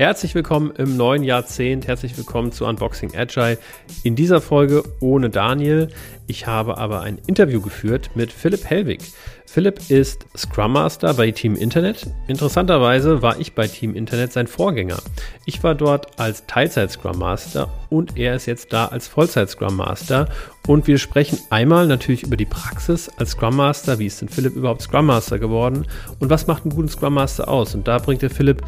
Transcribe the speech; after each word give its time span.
Herzlich 0.00 0.34
willkommen 0.34 0.72
im 0.78 0.96
neuen 0.96 1.22
Jahrzehnt. 1.22 1.86
Herzlich 1.86 2.16
willkommen 2.16 2.52
zu 2.52 2.64
Unboxing 2.64 3.14
Agile. 3.14 3.58
In 4.02 4.16
dieser 4.16 4.40
Folge 4.40 4.82
ohne 5.00 5.28
Daniel. 5.28 5.90
Ich 6.26 6.46
habe 6.46 6.78
aber 6.78 7.02
ein 7.02 7.18
Interview 7.26 7.60
geführt 7.60 8.08
mit 8.14 8.32
Philipp 8.32 8.64
Hellwig. 8.64 9.02
Philipp 9.44 9.90
ist 9.90 10.24
Scrum 10.34 10.72
Master 10.72 11.12
bei 11.12 11.30
Team 11.32 11.54
Internet. 11.54 12.06
Interessanterweise 12.28 13.20
war 13.20 13.38
ich 13.38 13.54
bei 13.54 13.68
Team 13.68 13.94
Internet 13.94 14.32
sein 14.32 14.46
Vorgänger. 14.46 14.96
Ich 15.44 15.62
war 15.62 15.74
dort 15.74 16.18
als 16.18 16.46
Teilzeit 16.46 16.90
Scrum 16.92 17.18
Master 17.18 17.68
und 17.90 18.16
er 18.16 18.36
ist 18.36 18.46
jetzt 18.46 18.72
da 18.72 18.86
als 18.86 19.06
Vollzeit 19.06 19.50
Scrum 19.50 19.76
Master. 19.76 20.30
Und 20.66 20.86
wir 20.86 20.96
sprechen 20.96 21.38
einmal 21.50 21.86
natürlich 21.86 22.22
über 22.22 22.38
die 22.38 22.46
Praxis 22.46 23.10
als 23.18 23.32
Scrum 23.32 23.56
Master. 23.56 23.98
Wie 23.98 24.06
ist 24.06 24.22
denn 24.22 24.30
Philipp 24.30 24.56
überhaupt 24.56 24.80
Scrum 24.80 25.04
Master 25.04 25.38
geworden? 25.38 25.86
Und 26.20 26.30
was 26.30 26.46
macht 26.46 26.64
einen 26.64 26.74
guten 26.74 26.88
Scrum 26.88 27.12
Master 27.12 27.48
aus? 27.48 27.74
Und 27.74 27.86
da 27.86 27.98
bringt 27.98 28.22
der 28.22 28.30
Philipp 28.30 28.62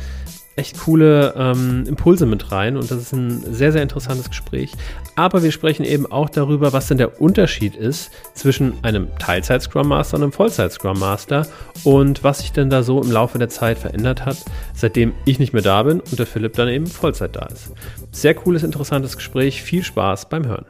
echt 0.56 0.80
coole 0.80 1.34
ähm, 1.36 1.84
Impulse 1.86 2.26
mit 2.26 2.52
rein 2.52 2.76
und 2.76 2.90
das 2.90 2.98
ist 2.98 3.12
ein 3.12 3.42
sehr, 3.54 3.72
sehr 3.72 3.82
interessantes 3.82 4.28
Gespräch. 4.28 4.72
Aber 5.16 5.42
wir 5.42 5.52
sprechen 5.52 5.84
eben 5.84 6.10
auch 6.10 6.28
darüber, 6.28 6.72
was 6.72 6.88
denn 6.88 6.98
der 6.98 7.20
Unterschied 7.20 7.74
ist 7.74 8.10
zwischen 8.34 8.74
einem 8.82 9.08
Teilzeit-Scrum 9.18 9.88
Master 9.88 10.16
und 10.16 10.22
einem 10.24 10.32
Vollzeit-Scrum 10.32 10.98
Master 10.98 11.46
und 11.84 12.22
was 12.24 12.40
sich 12.40 12.52
denn 12.52 12.70
da 12.70 12.82
so 12.82 13.02
im 13.02 13.10
Laufe 13.10 13.38
der 13.38 13.48
Zeit 13.48 13.78
verändert 13.78 14.24
hat, 14.24 14.38
seitdem 14.74 15.12
ich 15.24 15.38
nicht 15.38 15.52
mehr 15.52 15.62
da 15.62 15.82
bin 15.82 16.00
und 16.00 16.18
der 16.18 16.26
Philipp 16.26 16.54
dann 16.54 16.68
eben 16.68 16.86
Vollzeit 16.86 17.36
da 17.36 17.46
ist. 17.46 17.72
Sehr 18.10 18.34
cooles, 18.34 18.62
interessantes 18.62 19.16
Gespräch. 19.16 19.62
Viel 19.62 19.82
Spaß 19.82 20.28
beim 20.28 20.46
Hören. 20.46 20.66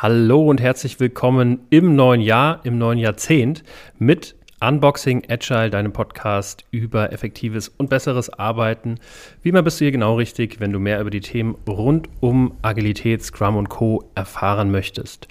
Hallo 0.00 0.46
und 0.46 0.60
herzlich 0.60 1.00
willkommen 1.00 1.58
im 1.70 1.96
neuen 1.96 2.20
Jahr, 2.20 2.60
im 2.62 2.78
neuen 2.78 3.00
Jahrzehnt 3.00 3.64
mit 3.98 4.36
Unboxing 4.60 5.24
Agile, 5.28 5.70
deinem 5.70 5.92
Podcast 5.92 6.64
über 6.70 7.12
effektives 7.12 7.66
und 7.66 7.90
besseres 7.90 8.30
Arbeiten. 8.30 9.00
Wie 9.42 9.48
immer 9.48 9.62
bist 9.62 9.80
du 9.80 9.86
hier 9.86 9.90
genau 9.90 10.14
richtig, 10.14 10.60
wenn 10.60 10.70
du 10.70 10.78
mehr 10.78 11.00
über 11.00 11.10
die 11.10 11.18
Themen 11.18 11.56
rund 11.68 12.08
um 12.20 12.56
Agilität, 12.62 13.24
Scrum 13.24 13.56
und 13.56 13.70
Co. 13.70 14.08
erfahren 14.14 14.70
möchtest. 14.70 15.26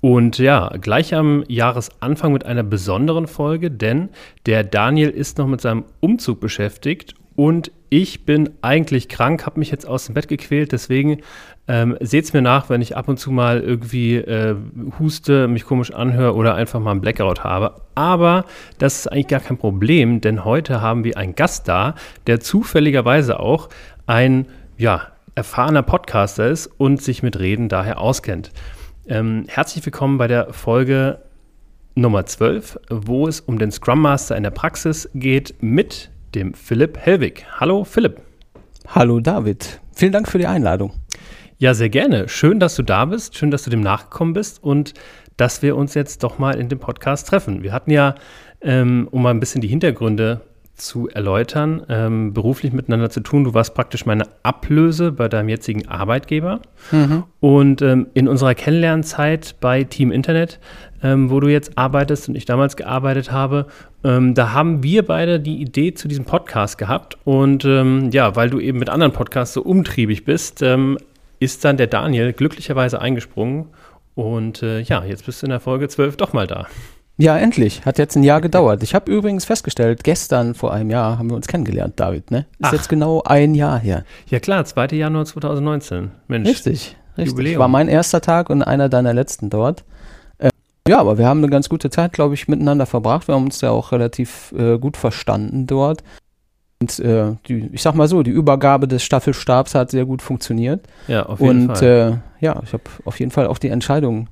Und 0.00 0.38
ja, 0.38 0.68
gleich 0.80 1.16
am 1.16 1.42
Jahresanfang 1.48 2.32
mit 2.32 2.46
einer 2.46 2.62
besonderen 2.62 3.26
Folge, 3.26 3.72
denn 3.72 4.10
der 4.46 4.62
Daniel 4.62 5.10
ist 5.10 5.38
noch 5.38 5.48
mit 5.48 5.60
seinem 5.60 5.82
Umzug 5.98 6.38
beschäftigt 6.38 7.16
und 7.34 7.72
ich 7.88 8.24
bin 8.24 8.50
eigentlich 8.62 9.08
krank, 9.08 9.44
habe 9.46 9.58
mich 9.58 9.70
jetzt 9.70 9.86
aus 9.86 10.06
dem 10.06 10.14
Bett 10.14 10.28
gequält, 10.28 10.72
deswegen 10.72 11.22
ähm, 11.68 11.96
Seht 12.00 12.24
es 12.24 12.32
mir 12.32 12.42
nach, 12.42 12.70
wenn 12.70 12.82
ich 12.82 12.96
ab 12.96 13.08
und 13.08 13.18
zu 13.18 13.30
mal 13.30 13.60
irgendwie 13.60 14.16
äh, 14.16 14.56
huste, 14.98 15.46
mich 15.46 15.64
komisch 15.64 15.92
anhöre 15.92 16.34
oder 16.34 16.56
einfach 16.56 16.80
mal 16.80 16.90
einen 16.90 17.00
Blackout 17.00 17.44
habe. 17.44 17.82
Aber 17.94 18.44
das 18.78 18.98
ist 18.98 19.06
eigentlich 19.06 19.28
gar 19.28 19.40
kein 19.40 19.58
Problem, 19.58 20.20
denn 20.20 20.44
heute 20.44 20.80
haben 20.80 21.04
wir 21.04 21.16
einen 21.16 21.36
Gast 21.36 21.68
da, 21.68 21.94
der 22.26 22.40
zufälligerweise 22.40 23.38
auch 23.38 23.68
ein 24.06 24.46
ja, 24.76 25.02
erfahrener 25.36 25.82
Podcaster 25.82 26.48
ist 26.48 26.66
und 26.66 27.00
sich 27.00 27.22
mit 27.22 27.38
Reden 27.38 27.68
daher 27.68 28.00
auskennt. 28.00 28.50
Ähm, 29.06 29.44
herzlich 29.46 29.84
willkommen 29.86 30.18
bei 30.18 30.26
der 30.26 30.52
Folge 30.52 31.18
Nummer 31.94 32.26
12, 32.26 32.78
wo 32.90 33.28
es 33.28 33.40
um 33.40 33.58
den 33.58 33.70
Scrum 33.70 34.00
Master 34.00 34.36
in 34.36 34.42
der 34.42 34.50
Praxis 34.50 35.08
geht 35.14 35.54
mit 35.60 36.10
dem 36.34 36.54
Philipp 36.54 36.98
Hellwig. 36.98 37.46
Hallo 37.60 37.84
Philipp. 37.84 38.20
Hallo 38.88 39.20
David. 39.20 39.80
Vielen 39.92 40.12
Dank 40.12 40.28
für 40.28 40.38
die 40.38 40.46
Einladung. 40.46 40.92
Ja, 41.62 41.74
sehr 41.74 41.90
gerne. 41.90 42.28
Schön, 42.28 42.58
dass 42.58 42.74
du 42.74 42.82
da 42.82 43.04
bist. 43.04 43.38
Schön, 43.38 43.52
dass 43.52 43.62
du 43.62 43.70
dem 43.70 43.82
nachgekommen 43.82 44.34
bist 44.34 44.64
und 44.64 44.94
dass 45.36 45.62
wir 45.62 45.76
uns 45.76 45.94
jetzt 45.94 46.24
doch 46.24 46.40
mal 46.40 46.56
in 46.56 46.68
dem 46.68 46.80
Podcast 46.80 47.28
treffen. 47.28 47.62
Wir 47.62 47.72
hatten 47.72 47.92
ja, 47.92 48.16
ähm, 48.62 49.06
um 49.12 49.22
mal 49.22 49.30
ein 49.30 49.38
bisschen 49.38 49.60
die 49.60 49.68
Hintergründe 49.68 50.40
zu 50.74 51.08
erläutern, 51.08 51.86
ähm, 51.88 52.32
beruflich 52.32 52.72
miteinander 52.72 53.10
zu 53.10 53.20
tun. 53.20 53.44
Du 53.44 53.54
warst 53.54 53.74
praktisch 53.74 54.06
meine 54.06 54.24
Ablöse 54.42 55.12
bei 55.12 55.28
deinem 55.28 55.50
jetzigen 55.50 55.86
Arbeitgeber. 55.86 56.62
Mhm. 56.90 57.22
Und 57.38 57.80
ähm, 57.80 58.08
in 58.12 58.26
unserer 58.26 58.56
Kennenlernzeit 58.56 59.54
bei 59.60 59.84
Team 59.84 60.10
Internet, 60.10 60.58
ähm, 61.00 61.30
wo 61.30 61.38
du 61.38 61.46
jetzt 61.46 61.78
arbeitest 61.78 62.28
und 62.28 62.34
ich 62.34 62.44
damals 62.44 62.74
gearbeitet 62.74 63.30
habe, 63.30 63.68
ähm, 64.02 64.34
da 64.34 64.52
haben 64.52 64.82
wir 64.82 65.06
beide 65.06 65.38
die 65.38 65.60
Idee 65.60 65.94
zu 65.94 66.08
diesem 66.08 66.24
Podcast 66.24 66.76
gehabt. 66.76 67.18
Und 67.22 67.64
ähm, 67.64 68.10
ja, 68.10 68.34
weil 68.34 68.50
du 68.50 68.58
eben 68.58 68.80
mit 68.80 68.90
anderen 68.90 69.12
Podcasts 69.12 69.54
so 69.54 69.62
umtriebig 69.62 70.24
bist, 70.24 70.60
ähm, 70.62 70.98
ist 71.42 71.64
dann 71.64 71.76
der 71.76 71.88
Daniel 71.88 72.32
glücklicherweise 72.32 73.00
eingesprungen. 73.00 73.66
Und 74.14 74.62
äh, 74.62 74.80
ja, 74.80 75.04
jetzt 75.04 75.26
bist 75.26 75.42
du 75.42 75.46
in 75.46 75.50
der 75.50 75.60
Folge 75.60 75.88
12 75.88 76.16
doch 76.16 76.32
mal 76.32 76.46
da. 76.46 76.66
Ja, 77.18 77.36
endlich. 77.36 77.84
Hat 77.84 77.98
jetzt 77.98 78.16
ein 78.16 78.22
Jahr 78.22 78.40
gedauert. 78.40 78.82
Ich 78.82 78.94
habe 78.94 79.10
übrigens 79.10 79.44
festgestellt, 79.44 80.02
gestern 80.02 80.54
vor 80.54 80.72
einem 80.72 80.90
Jahr 80.90 81.18
haben 81.18 81.30
wir 81.30 81.36
uns 81.36 81.46
kennengelernt, 81.46 82.00
David. 82.00 82.30
Ne? 82.30 82.46
Ist 82.58 82.68
Ach. 82.68 82.72
jetzt 82.72 82.88
genau 82.88 83.22
ein 83.24 83.54
Jahr 83.54 83.78
her. 83.78 84.04
Ja 84.28 84.40
klar, 84.40 84.64
2. 84.64 84.88
Januar 84.96 85.24
2019. 85.24 86.10
Mensch. 86.28 86.48
Richtig, 86.48 86.96
richtig. 87.16 87.32
Jubiläum. 87.32 87.58
War 87.58 87.68
mein 87.68 87.88
erster 87.88 88.20
Tag 88.20 88.50
und 88.50 88.62
einer 88.62 88.88
deiner 88.88 89.12
letzten 89.12 89.50
dort. 89.50 89.84
Äh, 90.38 90.50
ja, 90.88 90.98
aber 90.98 91.18
wir 91.18 91.26
haben 91.26 91.38
eine 91.38 91.50
ganz 91.50 91.68
gute 91.68 91.90
Zeit, 91.90 92.12
glaube 92.12 92.34
ich, 92.34 92.48
miteinander 92.48 92.86
verbracht. 92.86 93.28
Wir 93.28 93.34
haben 93.34 93.44
uns 93.44 93.60
ja 93.60 93.70
auch 93.70 93.92
relativ 93.92 94.52
äh, 94.56 94.78
gut 94.78 94.96
verstanden 94.96 95.66
dort. 95.66 96.02
Und 96.82 96.98
äh, 96.98 97.36
die, 97.46 97.70
ich 97.72 97.82
sag 97.82 97.94
mal 97.94 98.08
so, 98.08 98.24
die 98.24 98.32
Übergabe 98.32 98.88
des 98.88 99.04
Staffelstabs 99.04 99.74
hat 99.74 99.92
sehr 99.92 100.04
gut 100.04 100.20
funktioniert. 100.20 100.80
Ja, 101.06 101.26
auf 101.26 101.40
jeden 101.40 101.68
und, 101.68 101.78
Fall. 101.78 102.08
Und 102.08 102.14
äh, 102.14 102.18
ja, 102.40 102.60
ich 102.64 102.72
habe 102.72 102.82
auf 103.04 103.20
jeden 103.20 103.30
Fall 103.30 103.46
auch 103.46 103.58
die 103.58 103.68
Entscheidung 103.68 104.28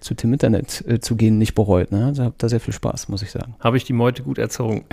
zu 0.00 0.14
Tim 0.14 0.32
Internet 0.32 0.84
äh, 0.88 0.98
zu 0.98 1.14
gehen 1.14 1.38
nicht 1.38 1.54
bereut. 1.54 1.92
Ne? 1.92 2.06
Also 2.06 2.24
habe 2.24 2.34
da 2.38 2.48
sehr 2.48 2.58
viel 2.58 2.74
Spaß, 2.74 3.08
muss 3.08 3.22
ich 3.22 3.30
sagen. 3.30 3.54
Habe 3.60 3.76
ich 3.76 3.84
die 3.84 3.92
Meute 3.92 4.24
gut 4.24 4.38
erzogen? 4.38 4.84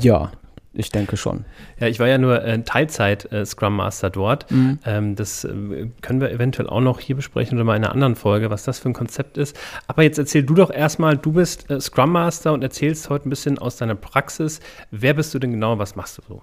ja, 0.00 0.32
ich 0.72 0.90
denke 0.90 1.16
schon. 1.16 1.44
Ja, 1.80 1.88
ich 1.88 1.98
war 1.98 2.06
ja 2.06 2.18
nur 2.18 2.44
äh, 2.44 2.62
Teilzeit 2.62 3.30
äh, 3.32 3.44
Scrum 3.44 3.76
Master 3.76 4.08
dort. 4.08 4.50
Mhm. 4.50 4.78
Ähm, 4.84 5.16
das 5.16 5.44
äh, 5.44 5.88
können 6.00 6.20
wir 6.20 6.30
eventuell 6.30 6.68
auch 6.68 6.80
noch 6.80 7.00
hier 7.00 7.16
besprechen 7.16 7.58
oder 7.58 7.64
mal 7.64 7.76
in 7.76 7.84
einer 7.84 7.92
anderen 7.92 8.14
Folge, 8.14 8.50
was 8.50 8.64
das 8.64 8.78
für 8.78 8.88
ein 8.88 8.92
Konzept 8.92 9.36
ist. 9.36 9.58
Aber 9.88 10.02
jetzt 10.02 10.18
erzähl 10.18 10.44
du 10.44 10.54
doch 10.54 10.70
erstmal, 10.70 11.16
du 11.16 11.32
bist 11.32 11.68
äh, 11.70 11.80
Scrum 11.80 12.12
Master 12.12 12.52
und 12.52 12.62
erzählst 12.62 13.10
heute 13.10 13.28
ein 13.28 13.30
bisschen 13.30 13.58
aus 13.58 13.76
deiner 13.78 13.96
Praxis. 13.96 14.60
Wer 14.92 15.14
bist 15.14 15.34
du 15.34 15.40
denn 15.40 15.50
genau? 15.52 15.78
Was 15.78 15.96
machst 15.96 16.18
du 16.18 16.22
so? 16.22 16.42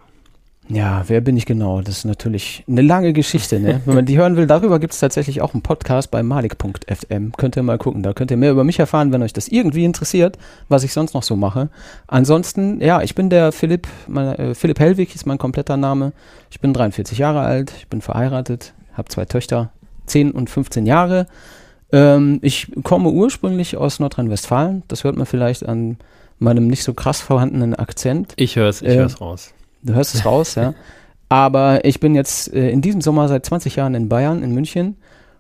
Ja, 0.70 1.04
wer 1.08 1.22
bin 1.22 1.38
ich 1.38 1.46
genau? 1.46 1.82
Das 1.82 2.00
ist 2.00 2.06
natürlich 2.06 2.64
eine 2.68 2.82
lange 2.82 3.14
Geschichte. 3.14 3.60
Ne? 3.60 3.82
Wenn 3.86 3.96
man 3.96 4.06
die 4.06 4.18
hören 4.18 4.36
will, 4.36 4.48
darüber 4.48 4.80
gibt 4.80 4.94
es 4.94 5.00
tatsächlich 5.00 5.42
auch 5.42 5.54
einen 5.54 5.62
Podcast 5.62 6.12
bei 6.12 6.24
malik.fm. 6.24 7.32
Könnt 7.38 7.56
ihr 7.56 7.64
mal 7.64 7.78
gucken. 7.78 8.04
Da 8.04 8.14
könnt 8.14 8.32
ihr 8.32 8.38
mehr 8.38 8.52
über 8.52 8.64
mich 8.64 8.80
erfahren, 8.80 9.12
wenn 9.14 9.24
euch 9.24 9.34
das 9.34 9.48
irgendwie 9.48 9.86
interessiert, 9.86 10.38
was 10.68 10.84
ich 10.84 10.94
sonst 10.94 11.14
noch 11.14 11.24
so 11.24 11.36
mache. 11.36 11.70
Ansonsten, 12.08 12.82
ja, 12.82 13.02
ich 13.02 13.16
bin 13.16 13.30
der 13.30 13.52
Philipp, 13.52 13.88
mein, 14.08 14.36
äh, 14.36 14.56
Philipp 14.56 14.80
Hellwig 14.80 15.16
ist 15.16 15.26
mein 15.26 15.38
kompletter 15.38 15.78
Name. 15.78 16.12
Ich 16.52 16.60
bin 16.60 16.74
43 16.74 17.18
Jahre 17.18 17.42
alt, 17.42 17.74
ich 17.78 17.88
bin 17.88 18.02
verheiratet, 18.02 18.74
habe 18.94 19.08
zwei 19.10 19.26
Töchter, 19.26 19.72
10 20.08 20.32
und 20.32 20.50
15 20.50 20.86
Jahre. 20.86 21.28
Ähm, 21.92 22.40
ich 22.42 22.72
komme 22.84 23.10
ursprünglich 23.10 23.78
aus 23.78 24.00
Nordrhein-Westfalen. 24.00 24.84
Das 24.90 25.06
hört 25.06 25.16
man 25.16 25.26
vielleicht 25.26 25.66
an 25.66 25.98
meinem 26.40 26.68
nicht 26.68 26.84
so 26.84 26.94
krass 26.94 27.22
vorhandenen 27.22 27.74
Akzent. 27.74 28.34
Ich 28.36 28.56
höre 28.56 28.70
es, 28.70 28.82
ich 28.82 28.90
äh, 28.90 28.98
höre 28.98 29.06
es 29.06 29.22
raus. 29.22 29.54
Du 29.88 29.96
hörst 29.96 30.14
es 30.14 30.26
raus, 30.26 30.56
ja. 30.56 30.74
Aber 31.30 31.84
ich 31.84 32.00
bin 32.00 32.16
jetzt 32.16 32.54
äh, 32.54 32.70
in 32.70 32.82
diesem 32.82 33.02
Sommer 33.02 33.28
seit 33.28 33.46
20 33.46 33.76
Jahren 33.76 33.96
in 33.96 34.08
Bayern, 34.08 34.44
in 34.44 34.54
München. 34.54 34.98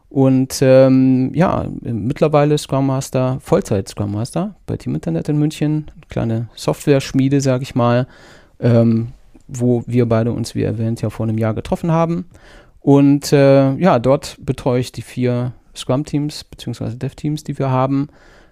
Und 0.09 0.59
ähm, 0.61 1.31
ja, 1.33 1.65
mittlerweile 1.81 2.57
Scrum 2.57 2.87
Master, 2.87 3.39
Vollzeit 3.41 3.89
Scrum 3.89 4.11
Master 4.11 4.55
bei 4.65 4.77
Team 4.77 4.95
Internet 4.95 5.29
in 5.29 5.37
München. 5.37 5.91
Kleine 6.09 6.49
Software-Schmiede, 6.55 7.41
sag 7.41 7.61
ich 7.61 7.75
mal, 7.75 8.07
ähm, 8.59 9.09
wo 9.47 9.83
wir 9.85 10.07
beide 10.07 10.31
uns, 10.31 10.55
wie 10.55 10.63
erwähnt, 10.63 11.01
ja 11.01 11.09
vor 11.09 11.25
einem 11.25 11.37
Jahr 11.37 11.53
getroffen 11.53 11.91
haben. 11.91 12.25
Und 12.79 13.33
äh, 13.33 13.73
ja, 13.75 13.99
dort 13.99 14.37
betreue 14.39 14.79
ich 14.79 14.93
die 14.93 15.01
vier 15.01 15.53
Scrum-Teams 15.75 16.45
bzw. 16.45 16.95
Dev-Teams, 16.95 17.43
die 17.43 17.59
wir 17.59 17.69
haben. 17.69 18.07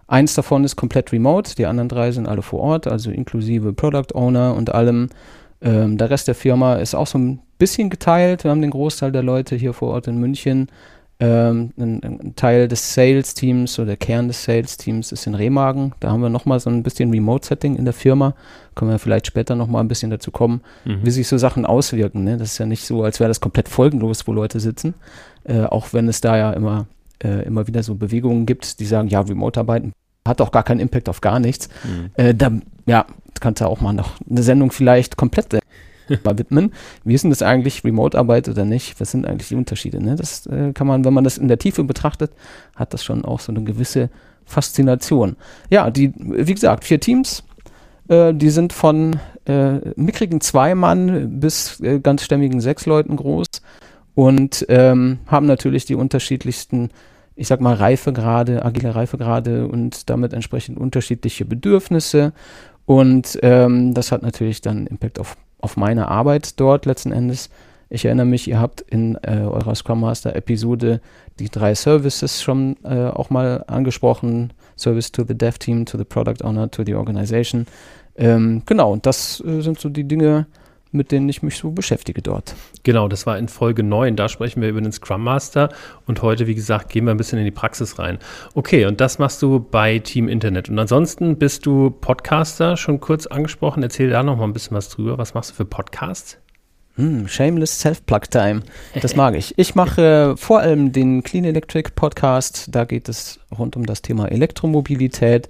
Eins 0.08 0.36
davon 0.36 0.64
ist 0.64 0.76
komplett 0.76 1.12
remote, 1.12 1.56
die 1.56 1.66
anderen 1.66 1.90
drei 1.90 2.12
sind 2.12 2.28
alle 2.28 2.44
vor 2.44 2.60
Ort, 2.60 2.86
also 2.86 3.10
inklusive 3.12 3.74
Product 3.74 4.14
Owner 4.14 4.56
und 4.56 4.74
allem. 4.74 5.10
Ähm, 5.66 5.98
der 5.98 6.12
Rest 6.12 6.28
der 6.28 6.36
Firma 6.36 6.76
ist 6.76 6.94
auch 6.94 7.08
so 7.08 7.18
ein 7.18 7.40
bisschen 7.58 7.90
geteilt. 7.90 8.44
Wir 8.44 8.52
haben 8.52 8.62
den 8.62 8.70
Großteil 8.72 9.12
der 9.12 9.24
Leute 9.24 9.56
hier 9.56 9.74
vor 9.74 9.90
Ort 9.90 10.08
in 10.08 10.20
München. 10.20 10.68
Ähm, 11.20 11.72
ein, 11.78 12.04
ein, 12.04 12.36
Teil 12.36 12.68
des 12.68 12.94
Sales-Teams 12.94 13.80
oder 13.80 13.88
der 13.88 13.98
Kern 13.98 14.28
des 14.28 14.44
Sales-Teams 14.44 15.12
ist 15.12 15.26
in 15.26 15.34
Remagen. 15.34 15.94
Da 16.02 16.12
haben 16.12 16.22
wir 16.22 16.30
nochmal 16.30 16.60
so 16.60 16.70
ein 16.70 16.84
bisschen 16.84 17.10
Remote-Setting 17.10 17.78
in 17.78 17.86
der 17.86 17.94
Firma. 17.94 18.36
Können 18.76 18.92
wir 18.92 19.00
vielleicht 19.00 19.26
später 19.26 19.56
nochmal 19.56 19.84
ein 19.84 19.88
bisschen 19.88 20.12
dazu 20.12 20.30
kommen, 20.30 20.62
mhm. 20.84 21.00
wie 21.04 21.12
sich 21.12 21.28
so 21.28 21.38
Sachen 21.38 21.66
auswirken. 21.66 22.26
Ne? 22.26 22.38
Das 22.38 22.52
ist 22.52 22.58
ja 22.58 22.66
nicht 22.66 22.86
so, 22.86 23.04
als 23.04 23.20
wäre 23.20 23.30
das 23.30 23.40
komplett 23.40 23.70
folgenlos, 23.70 24.28
wo 24.28 24.34
Leute 24.34 24.60
sitzen. 24.60 24.94
Äh, 25.46 25.64
auch 25.64 25.94
wenn 25.94 26.10
es 26.10 26.22
da 26.22 26.38
ja 26.38 26.52
immer, 26.52 26.86
äh, 27.24 27.44
immer 27.46 27.66
wieder 27.66 27.82
so 27.82 27.96
Bewegungen 27.96 28.46
gibt, 28.46 28.80
die 28.80 28.86
sagen, 28.86 29.08
ja, 29.08 29.22
Remote-Arbeiten 29.22 29.94
hat 30.28 30.42
auch 30.42 30.52
gar 30.52 30.64
keinen 30.64 30.80
Impact 30.80 31.10
auf 31.10 31.22
gar 31.22 31.40
nichts. 31.40 31.70
Mhm. 31.84 32.10
Äh, 32.16 32.34
da, 32.34 32.52
ja, 32.86 33.06
kannst 33.40 33.62
du 33.62 33.66
auch 33.66 33.82
mal 33.82 33.94
noch 33.94 34.14
eine 34.30 34.44
Sendung 34.44 34.72
vielleicht 34.72 35.18
komplett 35.18 35.60
mal 36.24 36.38
widmen. 36.38 36.74
Wie 37.04 37.14
ist 37.14 37.24
denn 37.24 37.32
das 37.32 37.42
eigentlich, 37.42 37.84
Remote-Arbeit 37.84 38.50
oder 38.50 38.66
nicht? 38.66 39.00
Was 39.00 39.12
sind 39.12 39.26
eigentlich 39.26 39.50
die 39.50 39.56
Unterschiede? 39.56 40.04
Ne? 40.04 40.16
Das 40.16 40.46
äh, 40.48 40.74
kann 40.74 40.88
man, 40.88 41.06
wenn 41.06 41.14
man 41.14 41.24
das 41.24 41.38
in 41.38 41.48
der 41.48 41.60
Tiefe 41.60 41.84
betrachtet, 41.84 42.32
hat 42.76 42.94
das 42.94 43.04
schon 43.04 43.26
auch 43.26 43.40
so 43.40 43.52
eine 43.52 43.64
gewisse 43.64 44.10
Faszination. 44.46 45.36
Ja, 45.70 45.90
die, 45.90 46.14
wie 46.18 46.54
gesagt, 46.54 46.84
vier 46.84 47.00
Teams, 47.00 47.44
äh, 48.08 48.34
die 48.34 48.50
sind 48.50 48.74
von 48.74 49.20
äh, 49.46 49.80
mickrigen 49.96 50.42
zwei 50.42 50.76
Mann 50.76 51.40
bis 51.40 51.80
äh, 51.82 52.00
ganz 52.00 52.24
stämmigen 52.24 52.62
sechs 52.62 52.86
Leuten 52.86 53.16
groß 53.16 53.48
und 54.16 54.66
ähm, 54.70 55.20
haben 55.28 55.46
natürlich 55.46 55.86
die 55.86 55.96
unterschiedlichsten, 55.96 56.90
ich 57.36 57.48
sag 57.48 57.62
mal, 57.62 57.74
Reifegrade, 57.74 58.64
agile 58.64 58.96
Reifegrade 58.96 59.68
und 59.68 60.10
damit 60.10 60.34
entsprechend 60.34 60.78
unterschiedliche 60.78 61.46
Bedürfnisse. 61.46 62.34
Und 62.86 63.40
ähm, 63.42 63.94
das 63.94 64.12
hat 64.12 64.22
natürlich 64.22 64.62
dann 64.62 64.88
Impact 64.88 65.20
auf, 65.20 65.38
auf 65.60 65.76
meine 65.76 66.08
Arbeit 66.08 66.60
dort 66.60 66.86
letzten 66.86 67.12
Endes. 67.12 67.50
Ich 67.90 68.06
erinnere 68.06 68.26
mich, 68.26 68.48
ihr 68.48 68.60
habt 68.60 68.82
in 68.82 69.16
äh, 69.22 69.42
eurer 69.42 69.76
Scrum 69.76 70.02
Master 70.02 70.36
Episode 70.36 71.02
die 71.40 71.50
drei 71.50 71.76
Services 71.76 72.42
schon 72.42 72.78
äh, 72.84 73.08
auch 73.08 73.30
mal 73.30 73.64
angesprochen. 73.68 74.54
Service 74.76 75.12
to 75.12 75.24
the 75.28 75.38
Dev 75.38 75.58
Team, 75.60 75.86
to 75.86 75.98
the 75.98 76.04
Product 76.04 76.44
Owner, 76.44 76.70
to 76.72 76.84
the 76.86 76.96
Organization. 76.96 77.68
Ähm, 78.18 78.64
genau, 78.66 78.94
und 78.94 79.06
das 79.06 79.44
äh, 79.46 79.62
sind 79.62 79.80
so 79.80 79.90
die 79.90 80.08
Dinge, 80.08 80.48
mit 80.92 81.12
denen 81.12 81.28
ich 81.30 81.44
mich 81.44 81.58
so 81.58 81.72
beschäftige 81.72 82.22
dort. 82.22 82.56
Genau, 82.84 83.08
das 83.08 83.26
war 83.26 83.38
in 83.38 83.48
Folge 83.48 83.84
9. 83.84 84.16
Da 84.16 84.30
sprechen 84.30 84.62
wir 84.62 84.70
über 84.70 84.82
den 84.82 84.92
Scrum 84.92 85.24
Master. 85.24 85.70
Und 86.06 86.22
heute, 86.22 86.48
wie 86.48 86.56
gesagt, 86.56 86.90
gehen 86.90 87.06
wir 87.06 87.12
ein 87.12 87.18
bisschen 87.18 87.40
in 87.40 87.46
die 87.46 87.52
Praxis 87.52 88.00
rein. 88.00 88.20
Okay, 88.54 88.86
und 88.86 89.02
das 89.02 89.20
machst 89.20 89.42
du 89.42 89.60
bei 89.60 90.00
Team 90.00 90.28
Internet. 90.28 90.70
Und 90.70 90.80
ansonsten 90.80 91.38
bist 91.38 91.66
du 91.66 91.90
Podcaster, 91.90 92.78
schon 92.78 93.00
kurz 93.00 93.28
angesprochen. 93.28 93.84
Erzähl 93.84 94.10
da 94.10 94.24
noch 94.24 94.38
mal 94.38 94.46
ein 94.46 94.54
bisschen 94.54 94.78
was 94.78 94.90
drüber. 94.90 95.18
Was 95.18 95.34
machst 95.34 95.52
du 95.52 95.56
für 95.56 95.66
Podcasts? 95.66 96.38
Hm, 96.96 97.28
shameless 97.28 97.80
Self-Plug-Time. 97.82 98.62
Das 99.02 99.18
mag 99.18 99.36
ich. 99.36 99.58
Ich 99.58 99.76
mache 99.76 100.36
vor 100.38 100.62
allem 100.62 100.94
den 100.94 101.24
Clean 101.24 101.44
Electric 101.44 101.92
Podcast. 101.94 102.68
Da 102.72 102.86
geht 102.86 103.10
es 103.10 103.40
rund 103.58 103.76
um 103.76 103.86
das 103.86 104.02
Thema 104.02 104.32
Elektromobilität. 104.32 105.50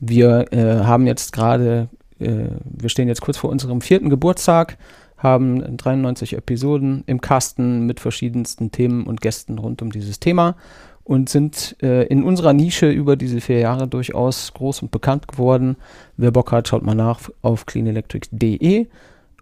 Wir 0.00 0.50
äh, 0.52 0.84
haben 0.84 1.06
jetzt 1.06 1.32
gerade 1.32 1.88
äh, 2.18 2.48
wir 2.64 2.88
stehen 2.88 3.08
jetzt 3.08 3.20
kurz 3.20 3.36
vor 3.36 3.50
unserem 3.50 3.80
vierten 3.80 4.10
Geburtstag, 4.10 4.78
haben 5.16 5.76
93 5.76 6.34
Episoden 6.34 7.02
im 7.06 7.20
Kasten 7.20 7.86
mit 7.86 8.00
verschiedensten 8.00 8.70
Themen 8.70 9.04
und 9.04 9.20
Gästen 9.20 9.58
rund 9.58 9.80
um 9.82 9.90
dieses 9.90 10.20
Thema 10.20 10.56
und 11.04 11.28
sind 11.28 11.76
äh, 11.82 12.04
in 12.06 12.24
unserer 12.24 12.52
Nische 12.52 12.90
über 12.90 13.16
diese 13.16 13.40
vier 13.40 13.60
Jahre 13.60 13.86
durchaus 13.86 14.52
groß 14.52 14.82
und 14.82 14.90
bekannt 14.90 15.28
geworden. 15.28 15.76
Wer 16.16 16.32
Bock 16.32 16.52
hat, 16.52 16.68
schaut 16.68 16.82
mal 16.82 16.96
nach 16.96 17.20
auf 17.42 17.64
cleanelectric.de. 17.64 18.86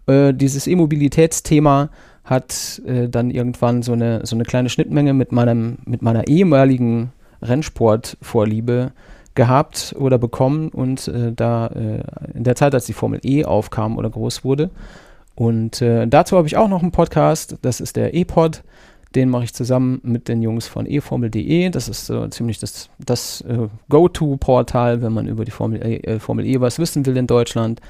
Äh, 0.07 0.33
dieses 0.33 0.67
E-Mobilitätsthema 0.67 1.89
hat 2.23 2.81
äh, 2.85 3.09
dann 3.09 3.31
irgendwann 3.31 3.81
so 3.81 3.93
eine, 3.93 4.25
so 4.25 4.35
eine 4.35 4.43
kleine 4.43 4.69
Schnittmenge 4.69 5.13
mit, 5.13 5.31
meinem, 5.31 5.79
mit 5.85 6.03
meiner 6.03 6.27
ehemaligen 6.27 7.11
Rennsportvorliebe 7.41 8.91
gehabt 9.35 9.95
oder 9.99 10.17
bekommen 10.17 10.69
und 10.69 11.07
äh, 11.07 11.31
da 11.33 11.67
äh, 11.67 12.03
in 12.33 12.43
der 12.43 12.55
Zeit, 12.55 12.73
als 12.73 12.85
die 12.85 12.93
Formel 12.93 13.19
E 13.23 13.45
aufkam 13.45 13.97
oder 13.97 14.09
groß 14.09 14.43
wurde. 14.43 14.69
Und 15.35 15.81
äh, 15.81 16.07
dazu 16.07 16.37
habe 16.37 16.47
ich 16.47 16.57
auch 16.57 16.69
noch 16.69 16.81
einen 16.81 16.91
Podcast, 16.91 17.57
das 17.61 17.81
ist 17.81 17.97
der 17.97 18.13
E-Pod. 18.13 18.63
Den 19.13 19.29
mache 19.29 19.45
ich 19.45 19.53
zusammen 19.53 20.01
mit 20.03 20.27
den 20.27 20.41
Jungs 20.41 20.67
von 20.67 20.85
eFormel.de. 20.85 21.69
Das 21.69 21.87
ist 21.87 22.05
so 22.05 22.27
ziemlich 22.27 22.59
das, 22.59 22.89
das 22.99 23.41
äh, 23.41 23.67
Go-To-Portal, 23.89 25.01
wenn 25.01 25.13
man 25.13 25.27
über 25.27 25.45
die 25.45 25.51
Formel 25.51 25.85
e, 25.85 25.97
äh, 25.97 26.19
Formel 26.19 26.45
E 26.45 26.59
was 26.59 26.79
wissen 26.79 27.05
will 27.05 27.15
in 27.15 27.27
Deutschland. 27.27 27.81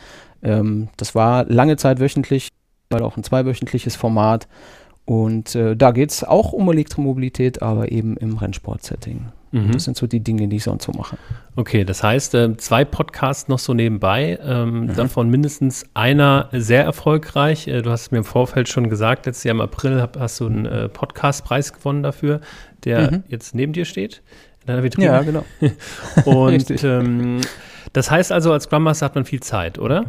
Ähm, 0.44 0.90
das 0.98 1.16
war 1.16 1.46
lange 1.46 1.78
Zeit 1.78 2.00
wöchentlich, 2.00 2.50
weil 2.90 3.02
auch 3.02 3.18
ein 3.18 3.24
zweiwöchentliches 3.24 3.96
Format. 3.96 4.48
Und 5.06 5.56
äh, 5.56 5.76
da 5.76 5.92
geht 5.92 6.12
es 6.12 6.24
auch 6.24 6.52
um 6.52 6.70
Elektromobilität, 6.70 7.62
aber 7.62 7.92
eben 7.92 8.18
im 8.18 8.38
Rennsport-Setting. 8.38 9.26
Mhm. 9.56 9.72
Das 9.72 9.86
sind 9.86 9.96
so 9.96 10.06
die 10.06 10.20
Dinge, 10.20 10.50
die 10.50 10.58
ich 10.58 10.66
sonst 10.66 10.84
so 10.84 10.92
mache. 10.92 11.18
Okay, 11.56 11.86
das 11.86 12.04
heißt, 12.04 12.36
äh, 12.36 12.58
zwei 12.58 12.84
Podcasts 12.84 13.48
noch 13.48 13.60
so 13.60 13.74
nebenbei, 13.74 14.38
ähm, 14.44 14.82
mhm. 14.82 14.96
davon 14.96 15.30
mindestens 15.30 15.86
einer 15.94 16.50
sehr 16.52 16.84
erfolgreich. 16.84 17.66
Äh, 17.68 17.82
du 17.82 17.90
hast 17.90 18.12
mir 18.12 18.18
im 18.18 18.26
Vorfeld 18.26 18.68
schon 18.68 18.90
gesagt, 18.90 19.26
letztes 19.26 19.46
Jahr 19.46 19.56
im 19.56 19.62
April 19.62 20.10
hast 20.20 20.42
du 20.42 20.48
einen 20.48 20.66
äh, 20.66 20.90
Podcastpreis 20.90 21.72
gewonnen 21.72 22.04
dafür, 22.04 22.42
der 22.84 23.12
mhm. 23.12 23.24
jetzt 23.30 23.56
neben 23.56 23.72
dir 23.72 23.86
steht. 23.86 24.22
In 24.62 24.68
deiner 24.68 24.84
Vitrine. 24.84 25.08
Ja, 25.08 25.22
genau. 25.22 25.46
Und 26.26 26.72
ähm, 26.84 27.40
das 27.94 28.12
heißt 28.12 28.34
also, 28.34 28.52
als 28.52 28.66
Scrum 28.66 28.84
Master 28.84 29.06
hat 29.06 29.16
man 29.16 29.24
viel 29.24 29.40
Zeit, 29.40 29.80
oder? 29.80 30.06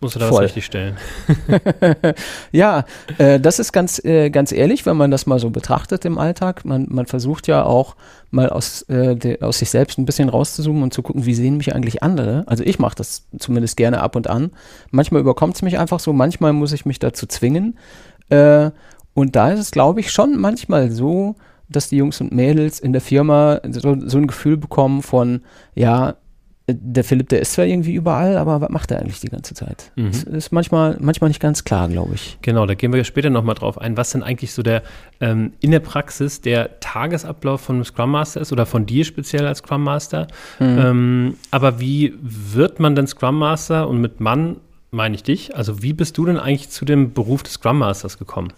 Musst 0.00 0.14
du 0.16 0.18
da 0.18 0.28
Voll. 0.28 0.38
was 0.38 0.44
richtig 0.44 0.66
stellen? 0.66 0.96
ja, 2.52 2.84
äh, 3.18 3.40
das 3.40 3.58
ist 3.58 3.72
ganz, 3.72 4.04
äh, 4.04 4.30
ganz 4.30 4.52
ehrlich, 4.52 4.86
wenn 4.86 4.96
man 4.96 5.10
das 5.10 5.26
mal 5.26 5.38
so 5.38 5.50
betrachtet 5.50 6.04
im 6.04 6.18
Alltag. 6.18 6.64
Man, 6.64 6.86
man 6.90 7.06
versucht 7.06 7.46
ja 7.46 7.64
auch 7.64 7.96
mal 8.30 8.48
aus, 8.50 8.82
äh, 8.82 9.16
de, 9.16 9.40
aus 9.42 9.58
sich 9.58 9.70
selbst 9.70 9.98
ein 9.98 10.04
bisschen 10.04 10.28
rauszuzoomen 10.28 10.82
und 10.82 10.94
zu 10.94 11.02
gucken, 11.02 11.26
wie 11.26 11.34
sehen 11.34 11.56
mich 11.56 11.74
eigentlich 11.74 12.02
andere. 12.02 12.44
Also 12.46 12.64
ich 12.64 12.78
mache 12.78 12.96
das 12.96 13.26
zumindest 13.38 13.76
gerne 13.76 14.00
ab 14.00 14.16
und 14.16 14.28
an. 14.28 14.50
Manchmal 14.90 15.20
überkommt 15.20 15.56
es 15.56 15.62
mich 15.62 15.78
einfach 15.78 16.00
so, 16.00 16.12
manchmal 16.12 16.52
muss 16.52 16.72
ich 16.72 16.84
mich 16.84 16.98
dazu 16.98 17.26
zwingen. 17.26 17.78
Äh, 18.28 18.70
und 19.14 19.36
da 19.36 19.50
ist 19.50 19.60
es, 19.60 19.70
glaube 19.70 20.00
ich, 20.00 20.10
schon 20.10 20.38
manchmal 20.38 20.90
so, 20.90 21.36
dass 21.68 21.88
die 21.88 21.96
Jungs 21.96 22.20
und 22.20 22.32
Mädels 22.32 22.80
in 22.80 22.92
der 22.92 23.00
Firma 23.00 23.60
so, 23.70 23.96
so 24.00 24.18
ein 24.18 24.26
Gefühl 24.26 24.56
bekommen 24.56 25.02
von, 25.02 25.42
ja, 25.74 26.16
der 26.66 27.04
Philipp, 27.04 27.28
der 27.28 27.40
ist 27.40 27.52
zwar 27.52 27.66
irgendwie 27.66 27.92
überall, 27.92 28.38
aber 28.38 28.62
was 28.62 28.70
macht 28.70 28.90
er 28.90 29.00
eigentlich 29.00 29.20
die 29.20 29.28
ganze 29.28 29.52
Zeit? 29.52 29.92
Mhm. 29.96 30.12
Das 30.12 30.22
ist 30.24 30.52
manchmal, 30.52 30.96
manchmal 30.98 31.28
nicht 31.28 31.40
ganz 31.40 31.64
klar, 31.64 31.88
glaube 31.88 32.14
ich. 32.14 32.38
Genau, 32.40 32.64
da 32.64 32.72
gehen 32.74 32.92
wir 32.92 33.04
später 33.04 33.28
nochmal 33.28 33.54
drauf 33.54 33.78
ein, 33.78 33.98
was 33.98 34.12
denn 34.12 34.22
eigentlich 34.22 34.54
so 34.54 34.62
der 34.62 34.82
ähm, 35.20 35.52
in 35.60 35.72
der 35.72 35.80
Praxis 35.80 36.40
der 36.40 36.80
Tagesablauf 36.80 37.60
von 37.60 37.76
einem 37.76 37.84
Scrum 37.84 38.12
Master 38.12 38.40
ist 38.40 38.50
oder 38.50 38.64
von 38.64 38.86
dir 38.86 39.04
speziell 39.04 39.46
als 39.46 39.58
Scrum 39.58 39.82
Master. 39.82 40.26
Mhm. 40.58 40.78
Ähm, 40.78 41.34
aber 41.50 41.80
wie 41.80 42.14
wird 42.22 42.80
man 42.80 42.94
denn 42.94 43.06
Scrum 43.06 43.38
Master 43.38 43.86
und 43.86 44.00
mit 44.00 44.20
Mann 44.20 44.56
meine 44.90 45.16
ich 45.16 45.22
dich? 45.22 45.54
Also 45.54 45.82
wie 45.82 45.92
bist 45.92 46.16
du 46.16 46.24
denn 46.24 46.38
eigentlich 46.38 46.70
zu 46.70 46.86
dem 46.86 47.12
Beruf 47.12 47.42
des 47.42 47.54
Scrum 47.54 47.78
Masters 47.78 48.18
gekommen? 48.18 48.54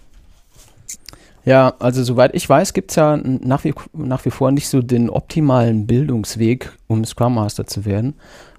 Ja, 1.47 1.75
also 1.79 2.03
soweit 2.03 2.35
ich 2.35 2.49
weiß, 2.49 2.73
gibt 2.73 2.91
es 2.91 2.97
ja 2.97 3.17
nach 3.17 3.63
wie, 3.63 3.73
nach 3.93 4.25
wie 4.25 4.31
vor 4.31 4.51
nicht 4.51 4.69
so 4.69 4.83
den 4.83 5.09
optimalen 5.09 5.87
Bildungsweg, 5.87 6.73
um 6.89 7.05
Scrum 7.05 7.37
Master 7.37 7.69
zu 7.69 7.85
werden. 7.85 8.15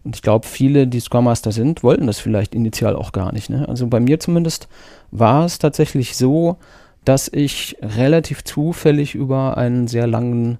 Und 0.05 0.15
ich 0.15 0.21
glaube, 0.21 0.47
viele, 0.47 0.87
die 0.87 1.01
Scrum 1.01 1.25
Master 1.25 1.51
sind, 1.51 1.83
wollten 1.83 2.07
das 2.07 2.19
vielleicht 2.19 2.55
initial 2.55 2.95
auch 2.95 3.11
gar 3.11 3.33
nicht. 3.33 3.49
Ne? 3.49 3.67
Also 3.67 3.87
bei 3.87 3.99
mir 3.99 4.21
zumindest 4.21 4.69
war 5.11 5.43
es 5.43 5.59
tatsächlich 5.59 6.15
so, 6.15 6.59
dass 7.03 7.27
ich 7.27 7.75
relativ 7.81 8.45
zufällig 8.45 9.15
über 9.15 9.57
einen 9.57 9.89
sehr 9.89 10.07
langen 10.07 10.57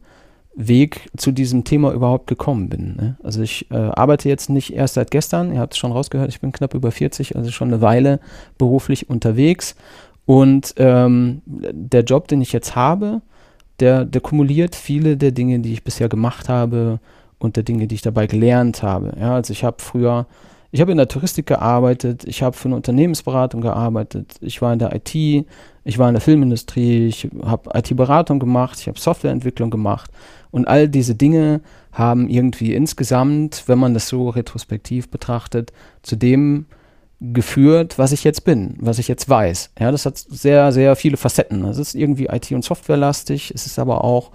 Weg 0.54 1.10
zu 1.16 1.32
diesem 1.32 1.64
Thema 1.64 1.94
überhaupt 1.94 2.28
gekommen 2.28 2.68
bin. 2.68 2.96
Ne? 2.98 3.18
Also 3.24 3.42
ich 3.42 3.72
äh, 3.72 3.76
arbeite 3.76 4.28
jetzt 4.28 4.50
nicht 4.50 4.74
erst 4.74 4.96
seit 4.96 5.12
gestern, 5.12 5.54
ihr 5.54 5.60
habt 5.60 5.74
es 5.74 5.78
schon 5.78 5.92
rausgehört, 5.94 6.30
ich 6.30 6.42
bin 6.42 6.52
knapp 6.52 6.74
über 6.74 6.92
40, 6.92 7.38
also 7.38 7.52
schon 7.52 7.70
eine 7.70 7.82
Weile 7.82 8.20
beruflich 8.58 9.10
unterwegs 9.10 9.76
und 10.28 10.74
ähm, 10.76 11.42
der 11.46 12.04
Job, 12.04 12.28
den 12.28 12.42
ich 12.42 12.52
jetzt 12.52 12.76
habe, 12.76 13.22
der, 13.80 14.04
der 14.04 14.20
kumuliert 14.20 14.76
viele 14.76 15.16
der 15.16 15.32
Dinge, 15.32 15.60
die 15.60 15.72
ich 15.72 15.86
bisher 15.86 16.10
gemacht 16.10 16.50
habe 16.50 17.00
und 17.40 17.56
der 17.56 17.64
Dinge, 17.64 17.88
die 17.88 17.96
ich 17.96 18.02
dabei 18.02 18.28
gelernt 18.28 18.84
habe. 18.84 19.14
Ja, 19.18 19.36
also 19.36 19.54
ich 19.54 19.64
habe 19.64 19.78
früher, 19.80 20.28
ich 20.72 20.82
habe 20.82 20.92
in 20.92 20.98
der 20.98 21.08
Touristik 21.08 21.46
gearbeitet, 21.46 22.26
ich 22.26 22.44
habe 22.44 22.58
für 22.58 22.68
eine 22.68 22.76
Unternehmensberatung 22.76 23.62
gearbeitet, 23.62 24.36
ich 24.42 24.62
war 24.62 24.74
in 24.74 24.80
der 24.80 24.94
IT, 24.94 25.16
ich 25.16 25.98
war 25.98 26.10
in 26.10 26.16
der 26.16 26.22
Filmindustrie, 26.22 27.08
ich 27.08 27.30
habe 27.46 27.70
IT-Beratung 27.74 28.40
gemacht, 28.40 28.82
ich 28.82 28.90
habe 28.90 29.00
Softwareentwicklung 29.00 29.70
gemacht 29.70 30.12
und 30.52 30.68
all 30.68 30.90
diese 30.90 31.16
Dinge 31.16 31.62
haben 31.94 32.28
irgendwie 32.28 32.74
insgesamt, 32.74 33.64
wenn 33.68 33.80
man 33.80 33.94
das 33.94 34.10
so 34.10 34.28
retrospektiv 34.28 35.10
betrachtet, 35.10 35.72
zu 36.02 36.18
dem 36.18 36.66
geführt, 37.20 37.98
was 37.98 38.12
ich 38.12 38.24
jetzt 38.24 38.44
bin, 38.44 38.76
was 38.80 39.00
ich 39.00 39.08
jetzt 39.08 39.28
weiß. 39.28 39.72
Ja, 39.80 39.92
das 39.92 40.06
hat 40.06 40.18
sehr, 40.18 40.72
sehr 40.72 40.96
viele 40.96 41.18
Facetten. 41.18 41.66
Es 41.66 41.78
ist 41.78 41.96
irgendwie 41.96 42.26
IT- 42.26 42.52
und 42.52 42.64
Softwarelastig, 42.64 43.52
es 43.54 43.66
ist 43.66 43.80
aber 43.80 44.04
auch 44.04 44.32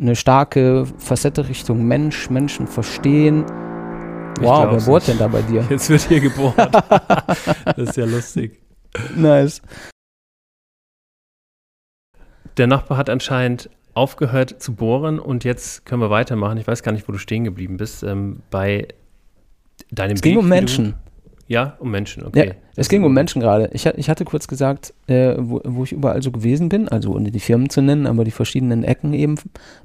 eine 0.00 0.16
starke 0.16 0.86
Facette 0.98 1.48
Richtung 1.48 1.84
Mensch, 1.84 2.30
Menschen 2.30 2.66
verstehen. 2.66 3.44
Ich 4.38 4.46
wow, 4.46 4.66
wer 4.70 4.80
bohrt 4.80 5.08
denn 5.08 5.18
da 5.18 5.28
bei 5.28 5.42
dir? 5.42 5.64
Jetzt 5.70 5.90
wird 5.90 6.02
hier 6.02 6.20
gebohrt. 6.20 6.56
das 7.64 7.90
ist 7.90 7.96
ja 7.96 8.06
lustig. 8.06 8.60
Nice. 9.14 9.60
Der 12.56 12.66
Nachbar 12.66 12.98
hat 12.98 13.10
anscheinend 13.10 13.70
aufgehört 13.94 14.62
zu 14.62 14.74
bohren 14.74 15.18
und 15.18 15.44
jetzt 15.44 15.84
können 15.84 16.00
wir 16.00 16.10
weitermachen. 16.10 16.58
Ich 16.58 16.66
weiß 16.66 16.82
gar 16.82 16.92
nicht, 16.92 17.08
wo 17.08 17.12
du 17.12 17.18
stehen 17.18 17.44
geblieben 17.44 17.76
bist. 17.76 18.02
Ähm, 18.02 18.42
bei 18.50 18.88
deinem 19.90 20.14
Es 20.14 20.22
ging 20.22 20.36
Weg, 20.36 20.38
um 20.42 20.48
Menschen. 20.48 20.94
Ja, 21.52 21.76
um 21.80 21.90
Menschen, 21.90 22.24
okay. 22.24 22.46
Ja, 22.46 22.54
es 22.76 22.88
ging 22.88 23.04
um 23.04 23.12
Menschen 23.12 23.42
gerade. 23.42 23.68
Ich, 23.74 23.84
ich, 23.84 24.08
hatte 24.08 24.24
kurz 24.24 24.48
gesagt, 24.48 24.94
äh, 25.06 25.34
wo, 25.36 25.60
wo, 25.64 25.84
ich 25.84 25.92
überall 25.92 26.22
so 26.22 26.30
gewesen 26.30 26.70
bin, 26.70 26.88
also 26.88 27.12
ohne 27.12 27.30
die 27.30 27.40
Firmen 27.40 27.68
zu 27.68 27.82
nennen, 27.82 28.06
aber 28.06 28.24
die 28.24 28.30
verschiedenen 28.30 28.84
Ecken 28.84 29.12
eben, 29.12 29.34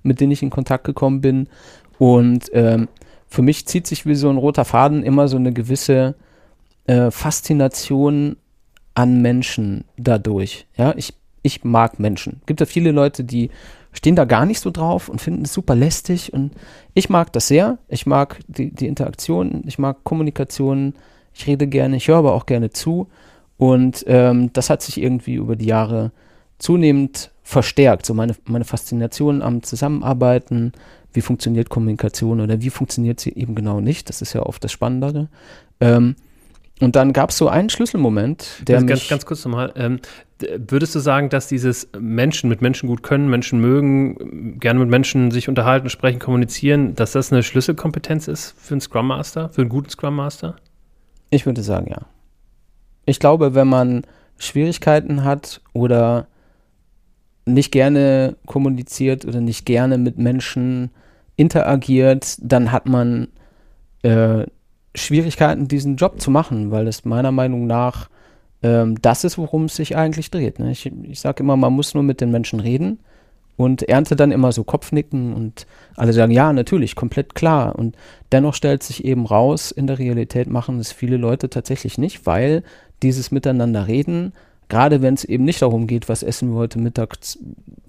mit 0.02 0.22
denen 0.22 0.32
ich 0.32 0.42
in 0.42 0.50
Kontakt 0.50 0.86
gekommen 0.86 1.20
bin. 1.20 1.50
Und 1.98 2.50
ähm, 2.54 2.88
für 3.28 3.42
mich 3.42 3.66
zieht 3.66 3.86
sich 3.86 4.06
wie 4.06 4.16
so 4.16 4.30
ein 4.30 4.38
roter 4.38 4.64
Faden 4.64 5.04
immer 5.04 5.28
so 5.28 5.36
eine 5.36 5.52
gewisse 5.52 6.16
äh, 6.86 7.12
Faszination 7.12 8.38
an 8.94 9.22
Menschen 9.22 9.84
dadurch. 9.98 10.68
Ja, 10.78 10.94
ich, 10.96 11.16
ich 11.42 11.66
mag 11.66 12.00
Menschen. 12.00 12.42
Gibt 12.46 12.62
ja 12.62 12.66
viele 12.66 12.94
Leute, 12.94 13.26
die 13.26 13.50
stehen 13.92 14.16
da 14.16 14.24
gar 14.24 14.46
nicht 14.46 14.62
so 14.62 14.72
drauf 14.72 15.10
und 15.10 15.20
finden 15.20 15.44
es 15.44 15.52
super 15.52 15.76
lästig. 15.76 16.32
Und 16.32 16.52
ich 16.94 17.10
mag 17.10 17.34
das 17.34 17.50
sehr. 17.50 17.78
Ich 17.90 18.06
mag 18.06 18.40
die, 18.48 18.74
die 18.74 18.88
Interaktion, 18.88 19.64
ich 19.68 19.78
mag 19.78 20.06
Kommunikation. 20.06 20.94
Ich 21.38 21.46
rede 21.46 21.68
gerne, 21.68 21.98
ich 21.98 22.08
höre 22.08 22.18
aber 22.18 22.34
auch 22.34 22.46
gerne 22.46 22.72
zu. 22.72 23.08
Und 23.58 24.04
ähm, 24.08 24.52
das 24.54 24.70
hat 24.70 24.82
sich 24.82 25.02
irgendwie 25.02 25.36
über 25.36 25.56
die 25.56 25.66
Jahre 25.66 26.12
zunehmend 26.58 27.32
verstärkt. 27.44 28.06
So 28.06 28.14
meine, 28.14 28.36
meine 28.46 28.66
Faszination 28.66 29.42
am 29.42 29.64
Zusammenarbeiten, 29.64 30.74
wie 31.14 31.22
funktioniert 31.22 31.70
Kommunikation 31.70 32.42
oder 32.42 32.62
wie 32.62 32.70
funktioniert 32.70 33.20
sie 33.20 33.34
eben 33.34 33.56
genau 33.56 33.82
nicht. 33.82 34.10
Das 34.10 34.22
ist 34.22 34.34
ja 34.34 34.44
oft 34.44 34.64
das 34.64 34.72
Spannendere. 34.72 35.30
Ähm, 35.80 36.16
und 36.80 36.96
dann 36.96 37.14
gab 37.14 37.32
es 37.32 37.38
so 37.38 37.48
einen 37.48 37.70
Schlüsselmoment, 37.70 38.64
der. 38.68 38.84
Ganz, 38.84 39.08
ganz 39.08 39.26
kurz 39.26 39.44
nochmal. 39.46 39.74
Ähm, 39.76 40.00
würdest 40.40 40.94
du 40.94 41.00
sagen, 41.00 41.30
dass 41.30 41.48
dieses 41.48 41.90
Menschen 42.00 42.50
mit 42.50 42.62
Menschen 42.62 42.88
gut 42.88 43.02
können, 43.02 43.30
Menschen 43.30 43.60
mögen, 43.60 44.60
gerne 44.60 44.80
mit 44.80 44.90
Menschen 44.90 45.32
sich 45.32 45.50
unterhalten, 45.50 45.90
sprechen, 45.90 46.20
kommunizieren, 46.20 46.94
dass 46.94 47.14
das 47.14 47.32
eine 47.32 47.42
Schlüsselkompetenz 47.42 48.28
ist 48.28 48.54
für 48.60 48.76
einen 48.76 48.82
Scrum 48.82 49.08
Master, 49.08 49.50
für 49.50 49.62
einen 49.62 49.70
guten 49.70 49.90
Scrum 49.90 50.16
Master? 50.16 50.56
Ich 51.30 51.46
würde 51.46 51.62
sagen, 51.62 51.88
ja. 51.90 52.02
Ich 53.06 53.20
glaube, 53.20 53.56
wenn 53.56 53.68
man 53.68 54.04
Schwierigkeiten 54.38 55.24
hat 55.24 55.62
oder 55.74 56.28
nicht 57.46 57.72
gerne 57.72 58.36
kommuniziert 58.46 59.26
oder 59.26 59.40
nicht 59.40 59.66
gerne 59.66 59.98
mit 59.98 60.18
Menschen 60.18 60.92
interagiert, 61.38 62.38
dann 62.42 62.72
hat 62.72 62.88
man 62.88 63.30
äh, 64.04 64.46
Schwierigkeiten, 64.96 65.68
diesen 65.68 65.96
Job 65.96 66.20
zu 66.20 66.32
machen, 66.32 66.72
weil 66.72 66.88
es 66.88 67.06
meiner 67.06 67.32
Meinung 67.32 67.68
nach 67.68 68.10
ähm, 68.64 69.00
das 69.02 69.24
ist, 69.24 69.38
worum 69.38 69.66
es 69.66 69.76
sich 69.76 69.96
eigentlich 69.96 70.32
dreht. 70.32 70.60
Ne? 70.60 70.72
Ich, 70.72 70.86
ich 71.04 71.20
sage 71.20 71.44
immer, 71.44 71.56
man 71.56 71.74
muss 71.74 71.94
nur 71.94 72.04
mit 72.04 72.22
den 72.22 72.32
Menschen 72.32 72.60
reden 72.60 73.00
und 73.58 73.84
ernte 73.84 74.16
dann 74.16 74.32
immer 74.32 74.52
so 74.52 74.64
Kopfnicken 74.64 75.34
und 75.34 75.66
alle 75.96 76.14
sagen, 76.14 76.32
ja, 76.32 76.54
natürlich, 76.54 76.96
komplett 76.96 77.36
klar. 77.36 77.76
Und 77.76 77.96
dennoch 78.32 78.54
stellt 78.54 78.84
sich 78.84 79.04
eben 79.04 79.26
raus, 79.26 79.72
in 79.72 79.88
der 79.88 80.00
Realität 80.00 80.48
machen 80.48 80.80
es 80.80 80.92
viele 80.92 81.18
Leute 81.18 81.50
tatsächlich 81.50 81.98
nicht, 81.98 82.26
weil 82.26 82.64
dieses 83.02 83.32
Miteinander 83.32 83.88
reden, 83.88 84.34
gerade 84.70 85.02
wenn 85.02 85.16
es 85.16 85.24
eben 85.24 85.44
nicht 85.44 85.62
darum 85.62 85.88
geht, 85.88 86.08
was 86.08 86.24
essen 86.24 86.52
wir 86.52 86.58
heute 86.58 86.80
Mittag 86.80 87.18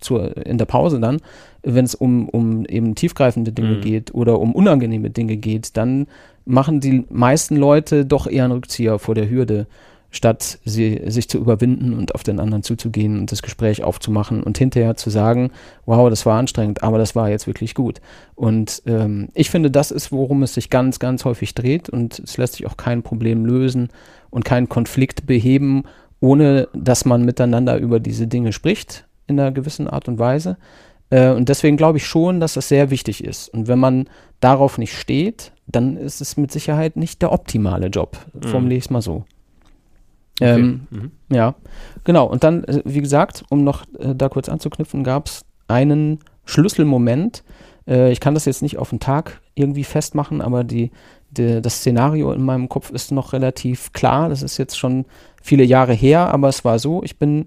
zur, 0.00 0.46
in 0.46 0.58
der 0.58 0.64
Pause 0.64 1.00
dann, 1.00 1.20
wenn 1.62 1.84
es 1.84 1.94
um, 1.94 2.28
um 2.28 2.64
eben 2.64 2.94
tiefgreifende 2.94 3.52
Dinge 3.52 3.76
mhm. 3.76 3.80
geht 3.82 4.14
oder 4.14 4.38
um 4.38 4.54
unangenehme 4.54 5.10
Dinge 5.10 5.36
geht, 5.36 5.76
dann 5.76 6.06
machen 6.46 6.80
die 6.80 7.04
meisten 7.10 7.56
Leute 7.56 8.06
doch 8.06 8.26
eher 8.26 8.44
einen 8.44 8.54
Rückzieher 8.54 8.98
vor 8.98 9.14
der 9.14 9.28
Hürde, 9.28 9.66
statt 10.10 10.58
sie, 10.64 11.02
sich 11.06 11.28
zu 11.28 11.38
überwinden 11.38 11.92
und 11.92 12.14
auf 12.14 12.22
den 12.22 12.40
anderen 12.40 12.62
zuzugehen 12.62 13.18
und 13.18 13.30
das 13.30 13.42
Gespräch 13.42 13.84
aufzumachen 13.84 14.42
und 14.42 14.56
hinterher 14.56 14.96
zu 14.96 15.10
sagen, 15.10 15.50
wow, 15.84 16.08
das 16.08 16.24
war 16.24 16.38
anstrengend, 16.38 16.82
aber 16.82 16.96
das 16.96 17.14
war 17.14 17.28
jetzt 17.28 17.46
wirklich 17.46 17.74
gut. 17.74 18.00
Und 18.34 18.82
ähm, 18.86 19.28
ich 19.34 19.50
finde, 19.50 19.70
das 19.70 19.90
ist, 19.90 20.10
worum 20.10 20.42
es 20.42 20.54
sich 20.54 20.70
ganz, 20.70 20.98
ganz 20.98 21.24
häufig 21.24 21.54
dreht 21.54 21.90
und 21.90 22.18
es 22.20 22.38
lässt 22.38 22.54
sich 22.54 22.66
auch 22.66 22.76
kein 22.76 23.02
Problem 23.02 23.44
lösen 23.44 23.90
und 24.30 24.44
keinen 24.44 24.68
Konflikt 24.68 25.26
beheben, 25.26 25.84
ohne 26.20 26.68
dass 26.72 27.04
man 27.04 27.24
miteinander 27.24 27.76
über 27.76 28.00
diese 28.00 28.26
Dinge 28.26 28.52
spricht 28.52 29.06
in 29.26 29.38
einer 29.38 29.52
gewissen 29.52 29.88
Art 29.88 30.08
und 30.08 30.18
Weise. 30.18 30.56
Äh, 31.10 31.30
und 31.30 31.50
deswegen 31.50 31.76
glaube 31.76 31.98
ich 31.98 32.06
schon, 32.06 32.40
dass 32.40 32.54
das 32.54 32.68
sehr 32.68 32.90
wichtig 32.90 33.22
ist. 33.22 33.48
Und 33.48 33.68
wenn 33.68 33.78
man 33.78 34.08
darauf 34.40 34.78
nicht 34.78 34.96
steht, 34.96 35.52
dann 35.66 35.98
ist 35.98 36.22
es 36.22 36.38
mit 36.38 36.50
Sicherheit 36.50 36.96
nicht 36.96 37.20
der 37.20 37.30
optimale 37.30 37.88
Job. 37.88 38.16
Mhm. 38.32 38.48
Formuliere 38.48 38.78
ich 38.78 38.84
es 38.84 38.90
mal 38.90 39.02
so. 39.02 39.24
Okay. 40.40 40.60
Ähm, 40.60 40.80
mhm. 40.90 41.10
Ja, 41.30 41.54
genau. 42.04 42.26
Und 42.26 42.44
dann, 42.44 42.64
äh, 42.64 42.82
wie 42.84 43.00
gesagt, 43.00 43.44
um 43.50 43.64
noch 43.64 43.84
äh, 43.98 44.14
da 44.14 44.28
kurz 44.28 44.48
anzuknüpfen, 44.48 45.04
gab 45.04 45.26
es 45.26 45.44
einen 45.66 46.20
Schlüsselmoment. 46.44 47.42
Äh, 47.86 48.12
ich 48.12 48.20
kann 48.20 48.34
das 48.34 48.44
jetzt 48.44 48.62
nicht 48.62 48.78
auf 48.78 48.90
den 48.90 49.00
Tag 49.00 49.40
irgendwie 49.54 49.84
festmachen, 49.84 50.40
aber 50.40 50.64
die, 50.64 50.90
die, 51.30 51.60
das 51.60 51.78
Szenario 51.78 52.32
in 52.32 52.42
meinem 52.42 52.68
Kopf 52.68 52.90
ist 52.90 53.10
noch 53.10 53.32
relativ 53.32 53.92
klar. 53.92 54.28
Das 54.28 54.42
ist 54.42 54.58
jetzt 54.58 54.78
schon 54.78 55.06
viele 55.42 55.64
Jahre 55.64 55.92
her, 55.92 56.32
aber 56.32 56.48
es 56.48 56.64
war 56.64 56.78
so, 56.78 57.02
ich 57.02 57.18
bin 57.18 57.46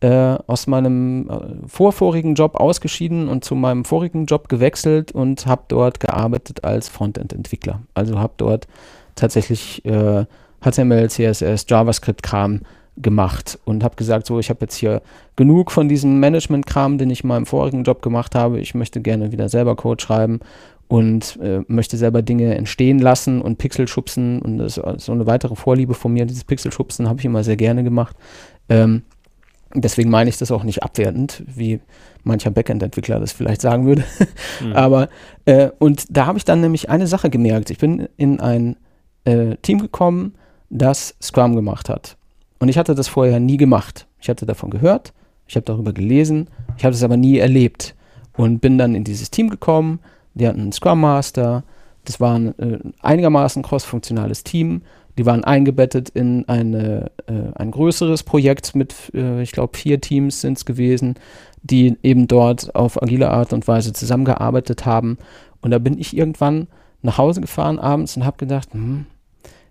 äh, 0.00 0.36
aus 0.46 0.66
meinem 0.66 1.30
äh, 1.30 1.68
vorvorigen 1.68 2.34
Job 2.34 2.56
ausgeschieden 2.56 3.28
und 3.28 3.44
zu 3.44 3.54
meinem 3.54 3.84
vorigen 3.84 4.26
Job 4.26 4.48
gewechselt 4.48 5.12
und 5.12 5.46
habe 5.46 5.62
dort 5.68 6.00
gearbeitet 6.00 6.64
als 6.64 6.88
Frontend-Entwickler. 6.88 7.80
Also 7.94 8.18
habe 8.18 8.34
dort 8.36 8.66
tatsächlich 9.14 9.84
äh, 9.84 10.26
HTML, 10.64 11.08
CSS, 11.08 11.66
JavaScript-Kram 11.68 12.60
gemacht 12.96 13.58
und 13.64 13.82
habe 13.82 13.96
gesagt, 13.96 14.26
so, 14.26 14.38
ich 14.38 14.50
habe 14.50 14.60
jetzt 14.62 14.76
hier 14.76 15.02
genug 15.36 15.70
von 15.70 15.88
diesem 15.88 16.20
Management-Kram, 16.20 16.98
den 16.98 17.10
ich 17.10 17.22
in 17.22 17.28
meinem 17.28 17.46
vorigen 17.46 17.84
Job 17.84 18.02
gemacht 18.02 18.34
habe. 18.34 18.60
Ich 18.60 18.74
möchte 18.74 19.00
gerne 19.00 19.32
wieder 19.32 19.48
selber 19.48 19.74
Code 19.74 20.02
schreiben 20.02 20.40
und 20.86 21.38
äh, 21.42 21.62
möchte 21.66 21.96
selber 21.96 22.22
Dinge 22.22 22.54
entstehen 22.54 22.98
lassen 22.98 23.42
und 23.42 23.58
Pixel 23.58 23.88
schubsen. 23.88 24.40
Und 24.40 24.58
das 24.58 24.76
ist 24.78 25.06
so 25.06 25.12
eine 25.12 25.26
weitere 25.26 25.56
Vorliebe 25.56 25.94
von 25.94 26.12
mir. 26.12 26.24
Dieses 26.24 26.44
Pixel 26.44 26.72
schubsen 26.72 27.08
habe 27.08 27.18
ich 27.18 27.24
immer 27.24 27.42
sehr 27.42 27.56
gerne 27.56 27.82
gemacht. 27.82 28.16
Ähm, 28.68 29.02
deswegen 29.74 30.10
meine 30.10 30.30
ich 30.30 30.38
das 30.38 30.52
auch 30.52 30.62
nicht 30.62 30.82
abwertend, 30.82 31.42
wie 31.46 31.80
mancher 32.22 32.50
Backend-Entwickler 32.50 33.18
das 33.18 33.32
vielleicht 33.32 33.60
sagen 33.60 33.86
würde. 33.86 34.04
mhm. 34.62 34.72
Aber, 34.74 35.08
äh, 35.46 35.70
und 35.78 36.16
da 36.16 36.26
habe 36.26 36.38
ich 36.38 36.44
dann 36.44 36.60
nämlich 36.60 36.90
eine 36.90 37.06
Sache 37.06 37.28
gemerkt. 37.28 37.70
Ich 37.70 37.78
bin 37.78 38.08
in 38.16 38.40
ein 38.40 38.76
äh, 39.24 39.56
Team 39.62 39.80
gekommen, 39.80 40.34
das 40.74 41.14
Scrum 41.22 41.54
gemacht 41.54 41.88
hat. 41.88 42.16
Und 42.58 42.68
ich 42.68 42.76
hatte 42.76 42.94
das 42.94 43.08
vorher 43.08 43.40
nie 43.40 43.56
gemacht. 43.56 44.06
Ich 44.20 44.28
hatte 44.28 44.46
davon 44.46 44.70
gehört, 44.70 45.12
ich 45.46 45.56
habe 45.56 45.64
darüber 45.64 45.92
gelesen, 45.92 46.48
ich 46.76 46.84
habe 46.84 46.94
es 46.94 47.02
aber 47.02 47.16
nie 47.16 47.38
erlebt. 47.38 47.94
Und 48.36 48.58
bin 48.60 48.78
dann 48.78 48.94
in 48.94 49.04
dieses 49.04 49.30
Team 49.30 49.48
gekommen, 49.48 50.00
die 50.34 50.48
hatten 50.48 50.60
einen 50.60 50.72
Scrum 50.72 51.00
Master, 51.00 51.62
das 52.04 52.20
war 52.20 52.34
ein 52.34 52.58
äh, 52.58 52.78
einigermaßen 53.00 53.62
cross-funktionales 53.62 54.44
Team. 54.44 54.82
Die 55.16 55.24
waren 55.26 55.44
eingebettet 55.44 56.08
in 56.10 56.48
eine, 56.48 57.12
äh, 57.26 57.52
ein 57.54 57.70
größeres 57.70 58.24
Projekt 58.24 58.74
mit, 58.74 58.94
äh, 59.14 59.42
ich 59.42 59.52
glaube, 59.52 59.78
vier 59.78 60.00
Teams 60.00 60.40
sind 60.40 60.58
es 60.58 60.64
gewesen, 60.64 61.14
die 61.62 61.96
eben 62.02 62.26
dort 62.26 62.74
auf 62.74 63.00
agile 63.00 63.30
Art 63.30 63.52
und 63.52 63.68
Weise 63.68 63.92
zusammengearbeitet 63.92 64.84
haben. 64.84 65.18
Und 65.60 65.70
da 65.70 65.78
bin 65.78 65.98
ich 65.98 66.16
irgendwann 66.16 66.66
nach 67.02 67.16
Hause 67.16 67.40
gefahren 67.40 67.78
abends 67.78 68.16
und 68.16 68.24
habe 68.24 68.38
gedacht, 68.38 68.74
hm, 68.74 69.06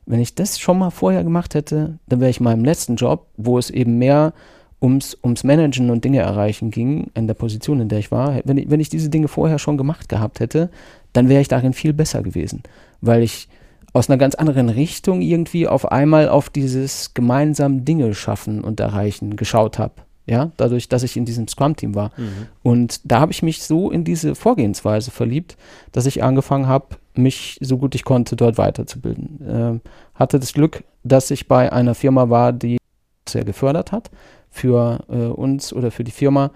wenn 0.05 0.19
ich 0.19 0.35
das 0.35 0.59
schon 0.59 0.79
mal 0.79 0.89
vorher 0.89 1.23
gemacht 1.23 1.55
hätte, 1.55 1.99
dann 2.07 2.19
wäre 2.19 2.29
ich 2.29 2.39
in 2.39 2.43
meinem 2.43 2.65
letzten 2.65 2.95
Job, 2.95 3.27
wo 3.37 3.57
es 3.57 3.69
eben 3.69 3.97
mehr 3.97 4.33
ums, 4.81 5.17
ums 5.23 5.43
Managen 5.43 5.89
und 5.89 6.03
Dinge 6.03 6.19
erreichen 6.19 6.69
ging, 6.69 7.09
in 7.13 7.27
der 7.27 7.33
Position, 7.35 7.79
in 7.79 7.89
der 7.89 7.99
ich 7.99 8.11
war, 8.11 8.41
wenn 8.43 8.57
ich, 8.57 8.69
wenn 8.69 8.81
ich 8.81 8.89
diese 8.89 9.09
Dinge 9.09 9.29
vorher 9.29 9.59
schon 9.59 9.77
gemacht 9.77 10.09
gehabt 10.09 10.41
hätte, 10.41 10.69
dann 11.13 11.29
wäre 11.29 11.41
ich 11.41 11.47
darin 11.47 11.73
viel 11.73 11.93
besser 11.93 12.21
gewesen, 12.21 12.63
weil 12.99 13.23
ich 13.23 13.47
aus 13.93 14.09
einer 14.09 14.17
ganz 14.17 14.35
anderen 14.35 14.69
Richtung 14.69 15.21
irgendwie 15.21 15.67
auf 15.67 15.91
einmal 15.91 16.27
auf 16.27 16.49
dieses 16.49 17.13
gemeinsam 17.13 17.85
Dinge 17.85 18.13
schaffen 18.13 18.61
und 18.61 18.79
erreichen 18.79 19.35
geschaut 19.35 19.79
habe. 19.79 19.93
Ja, 20.25 20.51
dadurch, 20.55 20.87
dass 20.87 21.03
ich 21.03 21.17
in 21.17 21.25
diesem 21.25 21.49
Scrum-Team 21.49 21.95
war. 21.95 22.11
Mhm. 22.15 22.47
Und 22.63 23.01
da 23.03 23.19
habe 23.19 23.33
ich 23.33 23.43
mich 23.43 23.61
so 23.61 23.91
in 23.91 24.05
diese 24.05 24.35
Vorgehensweise 24.35 25.11
verliebt, 25.11 25.57
dass 25.91 26.05
ich 26.05 26.23
angefangen 26.23 26.67
habe, 26.67 26.95
mich 27.17 27.57
so 27.61 27.77
gut 27.77 27.95
ich 27.95 28.03
konnte 28.03 28.35
dort 28.35 28.57
weiterzubilden. 28.57 29.39
Ähm, 29.47 29.81
hatte 30.15 30.39
das 30.39 30.53
Glück, 30.53 30.83
dass 31.03 31.31
ich 31.31 31.47
bei 31.47 31.71
einer 31.71 31.95
Firma 31.95 32.29
war, 32.29 32.53
die 32.53 32.77
sehr 33.27 33.45
gefördert 33.45 33.91
hat. 33.91 34.11
Für 34.49 35.03
äh, 35.09 35.25
uns 35.25 35.73
oder 35.73 35.91
für 35.91 36.03
die 36.03 36.11
Firma 36.11 36.51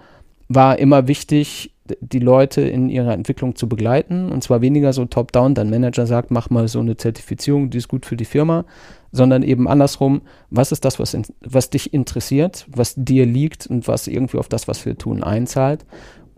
war 0.48 0.78
immer 0.78 1.08
wichtig, 1.08 1.74
die 2.00 2.18
Leute 2.18 2.62
in 2.62 2.88
ihrer 2.88 3.12
Entwicklung 3.12 3.56
zu 3.56 3.68
begleiten. 3.68 4.30
Und 4.30 4.42
zwar 4.42 4.60
weniger 4.60 4.92
so 4.92 5.04
top-down, 5.04 5.54
dein 5.54 5.70
Manager 5.70 6.06
sagt, 6.06 6.30
mach 6.30 6.50
mal 6.50 6.68
so 6.68 6.80
eine 6.80 6.96
Zertifizierung, 6.96 7.70
die 7.70 7.78
ist 7.78 7.88
gut 7.88 8.06
für 8.06 8.16
die 8.16 8.24
Firma, 8.24 8.64
sondern 9.12 9.42
eben 9.42 9.68
andersrum, 9.68 10.22
was 10.50 10.72
ist 10.72 10.84
das, 10.84 10.98
was, 10.98 11.14
in, 11.14 11.24
was 11.40 11.70
dich 11.70 11.94
interessiert, 11.94 12.66
was 12.68 12.94
dir 12.96 13.26
liegt 13.26 13.66
und 13.66 13.88
was 13.88 14.06
irgendwie 14.06 14.38
auf 14.38 14.48
das, 14.48 14.68
was 14.68 14.84
wir 14.84 14.98
tun, 14.98 15.22
einzahlt. 15.22 15.84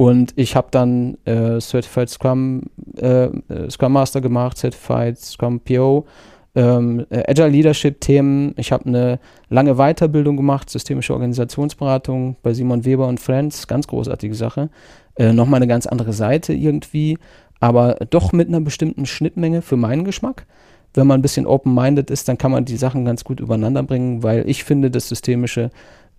Und 0.01 0.33
ich 0.37 0.57
habe 0.57 0.69
dann 0.71 1.19
äh, 1.27 1.61
Certified 1.61 2.09
Scrum, 2.09 2.63
äh, 2.97 3.25
äh, 3.25 3.71
Scrum 3.71 3.93
Master 3.93 4.23
gemacht, 4.23 4.57
Certified 4.57 5.19
Scrum 5.19 5.61
PO, 5.61 6.07
ähm, 6.55 7.05
äh, 7.11 7.23
Agile 7.29 7.51
Leadership 7.51 8.01
Themen. 8.01 8.55
Ich 8.57 8.73
habe 8.73 8.87
eine 8.87 9.21
lange 9.51 9.75
Weiterbildung 9.75 10.39
gemacht, 10.39 10.71
systemische 10.71 11.13
Organisationsberatung 11.13 12.37
bei 12.43 12.55
Simon 12.55 12.87
Weber 12.87 13.09
und 13.09 13.21
Friends, 13.21 13.67
ganz 13.67 13.87
großartige 13.89 14.35
Sache. 14.35 14.71
Äh, 15.17 15.35
Nochmal 15.35 15.59
eine 15.59 15.67
ganz 15.67 15.87
andere 15.87 16.15
Seite 16.15 16.55
irgendwie, 16.55 17.19
aber 17.61 17.97
doch 18.09 18.33
mit 18.33 18.49
einer 18.49 18.63
bestimmten 18.63 19.05
Schnittmenge 19.05 19.61
für 19.61 19.77
meinen 19.77 20.05
Geschmack. 20.05 20.47
Wenn 20.95 21.09
man 21.09 21.19
ein 21.19 21.23
bisschen 21.23 21.45
open-minded 21.45 22.11
ist, 22.11 22.27
dann 22.27 22.39
kann 22.39 22.53
man 22.53 22.65
die 22.65 22.79
Sachen 22.79 23.05
ganz 23.05 23.23
gut 23.23 23.39
übereinander 23.39 23.83
bringen, 23.83 24.23
weil 24.23 24.49
ich 24.49 24.65
finde, 24.65 24.91
das 24.91 25.11
Systemische 25.11 25.71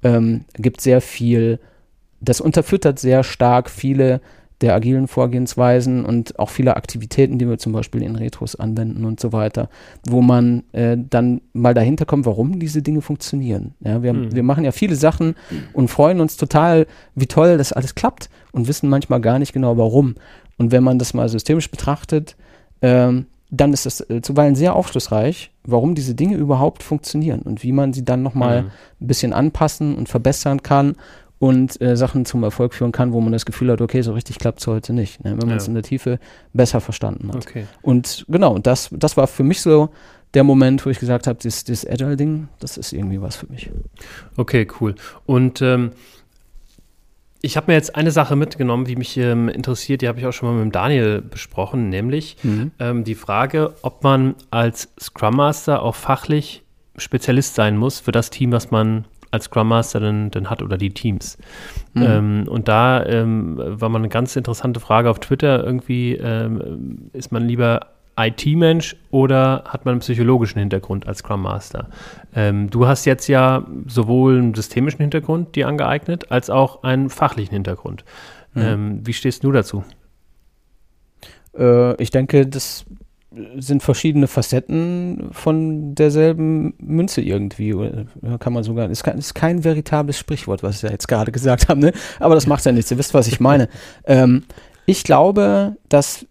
ähm, 0.03 0.45
gibt 0.59 0.81
sehr 0.81 1.01
viel 1.01 1.57
das 2.21 2.39
unterfüttert 2.39 2.99
sehr 2.99 3.23
stark 3.23 3.69
viele 3.69 4.21
der 4.61 4.75
agilen 4.75 5.07
Vorgehensweisen 5.07 6.05
und 6.05 6.37
auch 6.39 6.49
viele 6.49 6.75
Aktivitäten, 6.75 7.39
die 7.39 7.49
wir 7.49 7.57
zum 7.57 7.73
Beispiel 7.73 8.03
in 8.03 8.15
Retros 8.15 8.55
anwenden 8.55 9.05
und 9.05 9.19
so 9.19 9.33
weiter, 9.33 9.69
wo 10.07 10.21
man 10.21 10.63
äh, 10.71 10.97
dann 10.97 11.41
mal 11.53 11.73
dahinter 11.73 12.05
kommt, 12.05 12.25
warum 12.25 12.59
diese 12.59 12.81
Dinge 12.81 13.01
funktionieren. 13.01 13.73
Ja, 13.79 14.03
wir, 14.03 14.13
mhm. 14.13 14.35
wir 14.35 14.43
machen 14.43 14.63
ja 14.63 14.71
viele 14.71 14.95
Sachen 14.95 15.35
und 15.73 15.87
freuen 15.89 16.21
uns 16.21 16.37
total, 16.37 16.85
wie 17.15 17.25
toll 17.25 17.57
das 17.57 17.73
alles 17.73 17.95
klappt 17.95 18.29
und 18.51 18.67
wissen 18.67 18.89
manchmal 18.89 19.19
gar 19.19 19.39
nicht 19.39 19.53
genau 19.53 19.77
warum. 19.77 20.15
Und 20.57 20.71
wenn 20.71 20.83
man 20.83 20.99
das 20.99 21.15
mal 21.15 21.27
systemisch 21.27 21.71
betrachtet, 21.71 22.35
ähm, 22.83 23.25
dann 23.49 23.73
ist 23.73 23.85
es 23.85 23.99
äh, 24.09 24.21
zuweilen 24.21 24.55
sehr 24.55 24.75
aufschlussreich, 24.75 25.51
warum 25.65 25.95
diese 25.95 26.15
Dinge 26.15 26.37
überhaupt 26.37 26.83
funktionieren 26.83 27.41
und 27.41 27.63
wie 27.63 27.73
man 27.73 27.93
sie 27.93 28.05
dann 28.05 28.21
nochmal 28.21 28.63
mhm. 28.63 28.71
ein 29.01 29.07
bisschen 29.07 29.33
anpassen 29.33 29.95
und 29.95 30.07
verbessern 30.07 30.61
kann 30.61 30.95
und 31.41 31.81
äh, 31.81 31.98
Sachen 31.98 32.24
zum 32.24 32.43
Erfolg 32.43 32.75
führen 32.75 32.91
kann, 32.91 33.13
wo 33.13 33.19
man 33.19 33.33
das 33.33 33.48
Gefühl 33.48 33.71
hat, 33.71 33.81
okay, 33.81 34.03
so 34.03 34.13
richtig 34.13 34.38
klappt 34.38 34.60
es 34.60 34.67
heute 34.67 34.93
nicht, 34.93 35.24
ne, 35.24 35.36
wenn 35.41 35.50
man 35.50 35.57
es 35.57 35.67
in 35.67 35.74
der 35.74 35.81
Tiefe 35.81 36.19
besser 36.53 36.81
verstanden 36.81 37.29
hat. 37.29 37.48
Okay. 37.48 37.65
Und 37.81 38.25
genau, 38.29 38.60
das, 38.60 38.89
das 38.91 39.17
war 39.17 39.25
für 39.25 39.41
mich 39.41 39.60
so 39.60 39.89
der 40.36 40.43
Moment, 40.43 40.86
wo 40.86 40.91
ich 40.91 41.00
gesagt 41.00 41.25
habe, 41.25 41.39
das, 41.41 41.63
das 41.63 41.83
Agile-Ding, 41.83 42.48
das 42.60 42.77
ist 42.77 42.93
irgendwie 42.93 43.24
was 43.24 43.38
für 43.38 43.48
mich. 43.48 43.71
Okay, 44.38 44.67
cool. 44.79 44.93
Und 45.25 45.63
ähm, 45.63 45.93
ich 47.41 47.57
habe 47.57 47.71
mir 47.71 47.74
jetzt 47.74 47.95
eine 47.95 48.12
Sache 48.12 48.36
mitgenommen, 48.36 48.86
die 48.86 48.95
mich 48.95 49.17
ähm, 49.17 49.50
interessiert, 49.50 50.03
die 50.03 50.07
habe 50.07 50.19
ich 50.19 50.27
auch 50.27 50.33
schon 50.33 50.48
mal 50.48 50.53
mit 50.53 50.65
dem 50.65 50.71
Daniel 50.71 51.24
besprochen, 51.24 51.89
nämlich 51.89 52.38
mhm. 52.43 52.69
ähm, 52.77 53.03
die 53.03 53.15
Frage, 53.15 53.74
ob 53.81 54.03
man 54.03 54.36
als 54.51 54.89
Scrum 55.00 55.38
Master 55.38 55.81
auch 55.81 55.95
fachlich 55.95 56.62
Spezialist 56.98 57.55
sein 57.55 57.77
muss 57.77 58.00
für 58.00 58.12
das 58.12 58.29
Team, 58.29 58.51
was 58.51 58.69
man 58.69 59.05
als 59.31 59.45
Scrum 59.45 59.69
Master 59.69 60.00
denn, 60.00 60.29
denn 60.31 60.50
hat 60.50 60.61
oder 60.61 60.77
die 60.77 60.93
Teams. 60.93 61.38
Mhm. 61.93 62.03
Ähm, 62.03 62.45
und 62.47 62.67
da 62.67 63.05
ähm, 63.05 63.55
war 63.57 63.89
mal 63.89 64.00
eine 64.00 64.09
ganz 64.09 64.35
interessante 64.35 64.79
Frage 64.79 65.09
auf 65.09 65.19
Twitter. 65.19 65.63
Irgendwie 65.63 66.15
ähm, 66.15 67.09
ist 67.13 67.31
man 67.31 67.47
lieber 67.47 67.88
IT-Mensch 68.17 68.97
oder 69.09 69.63
hat 69.65 69.85
man 69.85 69.93
einen 69.93 70.01
psychologischen 70.01 70.59
Hintergrund 70.59 71.07
als 71.07 71.19
Scrum 71.19 71.41
Master? 71.41 71.88
Ähm, 72.35 72.69
du 72.69 72.88
hast 72.88 73.05
jetzt 73.05 73.27
ja 73.27 73.65
sowohl 73.88 74.38
einen 74.38 74.53
systemischen 74.53 75.00
Hintergrund 75.00 75.55
dir 75.55 75.67
angeeignet, 75.67 76.29
als 76.29 76.50
auch 76.50 76.83
einen 76.83 77.09
fachlichen 77.09 77.53
Hintergrund. 77.53 78.03
Mhm. 78.53 79.00
wie 79.05 79.13
stehst 79.13 79.45
du 79.45 79.53
dazu? 79.53 79.85
Äh, 81.57 82.01
ich 82.01 82.11
denke, 82.11 82.47
das 82.47 82.85
sind 83.57 83.81
verschiedene 83.81 84.27
Facetten 84.27 85.29
von 85.31 85.95
derselben 85.95 86.73
Münze 86.79 87.21
irgendwie. 87.21 87.73
Kann 88.39 88.53
man 88.53 88.63
sogar, 88.63 88.89
ist 88.89 89.03
kein, 89.03 89.17
ist 89.17 89.33
kein 89.33 89.63
veritables 89.63 90.17
Sprichwort, 90.17 90.63
was 90.63 90.77
ich 90.77 90.81
ja 90.81 90.91
jetzt 90.91 91.07
gerade 91.07 91.31
gesagt 91.31 91.69
habe, 91.69 91.79
ne? 91.79 91.93
aber 92.19 92.35
das 92.35 92.47
macht 92.47 92.65
ja 92.65 92.71
nichts. 92.71 92.91
Ihr 92.91 92.97
wisst, 92.97 93.13
was 93.13 93.27
ich 93.27 93.39
meine. 93.39 93.69
ähm, 94.05 94.43
ich 94.85 95.03
glaube, 95.03 95.77
dass, 95.88 96.25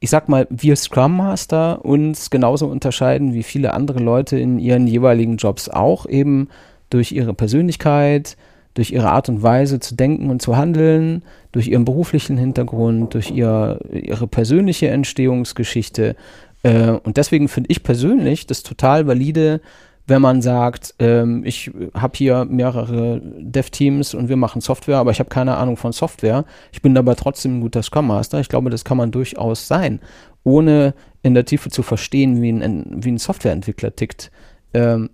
ich 0.00 0.10
sag 0.10 0.28
mal, 0.28 0.46
wir 0.50 0.76
Scrum 0.76 1.16
Master 1.16 1.84
uns 1.84 2.28
genauso 2.28 2.66
unterscheiden 2.66 3.32
wie 3.32 3.42
viele 3.42 3.72
andere 3.72 4.00
Leute 4.00 4.38
in 4.38 4.58
ihren 4.58 4.86
jeweiligen 4.86 5.36
Jobs 5.36 5.68
auch, 5.70 6.04
eben 6.06 6.48
durch 6.90 7.12
ihre 7.12 7.32
Persönlichkeit, 7.32 8.36
durch 8.74 8.90
ihre 8.90 9.10
Art 9.10 9.28
und 9.28 9.42
Weise 9.42 9.80
zu 9.80 9.94
denken 9.94 10.30
und 10.30 10.42
zu 10.42 10.56
handeln, 10.56 11.22
durch 11.52 11.68
ihren 11.68 11.84
beruflichen 11.84 12.36
Hintergrund, 12.36 13.14
durch 13.14 13.30
ihr, 13.30 13.78
ihre 13.92 14.26
persönliche 14.26 14.88
Entstehungsgeschichte. 14.88 16.16
Äh, 16.64 16.90
und 16.90 17.16
deswegen 17.16 17.48
finde 17.48 17.70
ich 17.70 17.82
persönlich 17.82 18.46
das 18.46 18.62
total 18.62 19.06
valide, 19.06 19.60
wenn 20.06 20.20
man 20.20 20.42
sagt, 20.42 20.94
ähm, 20.98 21.44
ich 21.46 21.70
habe 21.94 22.16
hier 22.16 22.44
mehrere 22.44 23.22
Dev-Teams 23.22 24.12
und 24.14 24.28
wir 24.28 24.36
machen 24.36 24.60
Software, 24.60 24.98
aber 24.98 25.12
ich 25.12 25.18
habe 25.18 25.30
keine 25.30 25.56
Ahnung 25.56 25.76
von 25.76 25.92
Software. 25.92 26.44
Ich 26.72 26.82
bin 26.82 26.94
dabei 26.94 27.14
trotzdem 27.14 27.58
ein 27.58 27.60
guter 27.62 27.82
Scrum 27.82 28.08
Master. 28.08 28.40
Ich 28.40 28.48
glaube, 28.48 28.70
das 28.70 28.84
kann 28.84 28.98
man 28.98 29.12
durchaus 29.12 29.66
sein, 29.66 30.00
ohne 30.42 30.94
in 31.22 31.32
der 31.32 31.46
Tiefe 31.46 31.70
zu 31.70 31.82
verstehen, 31.82 32.42
wie 32.42 32.50
ein, 32.50 33.02
wie 33.02 33.12
ein 33.12 33.18
Softwareentwickler 33.18 33.96
tickt. 33.96 34.30
Ähm, 34.74 35.08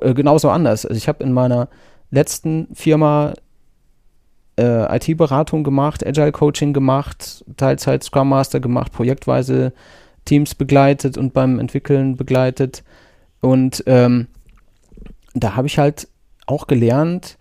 äh, 0.00 0.12
genauso 0.12 0.50
anders. 0.50 0.84
Also 0.84 0.98
ich 0.98 1.08
habe 1.08 1.24
in 1.24 1.32
meiner 1.32 1.68
letzten 2.14 2.68
Firma 2.74 3.34
äh, 4.58 4.96
IT-Beratung 4.96 5.64
gemacht, 5.64 6.06
Agile-Coaching 6.06 6.72
gemacht, 6.72 7.44
Teilzeit 7.56 8.04
Scrum 8.04 8.28
Master 8.28 8.60
gemacht, 8.60 8.92
projektweise 8.92 9.72
Teams 10.24 10.54
begleitet 10.54 11.18
und 11.18 11.32
beim 11.32 11.58
Entwickeln 11.58 12.16
begleitet. 12.16 12.84
Und 13.40 13.82
ähm, 13.86 14.28
da 15.34 15.56
habe 15.56 15.66
ich 15.66 15.78
halt 15.78 16.08
auch 16.46 16.66
gelernt, 16.66 17.36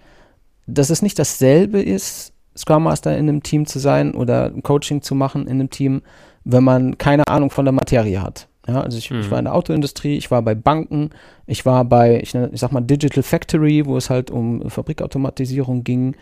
dass 0.66 0.90
es 0.90 1.02
nicht 1.02 1.20
dasselbe 1.20 1.82
ist, 1.82 2.34
Scrum 2.58 2.84
Master 2.84 3.18
in 3.18 3.30
einem 3.30 3.44
Team 3.44 3.66
zu 3.66 3.80
sein 3.80 4.14
oder 4.14 4.52
Coaching 4.64 5.02
zu 5.02 5.16
machen 5.16 5.44
in 5.44 5.54
einem 5.54 5.70
Team, 5.70 6.02
wenn 6.44 6.64
man 6.64 6.98
keine 6.98 7.28
Ahnung 7.28 7.50
von 7.50 7.66
der 7.66 7.72
Materie 7.72 8.22
hat. 8.22 8.48
Ja, 8.68 8.82
also 8.82 8.98
ich, 8.98 9.12
mhm. 9.12 9.20
ich, 9.20 9.32
war 9.32 9.40
in 9.40 9.46
der 9.46 9.56
Autoindustrie, 9.56 10.16
ich 10.16 10.32
war 10.32 10.42
bei 10.42 10.56
Banken, 10.56 11.10
ich 11.46 11.66
war 11.66 11.84
bei, 11.86 12.22
ich, 12.22 12.34
ich 12.34 12.60
sag 12.60 12.72
mal, 12.72 12.82
Digital 12.82 13.24
Factory, 13.24 13.86
wo 13.86 13.98
es 13.98 14.10
halt 14.10 14.32
um 14.32 14.70
Fabrikautomatisierung 14.70 15.84
ging 15.84 16.16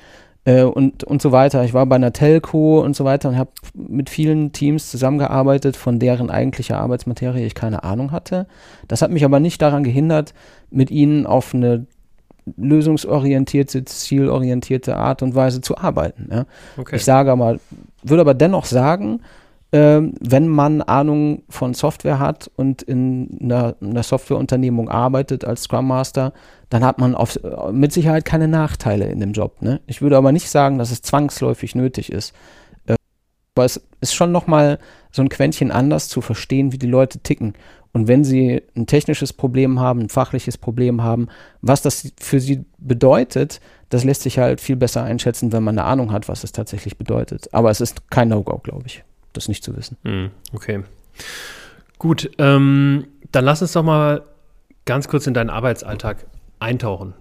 äh, 0.46 0.64
und, 0.64 1.04
und 1.04 1.22
so 1.22 1.32
weiter. 1.32 1.64
Ich 1.64 1.74
war 1.74 1.86
bei 1.86 1.96
einer 1.96 2.14
Telco 2.14 2.82
und 2.82 2.96
so 2.96 3.06
weiter 3.06 3.30
und 3.30 3.38
habe 3.38 3.52
mit 3.74 4.10
vielen 4.10 4.52
Teams 4.54 4.90
zusammengearbeitet, 4.90 5.78
von 5.78 6.00
deren 6.00 6.30
eigentlicher 6.32 6.80
Arbeitsmaterie 6.80 7.46
ich 7.46 7.56
keine 7.56 7.84
Ahnung 7.84 8.12
hatte. 8.12 8.48
Das 8.88 9.02
hat 9.02 9.12
mich 9.12 9.24
aber 9.24 9.40
nicht 9.40 9.62
daran 9.62 9.84
gehindert, 9.84 10.34
mit 10.72 10.90
ihnen 10.90 11.28
auf 11.28 11.54
eine 11.54 11.86
lösungsorientierte, 12.58 13.86
zielorientierte 13.86 14.98
Art 14.98 15.22
und 15.22 15.36
Weise 15.36 15.62
zu 15.62 15.78
arbeiten. 15.78 16.30
Ja. 16.32 16.46
Okay. 16.76 16.96
Ich 16.96 17.06
sage 17.06 17.32
aber, 17.32 17.60
würde 18.02 18.22
aber 18.22 18.34
dennoch 18.34 18.66
sagen, 18.66 19.22
ähm, 19.74 20.14
wenn 20.20 20.50
man 20.50 20.82
Ahnung 20.82 21.44
von 21.48 21.74
Software 21.74 22.20
hat 22.20 22.52
und 22.58 22.82
in 22.82 23.40
einer, 23.42 23.76
einer, 23.82 24.04
Softwareunternehmung 24.04 24.90
arbeitet 24.90 25.46
als 25.46 25.64
Scrum 25.64 25.88
Master, 25.88 26.34
dann 26.70 26.84
hat 26.84 27.00
man 27.00 27.16
auf, 27.16 27.40
mit 27.72 27.94
Sicherheit 27.94 28.26
keine 28.26 28.50
Nachteile 28.50 29.06
in 29.06 29.22
dem 29.22 29.32
Job. 29.32 29.62
Ne? 29.62 29.80
Ich 29.88 30.02
würde 30.02 30.18
aber 30.18 30.34
nicht 30.34 30.50
sagen, 30.50 30.78
dass 30.78 30.92
es 30.92 31.02
zwangsläufig 31.02 31.74
nötig 31.74 32.12
ist. 32.12 32.34
Äh, 32.86 32.96
aber 33.56 33.64
es 33.64 33.82
ist 34.02 34.14
schon 34.14 34.34
nochmal 34.34 34.78
so 35.10 35.22
ein 35.22 35.30
Quäntchen 35.30 35.72
anders 35.72 36.10
zu 36.10 36.20
verstehen, 36.20 36.74
wie 36.74 36.78
die 36.78 36.88
Leute 36.88 37.20
ticken. 37.20 37.54
Und 37.94 38.10
wenn 38.10 38.26
sie 38.26 38.62
ein 38.76 38.88
technisches 38.88 39.32
Problem 39.32 39.80
haben, 39.80 40.02
ein 40.02 40.10
fachliches 40.10 40.58
Problem 40.58 41.02
haben, 41.02 41.28
was 41.62 41.82
das 41.82 42.12
für 42.20 42.42
sie 42.42 42.66
bedeutet, 42.78 43.62
das 43.88 44.04
lässt 44.04 44.24
sich 44.24 44.38
halt 44.38 44.60
viel 44.60 44.78
besser 44.78 45.04
einschätzen, 45.04 45.54
wenn 45.54 45.64
man 45.64 45.78
eine 45.78 45.88
Ahnung 45.88 46.12
hat, 46.12 46.28
was 46.28 46.44
es 46.44 46.52
tatsächlich 46.52 46.98
bedeutet. 46.98 47.54
Aber 47.54 47.70
es 47.70 47.80
ist 47.80 48.10
kein 48.10 48.30
No-Go, 48.30 48.58
glaube 48.58 48.84
ich 48.88 49.04
das 49.34 49.48
nicht 49.48 49.64
zu 49.64 49.76
wissen. 49.76 49.98
Hm, 50.04 50.32
okay. 50.54 50.84
Gut, 51.98 52.32
ähm, 52.38 53.08
dann 53.32 53.46
lass 53.46 53.62
uns 53.62 53.74
doch 53.74 53.84
mal 53.84 54.24
ganz 54.86 55.08
kurz 55.08 55.28
in 55.28 55.34
deinen 55.34 55.50
Arbeitsalltag 55.50 56.26
eintauchen. 56.60 57.14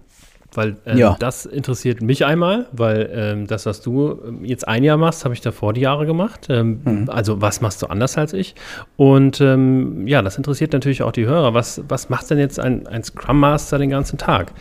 Weil 0.53 0.75
ähm, 0.85 0.97
ja. 0.97 1.15
das 1.17 1.45
interessiert 1.45 2.01
mich 2.01 2.25
einmal, 2.25 2.67
weil 2.73 3.09
ähm, 3.13 3.47
das, 3.47 3.65
was 3.65 3.81
du 3.81 4.19
ähm, 4.27 4.43
jetzt 4.43 4.67
ein 4.67 4.83
Jahr 4.83 4.97
machst, 4.97 5.23
habe 5.23 5.33
ich 5.33 5.39
davor 5.39 5.71
die 5.71 5.81
Jahre 5.81 6.05
gemacht. 6.05 6.47
Ähm, 6.49 6.81
mhm. 6.83 7.09
Also 7.09 7.41
was 7.41 7.61
machst 7.61 7.81
du 7.81 7.87
anders 7.87 8.17
als 8.17 8.33
ich? 8.33 8.55
Und 8.97 9.39
ähm, 9.39 10.07
ja, 10.07 10.21
das 10.21 10.35
interessiert 10.37 10.73
natürlich 10.73 11.03
auch 11.03 11.13
die 11.13 11.25
Hörer. 11.25 11.53
Was, 11.53 11.81
was 11.87 12.09
macht 12.09 12.29
denn 12.29 12.37
jetzt 12.37 12.59
ein, 12.59 12.85
ein 12.87 13.03
Scrum 13.03 13.39
Master 13.39 13.77
den 13.77 13.89
ganzen 13.89 14.17
Tag? 14.17 14.51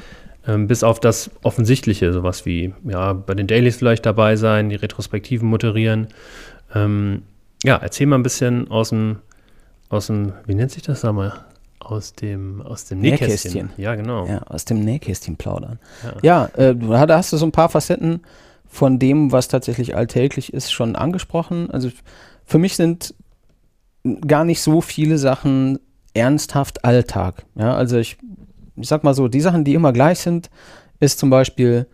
Ähm, 0.46 0.68
bis 0.68 0.84
auf 0.84 1.00
das 1.00 1.32
Offensichtliche, 1.42 2.12
sowas 2.12 2.46
wie 2.46 2.72
ja, 2.84 3.12
bei 3.12 3.34
den 3.34 3.48
Dailies 3.48 3.76
vielleicht 3.76 4.06
dabei 4.06 4.36
sein, 4.36 4.68
die 4.68 4.76
Retrospektiven 4.76 5.48
moderieren. 5.48 6.06
Ja, 7.64 7.76
erzähl 7.76 8.06
mal 8.06 8.16
ein 8.16 8.22
bisschen 8.22 8.70
aus 8.70 8.90
dem, 8.90 9.18
aus 9.88 10.06
dem, 10.06 10.32
wie 10.46 10.54
nennt 10.54 10.70
sich 10.70 10.82
das, 10.82 11.02
sag 11.02 11.14
mal, 11.14 11.32
aus 11.78 12.14
dem, 12.14 12.62
aus 12.62 12.84
dem 12.84 13.00
Nähkästchen. 13.00 13.52
Nähkästchen. 13.52 13.70
Ja, 13.76 13.94
genau. 13.94 14.26
Ja, 14.26 14.42
aus 14.42 14.64
dem 14.64 14.80
Nähkästchen 14.84 15.36
plaudern. 15.36 15.78
Ja, 16.22 16.46
ja 16.56 16.64
äh, 16.64 16.74
da 16.74 17.16
hast 17.16 17.32
du 17.32 17.36
so 17.36 17.46
ein 17.46 17.52
paar 17.52 17.68
Facetten 17.68 18.22
von 18.66 18.98
dem, 18.98 19.32
was 19.32 19.48
tatsächlich 19.48 19.96
alltäglich 19.96 20.52
ist, 20.52 20.72
schon 20.72 20.94
angesprochen. 20.94 21.70
Also 21.70 21.90
für 22.44 22.58
mich 22.58 22.76
sind 22.76 23.14
gar 24.26 24.44
nicht 24.44 24.62
so 24.62 24.80
viele 24.80 25.18
Sachen 25.18 25.80
ernsthaft 26.14 26.84
Alltag. 26.84 27.44
Ja, 27.56 27.74
also 27.74 27.98
ich, 27.98 28.16
ich 28.76 28.88
sag 28.88 29.04
mal 29.04 29.14
so, 29.14 29.28
die 29.28 29.40
Sachen, 29.40 29.64
die 29.64 29.74
immer 29.74 29.92
gleich 29.92 30.20
sind, 30.20 30.50
ist 31.00 31.18
zum 31.18 31.30
Beispiel 31.30 31.86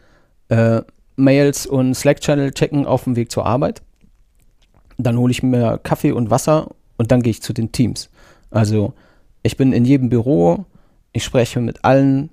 äh, 0.49 0.83
Mails 1.17 1.67
und 1.67 1.95
Slack-Channel 1.95 2.53
checken 2.53 2.87
auf 2.87 3.05
dem 3.05 3.17
Weg 3.17 3.33
zur 3.33 3.47
Arbeit. 3.47 3.83
Dann 4.99 5.19
hole 5.19 5.31
ich 5.31 5.43
mir 5.43 5.79
Kaffee 5.83 6.13
und 6.13 6.31
Wasser 6.31 6.71
und 6.97 7.11
dann 7.11 7.23
gehe 7.23 7.31
ich 7.31 7.43
zu 7.43 7.53
den 7.53 7.73
Teams. 7.73 8.11
Also 8.51 8.95
ich 9.43 9.57
bin 9.57 9.73
in 9.73 9.85
jedem 9.85 10.09
Büro, 10.09 10.65
ich 11.13 11.25
spreche 11.25 11.61
mit 11.61 11.85
allen 11.85 12.31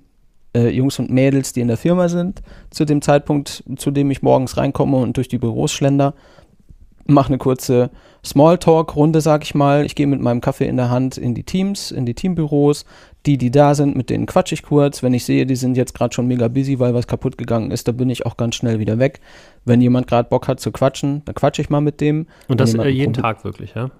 äh, 0.54 0.68
Jungs 0.68 0.98
und 0.98 1.10
Mädels, 1.10 1.52
die 1.52 1.60
in 1.60 1.68
der 1.68 1.76
Firma 1.76 2.08
sind, 2.08 2.42
zu 2.70 2.84
dem 2.84 3.02
Zeitpunkt, 3.02 3.64
zu 3.76 3.90
dem 3.90 4.10
ich 4.10 4.22
morgens 4.22 4.56
reinkomme 4.56 4.96
und 4.96 5.16
durch 5.16 5.28
die 5.28 5.38
Büros 5.38 5.72
schlender. 5.72 6.14
mache 7.06 7.28
eine 7.28 7.38
kurze 7.38 7.90
Smalltalk-Runde, 8.24 9.20
sag 9.20 9.42
ich 9.44 9.54
mal. 9.54 9.84
Ich 9.84 9.94
gehe 9.94 10.06
mit 10.06 10.20
meinem 10.20 10.40
Kaffee 10.40 10.66
in 10.66 10.76
der 10.76 10.90
Hand 10.90 11.18
in 11.18 11.34
die 11.34 11.44
Teams, 11.44 11.90
in 11.90 12.06
die 12.06 12.14
Teambüros. 12.14 12.84
Die, 13.26 13.38
die 13.38 13.50
da 13.50 13.74
sind, 13.74 13.96
mit 13.96 14.10
denen 14.10 14.26
quatsche 14.26 14.54
ich 14.54 14.62
kurz. 14.62 15.02
Wenn 15.02 15.14
ich 15.14 15.24
sehe, 15.24 15.46
die 15.46 15.56
sind 15.56 15.76
jetzt 15.76 15.94
gerade 15.94 16.14
schon 16.14 16.26
mega 16.26 16.48
busy, 16.48 16.78
weil 16.78 16.92
was 16.92 17.06
kaputt 17.06 17.38
gegangen 17.38 17.70
ist, 17.70 17.88
da 17.88 17.92
bin 17.92 18.10
ich 18.10 18.26
auch 18.26 18.36
ganz 18.36 18.54
schnell 18.54 18.78
wieder 18.78 18.98
weg. 18.98 19.20
Wenn 19.64 19.80
jemand 19.80 20.06
gerade 20.06 20.28
Bock 20.28 20.46
hat 20.46 20.60
zu 20.60 20.72
quatschen, 20.72 21.22
dann 21.24 21.34
quatsche 21.34 21.62
ich 21.62 21.70
mal 21.70 21.80
mit 21.80 22.00
dem. 22.00 22.26
Und 22.48 22.60
das 22.60 22.74
äh, 22.74 22.88
jeden 22.88 23.14
Tag 23.14 23.44
wirklich, 23.44 23.74
ja? 23.74 23.90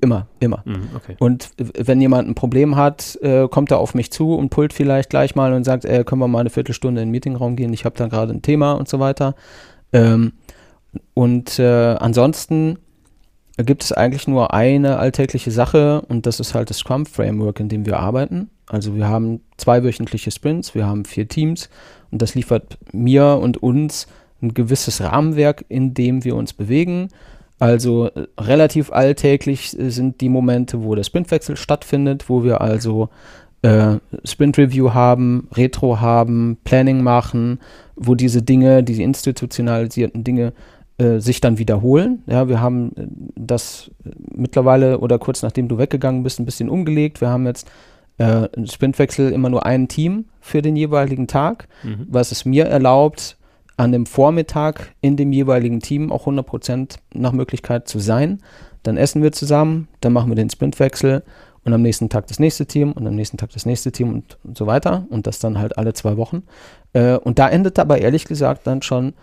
Immer, 0.00 0.26
immer. 0.38 0.62
Mhm, 0.66 0.88
okay. 0.94 1.16
Und 1.18 1.50
wenn 1.56 1.98
jemand 1.98 2.28
ein 2.28 2.34
Problem 2.34 2.76
hat, 2.76 3.18
äh, 3.22 3.48
kommt 3.48 3.70
er 3.70 3.78
auf 3.78 3.94
mich 3.94 4.12
zu 4.12 4.34
und 4.34 4.50
pullt 4.50 4.74
vielleicht 4.74 5.08
gleich 5.08 5.34
mal 5.34 5.54
und 5.54 5.64
sagt, 5.64 5.86
äh, 5.86 6.04
können 6.04 6.20
wir 6.20 6.28
mal 6.28 6.40
eine 6.40 6.50
Viertelstunde 6.50 7.00
in 7.00 7.08
den 7.08 7.12
Meetingraum 7.12 7.56
gehen, 7.56 7.72
ich 7.72 7.86
habe 7.86 7.96
da 7.96 8.08
gerade 8.08 8.34
ein 8.34 8.42
Thema 8.42 8.72
und 8.72 8.86
so 8.86 9.00
weiter. 9.00 9.34
Ähm, 9.94 10.34
und 11.14 11.58
äh, 11.58 11.94
ansonsten 11.98 12.78
gibt 13.62 13.84
es 13.84 13.92
eigentlich 13.92 14.26
nur 14.26 14.52
eine 14.52 14.98
alltägliche 14.98 15.50
Sache 15.50 16.02
und 16.08 16.26
das 16.26 16.40
ist 16.40 16.54
halt 16.54 16.70
das 16.70 16.78
Scrum 16.78 17.06
Framework, 17.06 17.60
in 17.60 17.68
dem 17.68 17.86
wir 17.86 17.98
arbeiten. 17.98 18.50
Also 18.66 18.96
wir 18.96 19.08
haben 19.08 19.40
zwei 19.56 19.84
wöchentliche 19.84 20.30
Sprints, 20.30 20.74
wir 20.74 20.86
haben 20.86 21.04
vier 21.04 21.28
Teams 21.28 21.68
und 22.10 22.22
das 22.22 22.34
liefert 22.34 22.78
mir 22.92 23.38
und 23.40 23.62
uns 23.62 24.06
ein 24.42 24.54
gewisses 24.54 25.00
Rahmenwerk, 25.00 25.64
in 25.68 25.94
dem 25.94 26.24
wir 26.24 26.34
uns 26.36 26.52
bewegen. 26.52 27.08
Also 27.58 28.06
äh, 28.08 28.26
relativ 28.38 28.90
alltäglich 28.92 29.70
sind 29.70 30.20
die 30.20 30.28
Momente, 30.28 30.82
wo 30.82 30.94
der 30.94 31.04
Sprintwechsel 31.04 31.56
stattfindet, 31.56 32.28
wo 32.28 32.42
wir 32.42 32.60
also 32.60 33.08
äh, 33.62 33.96
Sprint 34.24 34.58
Review 34.58 34.92
haben, 34.92 35.48
Retro 35.52 36.00
haben, 36.00 36.58
Planning 36.64 37.02
machen, 37.02 37.60
wo 37.96 38.14
diese 38.14 38.42
Dinge, 38.42 38.82
diese 38.82 39.02
institutionalisierten 39.02 40.24
Dinge 40.24 40.52
äh, 40.98 41.18
sich 41.18 41.40
dann 41.40 41.58
wiederholen. 41.58 42.22
Ja, 42.26 42.48
wir 42.48 42.60
haben 42.60 42.92
äh, 42.96 43.06
das 43.36 43.90
mittlerweile 44.32 44.98
oder 45.00 45.18
kurz 45.18 45.42
nachdem 45.42 45.68
du 45.68 45.78
weggegangen 45.78 46.22
bist, 46.22 46.38
ein 46.38 46.44
bisschen 46.44 46.68
umgelegt. 46.68 47.20
Wir 47.20 47.30
haben 47.30 47.46
jetzt 47.46 47.68
äh, 48.18 48.48
Sprintwechsel 48.64 49.32
immer 49.32 49.50
nur 49.50 49.66
ein 49.66 49.88
Team 49.88 50.26
für 50.40 50.62
den 50.62 50.76
jeweiligen 50.76 51.26
Tag, 51.26 51.68
mhm. 51.82 52.06
was 52.08 52.30
es 52.30 52.44
mir 52.44 52.66
erlaubt, 52.66 53.36
an 53.76 53.90
dem 53.90 54.06
Vormittag 54.06 54.94
in 55.00 55.16
dem 55.16 55.32
jeweiligen 55.32 55.80
Team 55.80 56.12
auch 56.12 56.26
100% 56.26 56.96
nach 57.12 57.32
Möglichkeit 57.32 57.88
zu 57.88 57.98
sein. 57.98 58.40
Dann 58.84 58.96
essen 58.96 59.22
wir 59.22 59.32
zusammen, 59.32 59.88
dann 60.00 60.12
machen 60.12 60.30
wir 60.30 60.36
den 60.36 60.50
Sprintwechsel 60.50 61.24
und 61.64 61.72
am 61.72 61.82
nächsten 61.82 62.08
Tag 62.08 62.26
das 62.28 62.38
nächste 62.38 62.66
Team 62.66 62.92
und 62.92 63.06
am 63.06 63.16
nächsten 63.16 63.36
Tag 63.36 63.50
das 63.50 63.66
nächste 63.66 63.90
Team 63.90 64.12
und, 64.12 64.38
und 64.44 64.56
so 64.56 64.66
weiter 64.66 65.06
und 65.10 65.26
das 65.26 65.38
dann 65.38 65.58
halt 65.58 65.76
alle 65.76 65.94
zwei 65.94 66.16
Wochen. 66.16 66.44
Äh, 66.92 67.16
und 67.16 67.38
da 67.38 67.48
endet 67.48 67.78
aber 67.78 67.98
ehrlich 67.98 68.26
gesagt 68.26 68.66
dann 68.66 68.82
schon 68.82 69.14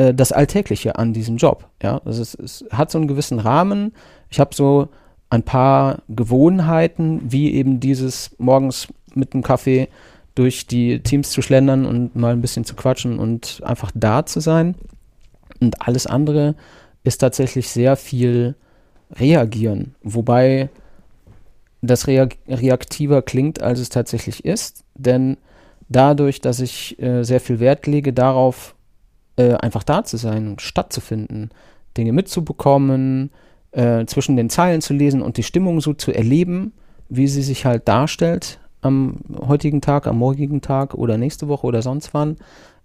äh, 0.00 0.14
das 0.14 0.32
Alltägliche 0.32 0.96
an 0.96 1.12
diesem 1.12 1.36
Job. 1.36 1.68
Ja, 1.82 2.00
also 2.04 2.22
es, 2.22 2.34
es 2.34 2.64
hat 2.70 2.90
so 2.90 2.98
einen 2.98 3.08
gewissen 3.08 3.38
Rahmen. 3.38 3.92
Ich 4.30 4.40
habe 4.40 4.54
so 4.54 4.88
ein 5.28 5.42
paar 5.42 5.98
Gewohnheiten, 6.08 7.20
wie 7.30 7.52
eben 7.52 7.80
dieses 7.80 8.30
morgens 8.38 8.88
mit 9.14 9.34
dem 9.34 9.42
Kaffee 9.42 9.88
durch 10.34 10.66
die 10.66 11.00
Teams 11.00 11.30
zu 11.30 11.42
schlendern 11.42 11.84
und 11.84 12.16
mal 12.16 12.32
ein 12.32 12.40
bisschen 12.40 12.64
zu 12.64 12.74
quatschen 12.74 13.18
und 13.18 13.60
einfach 13.62 13.90
da 13.94 14.24
zu 14.24 14.40
sein. 14.40 14.74
Und 15.60 15.86
alles 15.86 16.06
andere 16.06 16.54
ist 17.04 17.18
tatsächlich 17.18 17.68
sehr 17.68 17.96
viel 17.96 18.54
reagieren, 19.12 19.94
wobei 20.02 20.70
das 21.82 22.06
reaktiver 22.06 23.22
klingt, 23.22 23.62
als 23.62 23.80
es 23.80 23.88
tatsächlich 23.88 24.44
ist, 24.44 24.84
denn 24.94 25.36
dadurch, 25.88 26.40
dass 26.40 26.60
ich 26.60 27.00
äh, 27.02 27.22
sehr 27.24 27.40
viel 27.40 27.58
Wert 27.58 27.86
lege 27.86 28.12
darauf, 28.12 28.74
äh, 29.40 29.54
einfach 29.54 29.82
da 29.82 30.04
zu 30.04 30.16
sein 30.16 30.48
und 30.48 30.60
stattzufinden, 30.60 31.50
Dinge 31.96 32.12
mitzubekommen, 32.12 33.30
äh, 33.72 34.04
zwischen 34.06 34.36
den 34.36 34.50
Zeilen 34.50 34.80
zu 34.82 34.92
lesen 34.92 35.22
und 35.22 35.36
die 35.36 35.42
Stimmung 35.42 35.80
so 35.80 35.94
zu 35.94 36.12
erleben, 36.12 36.72
wie 37.08 37.26
sie 37.26 37.42
sich 37.42 37.64
halt 37.64 37.88
darstellt 37.88 38.58
am 38.82 39.18
heutigen 39.46 39.80
Tag, 39.80 40.06
am 40.06 40.18
morgigen 40.18 40.60
Tag 40.60 40.94
oder 40.94 41.18
nächste 41.18 41.48
Woche 41.48 41.66
oder 41.66 41.82
sonst 41.82 42.14
wann. 42.14 42.36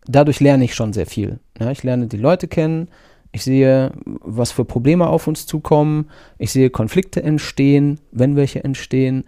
Dadurch 0.08 0.40
lerne 0.40 0.66
ich 0.66 0.76
schon 0.76 0.94
sehr 0.94 1.06
viel. 1.06 1.40
Ja, 1.60 1.72
ich 1.72 1.84
lerne 1.84 2.08
die 2.08 2.18
Leute 2.18 2.48
kennen, 2.48 2.90
ich 3.32 3.44
sehe, 3.44 3.92
was 4.06 4.52
für 4.52 4.64
Probleme 4.64 5.08
auf 5.08 5.28
uns 5.28 5.46
zukommen, 5.46 6.10
ich 6.38 6.52
sehe 6.52 6.70
Konflikte 6.70 7.22
entstehen, 7.22 8.00
wenn 8.12 8.36
welche 8.38 8.64
entstehen. 8.64 9.26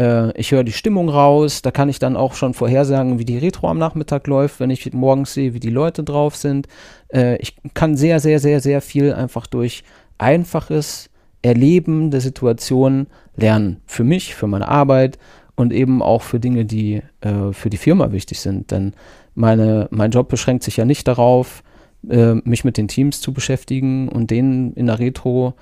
Äh, 0.00 0.32
ich 0.38 0.50
höre 0.50 0.64
die 0.64 0.72
Stimmung 0.72 1.08
raus, 1.08 1.62
da 1.62 1.70
kann 1.70 1.88
ich 1.88 1.98
dann 1.98 2.16
auch 2.16 2.34
schon 2.34 2.54
vorhersagen, 2.54 3.18
wie 3.18 3.24
die 3.24 3.38
Retro 3.38 3.68
am 3.68 3.78
Nachmittag 3.78 4.26
läuft, 4.26 4.58
wenn 4.58 4.70
ich 4.70 4.92
morgens 4.92 5.34
sehe, 5.34 5.52
wie 5.52 5.60
die 5.60 5.70
Leute 5.70 6.02
drauf 6.02 6.36
sind. 6.36 6.66
Äh, 7.12 7.36
ich 7.36 7.56
kann 7.74 7.96
sehr, 7.96 8.18
sehr, 8.18 8.40
sehr, 8.40 8.60
sehr 8.60 8.80
viel 8.80 9.12
einfach 9.12 9.46
durch 9.46 9.84
einfaches 10.18 11.10
Erleben 11.42 12.10
der 12.10 12.20
Situation 12.20 13.06
lernen. 13.36 13.80
Für 13.86 14.04
mich, 14.04 14.34
für 14.34 14.46
meine 14.46 14.68
Arbeit 14.68 15.18
und 15.54 15.72
eben 15.72 16.02
auch 16.02 16.22
für 16.22 16.40
Dinge, 16.40 16.64
die 16.64 17.02
äh, 17.20 17.52
für 17.52 17.70
die 17.70 17.76
Firma 17.76 18.12
wichtig 18.12 18.40
sind. 18.40 18.70
Denn 18.70 18.94
meine, 19.34 19.88
mein 19.90 20.10
Job 20.10 20.28
beschränkt 20.28 20.64
sich 20.64 20.78
ja 20.78 20.84
nicht 20.84 21.06
darauf, 21.06 21.62
äh, 22.08 22.34
mich 22.34 22.64
mit 22.64 22.76
den 22.78 22.88
Teams 22.88 23.20
zu 23.20 23.32
beschäftigen 23.32 24.08
und 24.08 24.30
denen 24.30 24.72
in 24.74 24.86
der 24.86 24.98
Retro 24.98 25.54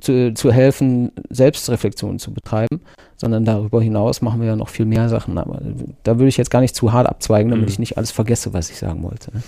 zu, 0.00 0.34
zu 0.34 0.52
helfen, 0.52 1.12
Selbstreflexion 1.30 2.18
zu 2.18 2.32
betreiben, 2.32 2.80
sondern 3.16 3.44
darüber 3.44 3.82
hinaus 3.82 4.22
machen 4.22 4.40
wir 4.40 4.48
ja 4.48 4.56
noch 4.56 4.68
viel 4.68 4.86
mehr 4.86 5.08
Sachen. 5.08 5.38
Aber 5.38 5.60
da 6.02 6.18
würde 6.18 6.28
ich 6.28 6.36
jetzt 6.36 6.50
gar 6.50 6.60
nicht 6.60 6.74
zu 6.74 6.92
hart 6.92 7.08
abzweigen, 7.08 7.50
damit 7.50 7.66
mhm. 7.66 7.72
ich 7.72 7.78
nicht 7.78 7.96
alles 7.96 8.10
vergesse, 8.10 8.52
was 8.52 8.70
ich 8.70 8.78
sagen 8.78 9.02
wollte. 9.02 9.30
Ne? 9.34 9.42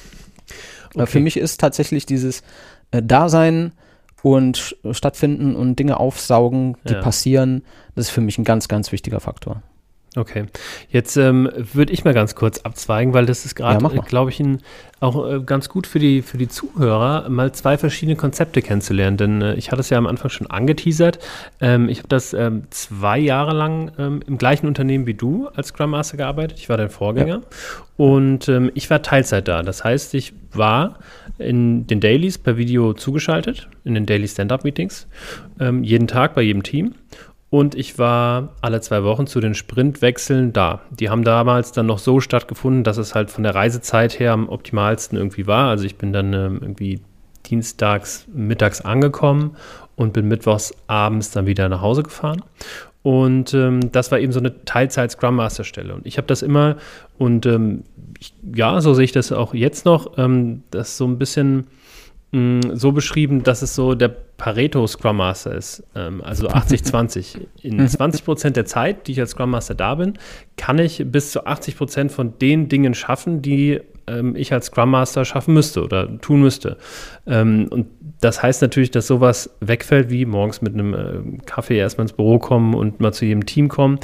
Okay. 0.94 1.06
Für 1.06 1.20
mich 1.20 1.36
ist 1.36 1.60
tatsächlich 1.60 2.06
dieses 2.06 2.42
äh, 2.90 3.02
Dasein 3.02 3.72
und 4.22 4.76
stattfinden 4.92 5.56
und 5.56 5.78
Dinge 5.78 5.98
aufsaugen, 5.98 6.76
die 6.88 6.92
ja. 6.94 7.00
passieren, 7.00 7.62
das 7.94 8.06
ist 8.06 8.10
für 8.10 8.20
mich 8.20 8.38
ein 8.38 8.44
ganz, 8.44 8.68
ganz 8.68 8.92
wichtiger 8.92 9.20
Faktor. 9.20 9.62
Okay, 10.14 10.44
jetzt 10.90 11.16
ähm, 11.16 11.51
würde 11.55 11.90
ich 11.90 12.05
mal 12.05 12.12
ganz 12.12 12.35
kurz 12.35 12.59
abzweigen, 12.59 13.14
weil 13.14 13.25
das 13.25 13.46
ist 13.46 13.55
gerade, 13.55 13.83
ja, 13.83 14.03
glaube 14.03 14.31
ich, 14.31 14.40
ein, 14.40 14.59
auch 15.01 15.27
äh, 15.27 15.40
ganz 15.40 15.70
gut 15.70 15.87
für 15.87 15.98
die, 15.98 16.20
für 16.20 16.37
die 16.37 16.48
Zuhörer, 16.48 17.31
mal 17.31 17.53
zwei 17.53 17.79
verschiedene 17.79 18.14
Konzepte 18.14 18.61
kennenzulernen. 18.61 19.16
Denn 19.16 19.40
äh, 19.40 19.55
ich 19.55 19.70
hatte 19.70 19.81
es 19.81 19.88
ja 19.88 19.96
am 19.96 20.07
Anfang 20.07 20.29
schon 20.29 20.48
angeteasert. 20.48 21.18
Ähm, 21.62 21.88
ich 21.88 21.98
habe 21.98 22.09
das 22.09 22.35
ähm, 22.35 22.64
zwei 22.68 23.18
Jahre 23.18 23.55
lang 23.55 23.92
ähm, 23.98 24.20
im 24.27 24.37
gleichen 24.37 24.66
Unternehmen 24.66 25.07
wie 25.07 25.14
du 25.14 25.48
als 25.55 25.68
Scrum 25.68 25.90
Master 25.90 26.18
gearbeitet. 26.18 26.59
Ich 26.59 26.68
war 26.68 26.77
dein 26.77 26.90
Vorgänger. 26.90 27.37
Ja. 27.37 27.42
Und 27.96 28.51
ähm, 28.51 28.70
ich 28.75 28.90
war 28.90 29.01
Teilzeit 29.01 29.48
da. 29.48 29.62
Das 29.62 29.83
heißt, 29.83 30.12
ich 30.12 30.35
war 30.53 30.98
in 31.38 31.87
den 31.87 32.01
Dailies 32.01 32.37
per 32.37 32.59
Video 32.59 32.92
zugeschaltet, 32.92 33.68
in 33.85 33.94
den 33.94 34.05
Daily 34.05 34.29
Stand-Up-Meetings, 34.29 35.07
ähm, 35.59 35.83
jeden 35.83 36.07
Tag 36.07 36.35
bei 36.35 36.42
jedem 36.42 36.62
Team 36.62 36.94
und 37.52 37.74
ich 37.74 37.98
war 37.98 38.54
alle 38.62 38.80
zwei 38.80 39.04
Wochen 39.04 39.26
zu 39.26 39.38
den 39.38 39.54
Sprintwechseln 39.54 40.54
da. 40.54 40.80
Die 40.88 41.10
haben 41.10 41.22
damals 41.22 41.70
dann 41.70 41.84
noch 41.84 41.98
so 41.98 42.18
stattgefunden, 42.18 42.82
dass 42.82 42.96
es 42.96 43.14
halt 43.14 43.30
von 43.30 43.44
der 43.44 43.54
Reisezeit 43.54 44.18
her 44.18 44.32
am 44.32 44.48
optimalsten 44.48 45.18
irgendwie 45.18 45.46
war. 45.46 45.68
Also 45.68 45.84
ich 45.84 45.96
bin 45.96 46.14
dann 46.14 46.32
ähm, 46.32 46.60
irgendwie 46.62 47.02
dienstags 47.44 48.26
mittags 48.32 48.80
angekommen 48.80 49.54
und 49.96 50.14
bin 50.14 50.28
mittwochs 50.28 50.72
abends 50.86 51.30
dann 51.30 51.44
wieder 51.44 51.68
nach 51.68 51.82
Hause 51.82 52.04
gefahren. 52.04 52.42
Und 53.02 53.52
ähm, 53.52 53.92
das 53.92 54.10
war 54.10 54.18
eben 54.18 54.32
so 54.32 54.40
eine 54.40 54.64
Teilzeit-Scrum 54.64 55.36
Master 55.36 55.64
Stelle. 55.64 55.92
Und 55.94 56.06
ich 56.06 56.16
habe 56.16 56.28
das 56.28 56.40
immer 56.40 56.76
und 57.18 57.44
ähm, 57.44 57.84
ich, 58.18 58.32
ja, 58.54 58.80
so 58.80 58.94
sehe 58.94 59.04
ich 59.04 59.12
das 59.12 59.30
auch 59.30 59.52
jetzt 59.52 59.84
noch, 59.84 60.16
ähm, 60.16 60.62
das 60.70 60.96
so 60.96 61.04
ein 61.04 61.18
bisschen 61.18 61.66
mh, 62.33 62.75
so 62.75 62.92
beschrieben, 62.92 63.42
dass 63.42 63.62
es 63.62 63.75
so 63.75 63.95
der 63.95 64.09
Pareto 64.09 64.87
Scrum 64.87 65.18
Master 65.18 65.55
ist. 65.55 65.85
Ähm, 65.95 66.21
also 66.23 66.49
80-20. 66.49 67.40
In 67.62 67.87
20 67.87 68.25
Prozent 68.25 68.57
der 68.57 68.64
Zeit, 68.66 69.07
die 69.07 69.12
ich 69.12 69.21
als 69.21 69.31
Scrum 69.31 69.51
Master 69.51 69.75
da 69.75 69.95
bin, 69.95 70.14
kann 70.57 70.79
ich 70.79 71.05
bis 71.07 71.31
zu 71.31 71.47
80 71.47 71.77
Prozent 71.77 72.12
von 72.12 72.38
den 72.38 72.68
Dingen 72.68 72.95
schaffen, 72.95 73.40
die 73.42 73.81
ähm, 74.07 74.35
ich 74.35 74.53
als 74.53 74.66
Scrum 74.66 74.90
Master 74.90 75.25
schaffen 75.25 75.55
müsste 75.55 75.85
oder 75.85 76.18
tun 76.21 76.40
müsste. 76.40 76.77
Ähm, 77.27 77.68
und 77.71 77.87
das 78.21 78.42
heißt 78.42 78.62
natürlich, 78.62 78.90
dass 78.90 79.07
sowas 79.07 79.51
wegfällt, 79.61 80.11
wie 80.11 80.25
morgens 80.25 80.62
mit 80.62 80.75
einem 80.75 80.95
äh, 80.95 81.45
Kaffee 81.47 81.77
erstmal 81.77 82.05
ins 82.05 82.12
Büro 82.12 82.38
kommen 82.38 82.75
und 82.75 83.01
mal 83.01 83.12
zu 83.12 83.25
jedem 83.25 83.47
Team 83.47 83.68
kommen. 83.68 83.99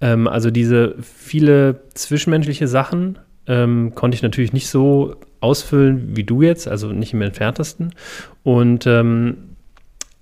Ähm, 0.00 0.26
also 0.26 0.50
diese 0.50 0.96
viele 1.00 1.80
zwischenmenschliche 1.94 2.68
Sachen 2.68 3.18
ähm, 3.46 3.94
konnte 3.94 4.14
ich 4.14 4.22
natürlich 4.22 4.52
nicht 4.52 4.68
so 4.68 5.16
ausfüllen 5.44 6.16
wie 6.16 6.24
du 6.24 6.42
jetzt, 6.42 6.66
also 6.66 6.88
nicht 6.88 7.12
im 7.12 7.22
entferntesten. 7.22 7.94
Und 8.42 8.86
ähm, 8.86 9.36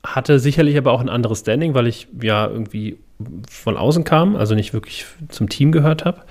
hatte 0.05 0.39
sicherlich 0.39 0.77
aber 0.77 0.93
auch 0.93 1.01
ein 1.01 1.09
anderes 1.09 1.41
Standing, 1.41 1.75
weil 1.75 1.87
ich 1.87 2.09
ja 2.21 2.47
irgendwie 2.49 2.99
von 3.49 3.77
außen 3.77 4.05
kam, 4.05 4.35
also 4.35 4.55
nicht 4.55 4.75
wirklich 4.75 5.07
zum 5.29 5.49
Team 5.49 5.71
gehört 5.71 6.05
habe. 6.05 6.23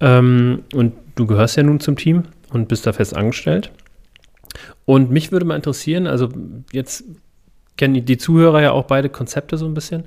Ähm, 0.00 0.64
und 0.74 0.92
du 1.14 1.26
gehörst 1.26 1.56
ja 1.56 1.62
nun 1.62 1.80
zum 1.80 1.96
Team 1.96 2.24
und 2.50 2.68
bist 2.68 2.86
da 2.86 2.92
fest 2.92 3.16
angestellt. 3.16 3.72
Und 4.84 5.10
mich 5.10 5.32
würde 5.32 5.46
mal 5.46 5.56
interessieren, 5.56 6.06
also 6.06 6.28
jetzt 6.72 7.04
kennen 7.76 8.04
die 8.04 8.18
Zuhörer 8.18 8.62
ja 8.62 8.72
auch 8.72 8.84
beide 8.84 9.08
Konzepte 9.08 9.56
so 9.56 9.66
ein 9.66 9.74
bisschen. 9.74 10.04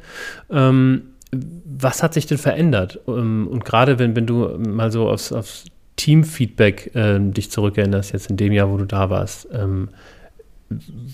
Ähm, 0.50 1.02
was 1.32 2.02
hat 2.02 2.14
sich 2.14 2.26
denn 2.26 2.38
verändert? 2.38 3.00
Ähm, 3.08 3.48
und 3.48 3.66
gerade 3.66 4.00
wenn, 4.00 4.16
wenn 4.16 4.26
du 4.26 4.58
mal 4.58 4.92
so 4.92 5.10
aufs, 5.10 5.32
aufs 5.32 5.66
Teamfeedback 6.00 6.96
äh, 6.96 7.20
dich 7.20 7.52
zurückerinnerst, 7.52 8.14
jetzt 8.14 8.30
in 8.30 8.38
dem 8.38 8.54
Jahr, 8.54 8.72
wo 8.72 8.78
du 8.78 8.86
da 8.86 9.10
warst. 9.10 9.50
Ähm, 9.52 9.90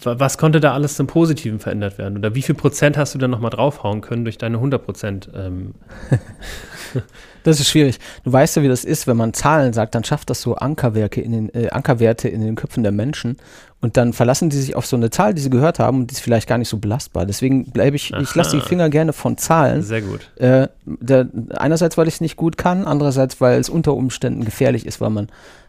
was 0.04 0.38
konnte 0.38 0.60
da 0.60 0.74
alles 0.74 0.96
zum 0.96 1.08
Positiven 1.08 1.60
verändert 1.60 1.98
werden? 1.98 2.18
Oder 2.18 2.36
wie 2.36 2.42
viel 2.42 2.56
Prozent 2.56 2.98
hast 2.98 3.16
du 3.16 3.20
dann 3.20 3.32
nochmal 3.32 3.52
draufhauen 3.52 4.02
können 4.02 4.26
durch 4.26 4.38
deine 4.38 4.58
100 4.58 4.84
Prozent? 4.84 5.30
Ähm? 5.34 5.76
das 7.44 7.62
ist 7.62 7.70
schwierig. 7.70 8.00
Du 8.26 8.34
weißt 8.34 8.58
ja, 8.58 8.64
wie 8.64 8.68
das 8.68 8.84
ist, 8.84 9.08
wenn 9.08 9.16
man 9.16 9.34
Zahlen 9.34 9.72
sagt, 9.72 9.96
dann 9.96 10.04
schafft 10.04 10.30
das 10.30 10.42
so 10.42 10.56
Ankerwerke 10.56 11.22
in 11.22 11.32
den, 11.32 11.54
äh, 11.54 11.70
Ankerwerte 11.70 12.28
in 12.28 12.42
den 12.42 12.56
Köpfen 12.56 12.84
der 12.84 12.92
Menschen 12.92 13.38
und 13.80 13.96
dann 13.96 14.12
verlassen 14.12 14.50
die 14.50 14.58
sich 14.58 14.76
auf 14.76 14.86
so 14.86 14.98
eine 14.98 15.10
Zahl, 15.10 15.34
die 15.34 15.42
sie 15.42 15.50
gehört 15.50 15.80
haben 15.80 16.00
und 16.00 16.12
die 16.12 16.16
ist 16.16 16.22
vielleicht 16.22 16.50
gar 16.50 16.58
nicht 16.58 16.70
so 16.70 16.78
belastbar. 16.78 17.26
Deswegen 17.26 17.66
bleibe 17.72 17.96
ich, 17.96 18.14
Aha. 18.14 18.22
ich 18.22 18.36
lasse 18.36 18.58
die 18.58 18.62
Finger 18.62 18.90
gerne 18.90 19.14
von 19.14 19.38
Zahlen. 19.38 19.84
Sehr 19.84 20.02
gut. 20.02 20.32
Äh, 20.36 20.68
der, 20.86 21.28
einerseits, 21.52 21.98
weil 21.98 22.08
ich 22.08 22.16
es 22.16 22.22
nicht 22.22 22.36
gut 22.36 22.58
kann, 22.58 22.86
andererseits, 22.86 23.40
weil 23.40 23.60
es 23.60 23.70
unter 23.70 23.94
Umständen 23.94 24.44
gefährlich 24.44 24.86
ist, 24.86 25.00
weil 25.00 25.12
man 25.12 25.28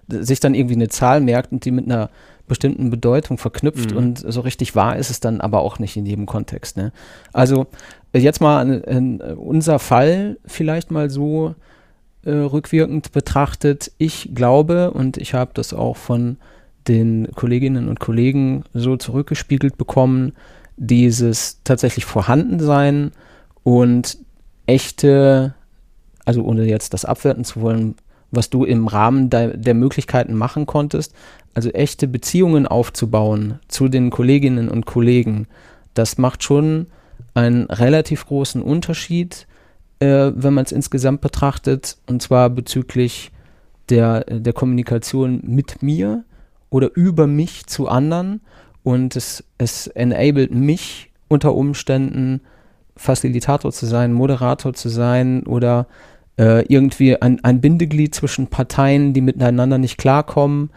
sich 0.09 0.41
dann 0.41 0.55
irgendwie 0.55 0.75
eine 0.75 0.89
Zahl 0.89 1.21
merkt 1.21 1.53
und 1.53 1.65
die 1.65 1.71
mit 1.71 1.87
einer 1.87 2.11
bestimmten 2.47 2.91
Bedeutung 2.91 3.39
verknüpft 3.39 3.93
mhm. 3.93 3.97
und 3.97 4.25
so 4.27 4.41
richtig 4.41 4.75
wahr 4.75 4.97
ist 4.97 5.11
es 5.11 5.21
dann 5.21 5.41
aber 5.41 5.61
auch 5.61 5.79
nicht 5.79 5.97
in 5.97 6.07
jedem 6.07 6.27
Kontext. 6.27 6.77
Ne? 6.77 6.93
Also 7.33 7.67
äh, 8.13 8.19
jetzt 8.19 8.41
mal 8.41 8.61
an 8.61 9.21
unser 9.37 9.79
Fall 9.79 10.39
vielleicht 10.47 10.91
mal 10.91 11.11
so 11.11 11.55
äh, 12.25 12.31
rückwirkend 12.31 13.13
betrachtet. 13.13 13.93
Ich 13.99 14.31
glaube 14.35 14.91
und 14.91 15.17
ich 15.17 15.35
habe 15.35 15.53
das 15.55 15.73
auch 15.73 15.97
von 15.97 16.37
den 16.89 17.29
Kolleginnen 17.35 17.89
und 17.89 18.01
Kollegen 18.01 18.65
so 18.75 18.97
zurückgespiegelt 18.97 19.77
bekommen, 19.77 20.33
dieses 20.77 21.63
tatsächlich 21.65 22.05
Vorhandensein 22.05 23.13
und 23.63 24.19
echte, 24.67 25.55
also 26.25 26.43
ohne 26.43 26.65
jetzt 26.65 26.95
das 26.95 27.05
abwerten 27.05 27.45
zu 27.45 27.61
wollen, 27.61 27.97
was 28.31 28.51
du 28.51 28.65
im 28.65 28.87
Rahmen 28.89 29.31
de 29.31 29.57
der 29.57 29.75
Möglichkeiten 29.75 30.35
machen 30.35 30.67
konntest, 30.67 31.15
also 31.57 31.71
echte 31.71 32.07
Beziehungen 32.07 32.67
aufzubauen 32.67 33.61
zu 33.67 33.89
den 33.89 34.11
Kolleginnen 34.11 34.69
und 34.69 34.85
Kollegen, 34.85 35.47
das 35.95 36.19
macht 36.19 36.43
schon 36.43 36.89
einen 37.33 37.65
relativ 37.65 38.27
großen 38.27 38.61
Unterschied, 38.61 39.47
äh, 39.99 40.33
wenn 40.35 40.53
man 40.53 40.67
es 40.67 40.73
insgesamt 40.73 41.23
betrachtet, 41.23 41.97
und 42.07 42.21
zwar 42.21 42.51
bezüglich 42.51 43.33
der, 43.89 44.25
der 44.25 44.53
Kommunikation 44.53 45.41
mit 45.45 45.83
mir 45.83 46.25
oder 46.69 46.95
über 46.95 47.27
mich 47.27 47.65
zu 47.65 47.89
anderen. 47.89 48.43
Und 48.83 49.17
es, 49.17 49.43
es 49.57 49.87
enabled 49.87 50.55
mich 50.55 51.11
unter 51.29 51.55
Umständen, 51.55 52.43
Facilitator 52.97 53.73
zu 53.73 53.87
sein, 53.87 54.13
Moderator 54.13 54.75
zu 54.75 54.91
sein 54.91 55.45
oder 55.45 55.87
äh, 56.39 56.67
irgendwie 56.67 57.21
ein, 57.21 57.43
ein 57.43 57.63
Bindeglied 57.63 58.15
zwischen 58.15 58.49
Parteien, 58.49 59.15
die 59.15 59.23
miteinander 59.23 59.79
nicht 59.79 59.97
klarkommen, 59.97 60.69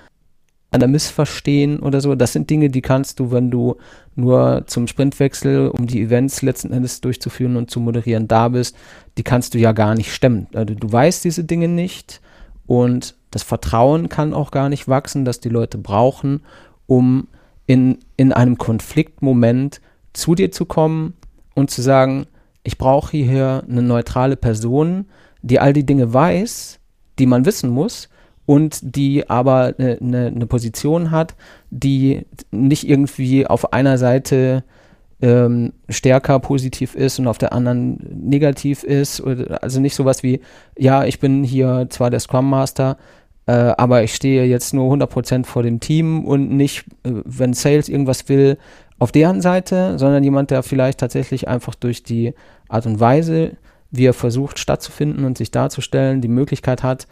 an 0.71 0.79
der 0.79 0.89
Missverstehen 0.89 1.79
oder 1.79 1.99
so. 2.01 2.13
Das 2.15 2.34
sind 2.34 2.49
Dinge, 2.49 2.69
die 2.69 2.82
kannst 2.82 3.19
du, 3.19 3.32
wenn 3.32 3.49
du 3.49 3.77
nur 4.15 4.63
zum 4.67 4.88
Sprintwechsel, 4.88 5.69
um 5.69 5.88
die 5.88 6.01
Events 6.01 6.41
letzten 6.41 6.71
Endes 6.71 7.01
durchzuführen 7.01 7.55
und 7.55 7.71
zu 7.71 7.79
moderieren, 7.79 8.27
da 8.27 8.49
bist, 8.49 8.75
die 9.17 9.23
kannst 9.23 9.53
du 9.53 9.58
ja 9.58 9.71
gar 9.71 9.95
nicht 9.95 10.13
stemmen. 10.13 10.47
Also 10.53 10.75
du 10.75 10.91
weißt 10.91 11.23
diese 11.23 11.43
Dinge 11.43 11.67
nicht 11.67 12.21
und 12.67 13.15
das 13.32 13.43
Vertrauen 13.43 14.10
kann 14.10 14.34
auch 14.34 14.51
gar 14.51 14.69
nicht 14.69 14.88
wachsen, 14.88 15.25
das 15.25 15.39
die 15.39 15.49
Leute 15.49 15.77
brauchen, 15.77 16.41
um 16.86 17.27
in, 17.65 17.99
in 18.17 18.32
einem 18.34 18.58
Konfliktmoment 18.58 19.82
zu 20.13 20.36
dir 20.36 20.51
zu 20.51 20.65
kommen 20.65 21.13
und 21.55 21.71
zu 21.71 21.82
sagen, 21.82 22.25
ich 22.63 22.77
brauche 22.77 23.17
hier 23.17 23.63
eine 23.69 23.82
neutrale 23.82 24.36
Person, 24.36 25.05
die 25.41 25.60
all 25.60 25.73
die 25.73 25.86
Dinge 25.86 26.13
weiß, 26.13 26.79
die 27.17 27.25
man 27.25 27.45
wissen 27.45 27.69
muss 27.69 28.10
und 28.49 28.79
die 28.95 29.29
aber 29.29 29.75
eine, 29.77 29.99
eine, 30.01 30.25
eine 30.25 30.47
Position 30.47 31.12
hat, 31.12 31.35
die 31.69 32.25
nicht 32.49 32.89
irgendwie 32.89 33.45
auf 33.45 33.73
einer 33.73 33.99
Seite 33.99 34.63
ähm, 35.21 35.73
stärker 35.88 36.39
positiv 36.39 36.95
ist 36.95 37.19
und 37.19 37.27
auf 37.27 37.38
der 37.38 37.53
anderen 37.53 37.99
negativ 38.27 38.83
ist. 38.83 39.21
Also 39.21 39.79
nicht 39.79 39.93
sowas 39.93 40.23
wie, 40.23 40.41
ja, 40.75 41.05
ich 41.05 41.19
bin 41.19 41.43
hier 41.43 41.85
zwar 41.91 42.09
der 42.09 42.21
Scrum 42.21 42.49
Master, 42.49 42.97
äh, 43.45 43.51
aber 43.51 44.01
ich 44.01 44.15
stehe 44.15 44.45
jetzt 44.45 44.73
nur 44.73 44.91
100% 44.91 45.45
vor 45.45 45.62
dem 45.62 45.79
Team 45.79 46.25
und 46.25 46.49
nicht, 46.49 46.85
äh, 47.03 47.21
wenn 47.25 47.53
Sales 47.53 47.88
irgendwas 47.88 48.29
will, 48.29 48.57
auf 48.97 49.12
deren 49.12 49.41
Seite, 49.41 49.99
sondern 49.99 50.23
jemand, 50.23 50.49
der 50.49 50.63
vielleicht 50.63 51.01
tatsächlich 51.01 51.47
einfach 51.47 51.75
durch 51.75 52.01
die 52.01 52.33
Art 52.67 52.88
und 52.88 52.99
Weise, 52.99 53.57
wie 53.91 54.07
er 54.07 54.13
versucht 54.15 54.57
stattzufinden 54.57 55.23
und 55.23 55.38
sich 55.38 55.51
darzustellen, 55.51 56.21
die 56.21 56.27
Möglichkeit 56.27 56.81
hat, 56.81 57.05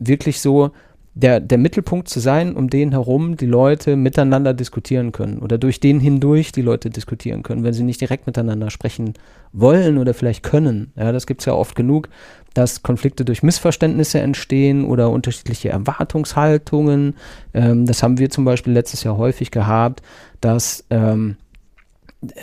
wirklich 0.00 0.40
so 0.40 0.72
der, 1.14 1.40
der 1.40 1.58
Mittelpunkt 1.58 2.08
zu 2.08 2.20
sein, 2.20 2.54
um 2.54 2.70
den 2.70 2.92
herum 2.92 3.36
die 3.36 3.46
Leute 3.46 3.96
miteinander 3.96 4.54
diskutieren 4.54 5.12
können 5.12 5.40
oder 5.40 5.58
durch 5.58 5.80
den 5.80 5.98
hindurch 5.98 6.52
die 6.52 6.62
Leute 6.62 6.88
diskutieren 6.88 7.42
können, 7.42 7.64
wenn 7.64 7.72
sie 7.72 7.82
nicht 7.82 8.00
direkt 8.00 8.26
miteinander 8.26 8.70
sprechen 8.70 9.14
wollen 9.52 9.98
oder 9.98 10.14
vielleicht 10.14 10.42
können. 10.42 10.92
Ja, 10.96 11.10
das 11.10 11.26
gibt 11.26 11.42
es 11.42 11.46
ja 11.46 11.52
oft 11.52 11.74
genug, 11.74 12.08
dass 12.54 12.82
Konflikte 12.82 13.24
durch 13.24 13.42
Missverständnisse 13.42 14.20
entstehen 14.20 14.84
oder 14.84 15.10
unterschiedliche 15.10 15.68
Erwartungshaltungen. 15.70 17.14
Ähm, 17.54 17.86
das 17.86 18.02
haben 18.02 18.18
wir 18.18 18.30
zum 18.30 18.44
Beispiel 18.44 18.72
letztes 18.72 19.02
Jahr 19.02 19.16
häufig 19.16 19.50
gehabt, 19.50 20.02
dass 20.40 20.84
ähm, 20.90 21.36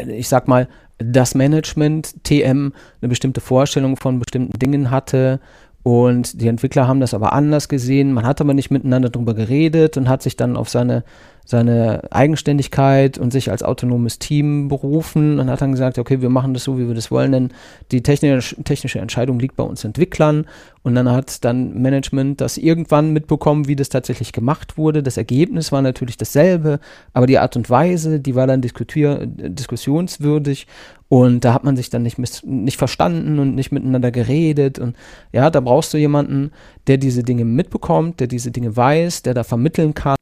ich 0.08 0.28
sag 0.28 0.48
mal, 0.48 0.68
das 1.00 1.36
Management 1.36 2.24
TM 2.24 2.74
eine 3.02 3.10
bestimmte 3.10 3.40
Vorstellung 3.40 3.98
von 3.98 4.20
bestimmten 4.20 4.58
Dingen 4.58 4.90
hatte 4.90 5.40
und 5.88 6.42
die 6.42 6.50
Entwickler 6.50 6.86
haben 6.86 7.00
das 7.00 7.14
aber 7.14 7.32
anders 7.32 7.70
gesehen. 7.70 8.12
Man 8.12 8.26
hat 8.26 8.42
aber 8.42 8.54
nicht 8.54 8.72
miteinander 8.72 9.10
darüber 9.10 9.34
geredet 9.34 9.96
und 9.96 10.10
hat 10.10 10.22
sich 10.22 10.36
dann 10.36 10.58
auf 10.58 10.68
seine, 10.68 11.06
seine 11.46 12.12
Eigenständigkeit 12.12 13.18
und 13.18 13.32
sich 13.32 13.50
als 13.52 13.64
autonomes 13.64 14.20
Team 14.20 14.68
berufen 14.68 15.40
und 15.40 15.50
hat 15.50 15.62
dann 15.62 15.72
gesagt, 15.72 15.98
okay, 15.98 16.22
wir 16.22 16.28
machen 16.28 16.54
das 16.54 16.66
so, 16.66 16.78
wie 16.78 16.90
wir 16.90 16.94
das 16.94 17.10
wollen, 17.10 17.32
denn 17.32 17.52
die 17.94 18.04
technische, 18.04 18.62
technische 18.66 19.00
Entscheidung 19.00 19.40
liegt 19.40 19.56
bei 19.56 19.64
uns 19.64 19.86
Entwicklern. 19.86 20.46
Und 20.88 20.96
dann 20.96 21.12
hat 21.12 21.44
dann 21.44 21.82
Management 21.82 22.40
das 22.40 22.58
irgendwann 22.58 23.12
mitbekommen, 23.12 23.68
wie 23.68 23.76
das 23.76 23.90
tatsächlich 23.90 24.32
gemacht 24.32 24.78
wurde. 24.78 25.04
Das 25.04 25.18
Ergebnis 25.18 25.74
war 25.74 25.82
natürlich 25.82 26.16
dasselbe, 26.16 26.80
aber 27.12 27.28
die 27.28 27.40
Art 27.40 27.58
und 27.58 27.70
Weise, 27.70 28.22
die 28.22 28.36
war 28.36 28.48
dann 28.48 28.62
diskussionswürdig 28.62 30.66
und 31.10 31.44
da 31.44 31.54
hat 31.54 31.66
man 31.66 31.76
sich 31.76 31.90
dann 31.90 32.04
nicht, 32.04 32.18
nicht 32.46 32.78
verstanden 32.78 33.38
und 33.38 33.54
nicht 33.54 33.74
miteinander 33.74 34.12
geredet. 34.12 34.80
Und 34.80 34.96
ja, 35.34 35.50
da 35.50 35.60
brauchst 35.60 35.94
du 35.94 35.98
jemanden, 35.98 36.52
der 36.88 36.98
diese 36.98 37.22
Dinge 37.22 37.44
mitbekommt, 37.44 38.22
der 38.22 38.28
diese 38.28 38.52
Dinge 38.52 38.78
weiß, 38.78 39.24
der 39.24 39.34
da 39.34 39.44
vermitteln 39.44 39.94
kann. 39.94 40.16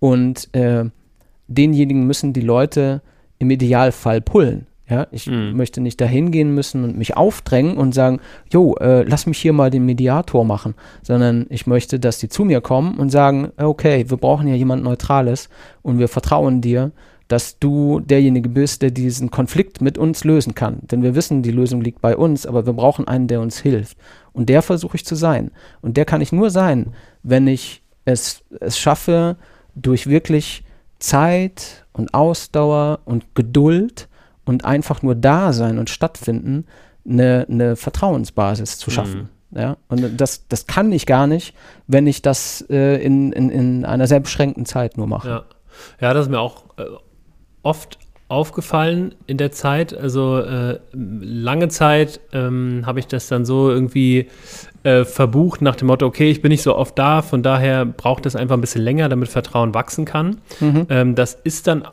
Und 0.00 0.52
äh, 0.56 0.86
denjenigen 1.46 2.04
müssen 2.04 2.32
die 2.32 2.40
Leute 2.40 3.00
im 3.38 3.48
Idealfall 3.48 4.20
pullen. 4.20 4.66
Ja, 4.90 5.06
ich 5.12 5.26
mhm. 5.28 5.56
möchte 5.56 5.80
nicht 5.80 6.00
dahin 6.00 6.32
gehen 6.32 6.52
müssen 6.52 6.82
und 6.82 6.98
mich 6.98 7.16
aufdrängen 7.16 7.76
und 7.76 7.94
sagen, 7.94 8.18
jo, 8.52 8.74
äh, 8.80 9.04
lass 9.04 9.26
mich 9.26 9.38
hier 9.38 9.52
mal 9.52 9.70
den 9.70 9.86
Mediator 9.86 10.44
machen, 10.44 10.74
sondern 11.02 11.46
ich 11.48 11.68
möchte, 11.68 12.00
dass 12.00 12.18
die 12.18 12.28
zu 12.28 12.44
mir 12.44 12.60
kommen 12.60 12.98
und 12.98 13.10
sagen, 13.10 13.52
okay, 13.56 14.04
wir 14.08 14.16
brauchen 14.16 14.48
ja 14.48 14.56
jemand 14.56 14.82
Neutrales 14.82 15.48
und 15.82 15.98
wir 15.98 16.08
vertrauen 16.08 16.60
dir 16.60 16.90
dass 17.30 17.60
du 17.60 18.00
derjenige 18.00 18.48
bist, 18.48 18.82
der 18.82 18.90
diesen 18.90 19.30
Konflikt 19.30 19.80
mit 19.80 19.98
uns 19.98 20.24
lösen 20.24 20.56
kann. 20.56 20.80
Denn 20.82 21.04
wir 21.04 21.14
wissen, 21.14 21.42
die 21.42 21.52
Lösung 21.52 21.80
liegt 21.80 22.00
bei 22.00 22.16
uns, 22.16 22.44
aber 22.44 22.66
wir 22.66 22.72
brauchen 22.72 23.06
einen, 23.06 23.28
der 23.28 23.40
uns 23.40 23.60
hilft. 23.60 23.96
Und 24.32 24.48
der 24.48 24.62
versuche 24.62 24.96
ich 24.96 25.04
zu 25.04 25.14
sein. 25.14 25.52
Und 25.80 25.96
der 25.96 26.04
kann 26.04 26.22
ich 26.22 26.32
nur 26.32 26.50
sein, 26.50 26.92
wenn 27.22 27.46
ich 27.46 27.82
es, 28.04 28.42
es 28.58 28.80
schaffe, 28.80 29.36
durch 29.76 30.08
wirklich 30.08 30.64
Zeit 30.98 31.86
und 31.92 32.14
Ausdauer 32.14 32.98
und 33.04 33.32
Geduld 33.36 34.08
und 34.50 34.64
einfach 34.64 35.00
nur 35.02 35.14
da 35.14 35.52
sein 35.52 35.78
und 35.78 35.90
stattfinden, 35.90 36.66
eine, 37.08 37.46
eine 37.48 37.76
Vertrauensbasis 37.76 38.78
zu 38.78 38.90
schaffen. 38.90 39.28
Mhm. 39.52 39.58
Ja, 39.58 39.76
und 39.88 40.20
das, 40.20 40.48
das 40.48 40.66
kann 40.66 40.90
ich 40.90 41.06
gar 41.06 41.28
nicht, 41.28 41.54
wenn 41.86 42.08
ich 42.08 42.20
das 42.20 42.64
äh, 42.68 43.00
in, 43.00 43.30
in, 43.32 43.48
in 43.48 43.84
einer 43.84 44.08
sehr 44.08 44.18
beschränkten 44.18 44.66
Zeit 44.66 44.96
nur 44.96 45.06
mache. 45.06 45.28
Ja, 45.28 45.44
ja 46.00 46.14
das 46.14 46.26
ist 46.26 46.30
mir 46.30 46.40
auch 46.40 46.64
äh, 46.78 46.84
oft 47.62 47.98
aufgefallen 48.26 49.14
in 49.28 49.38
der 49.38 49.52
Zeit. 49.52 49.96
Also 49.96 50.38
äh, 50.38 50.80
lange 50.92 51.68
Zeit 51.68 52.20
ähm, 52.32 52.82
habe 52.86 52.98
ich 52.98 53.06
das 53.06 53.28
dann 53.28 53.44
so 53.44 53.70
irgendwie 53.70 54.28
äh, 54.82 55.04
verbucht 55.04 55.62
nach 55.62 55.76
dem 55.76 55.86
Motto, 55.86 56.06
okay, 56.06 56.28
ich 56.28 56.42
bin 56.42 56.50
nicht 56.50 56.62
so 56.62 56.76
oft 56.76 56.98
da, 56.98 57.22
von 57.22 57.44
daher 57.44 57.84
braucht 57.84 58.26
es 58.26 58.34
einfach 58.34 58.56
ein 58.56 58.60
bisschen 58.60 58.82
länger, 58.82 59.08
damit 59.08 59.28
Vertrauen 59.28 59.74
wachsen 59.74 60.06
kann. 60.06 60.40
Mhm. 60.58 60.86
Ähm, 60.90 61.14
das 61.14 61.34
ist 61.34 61.68
dann 61.68 61.86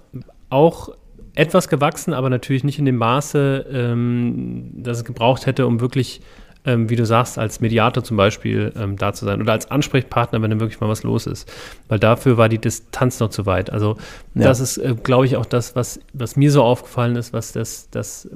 auch 0.50 0.90
etwas 1.38 1.68
gewachsen, 1.70 2.14
aber 2.14 2.30
natürlich 2.30 2.64
nicht 2.64 2.80
in 2.80 2.86
dem 2.86 2.98
Maße, 2.98 3.66
ähm, 3.72 4.72
dass 4.74 4.98
es 4.98 5.06
gebraucht 5.06 5.46
hätte, 5.46 5.68
um 5.68 5.80
wirklich 5.80 6.22
ähm, 6.66 6.90
wie 6.90 6.96
du 6.96 7.06
sagst, 7.06 7.38
als 7.38 7.62
Mediator 7.62 8.04
zum 8.04 8.18
Beispiel 8.18 8.74
ähm, 8.76 8.98
da 8.98 9.14
zu 9.14 9.24
sein 9.24 9.42
oder 9.42 9.54
als 9.54 9.72
Ansprechpartner, 9.72 10.42
wenn 10.42 10.50
dann 10.50 10.60
wirklich 10.60 10.82
mal 10.82 10.90
was 10.90 11.04
los 11.04 11.26
ist. 11.26 11.50
Weil 11.88 11.98
dafür 11.98 12.38
war 12.38 12.50
die 12.50 12.58
Distanz 12.58 13.20
noch 13.20 13.30
zu 13.30 13.46
weit. 13.46 13.70
Also 13.70 13.96
ja. 14.36 14.44
das 14.44 14.60
ist, 14.60 14.78
äh, 14.78 14.96
glaube 15.02 15.26
ich, 15.26 15.38
auch 15.38 15.46
das, 15.46 15.76
was, 15.76 16.00
was 16.12 16.36
mir 16.36 16.52
so 16.52 16.64
aufgefallen 16.64 17.16
ist, 17.16 17.32
was 17.32 17.54
das, 17.54 17.90
das 17.90 18.30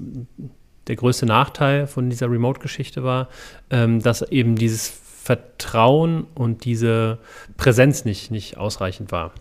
der 0.88 0.96
größte 0.96 1.26
Nachteil 1.26 1.88
von 1.88 2.10
dieser 2.10 2.32
Remote-Geschichte 2.32 3.04
war, 3.04 3.28
ähm, 3.70 4.00
dass 4.02 4.22
eben 4.22 4.56
dieses 4.56 4.88
Vertrauen 4.88 6.26
und 6.34 6.64
diese 6.66 7.18
Präsenz 7.58 8.06
nicht, 8.06 8.32
nicht 8.32 8.58
ausreichend 8.58 9.12
war. 9.12 9.34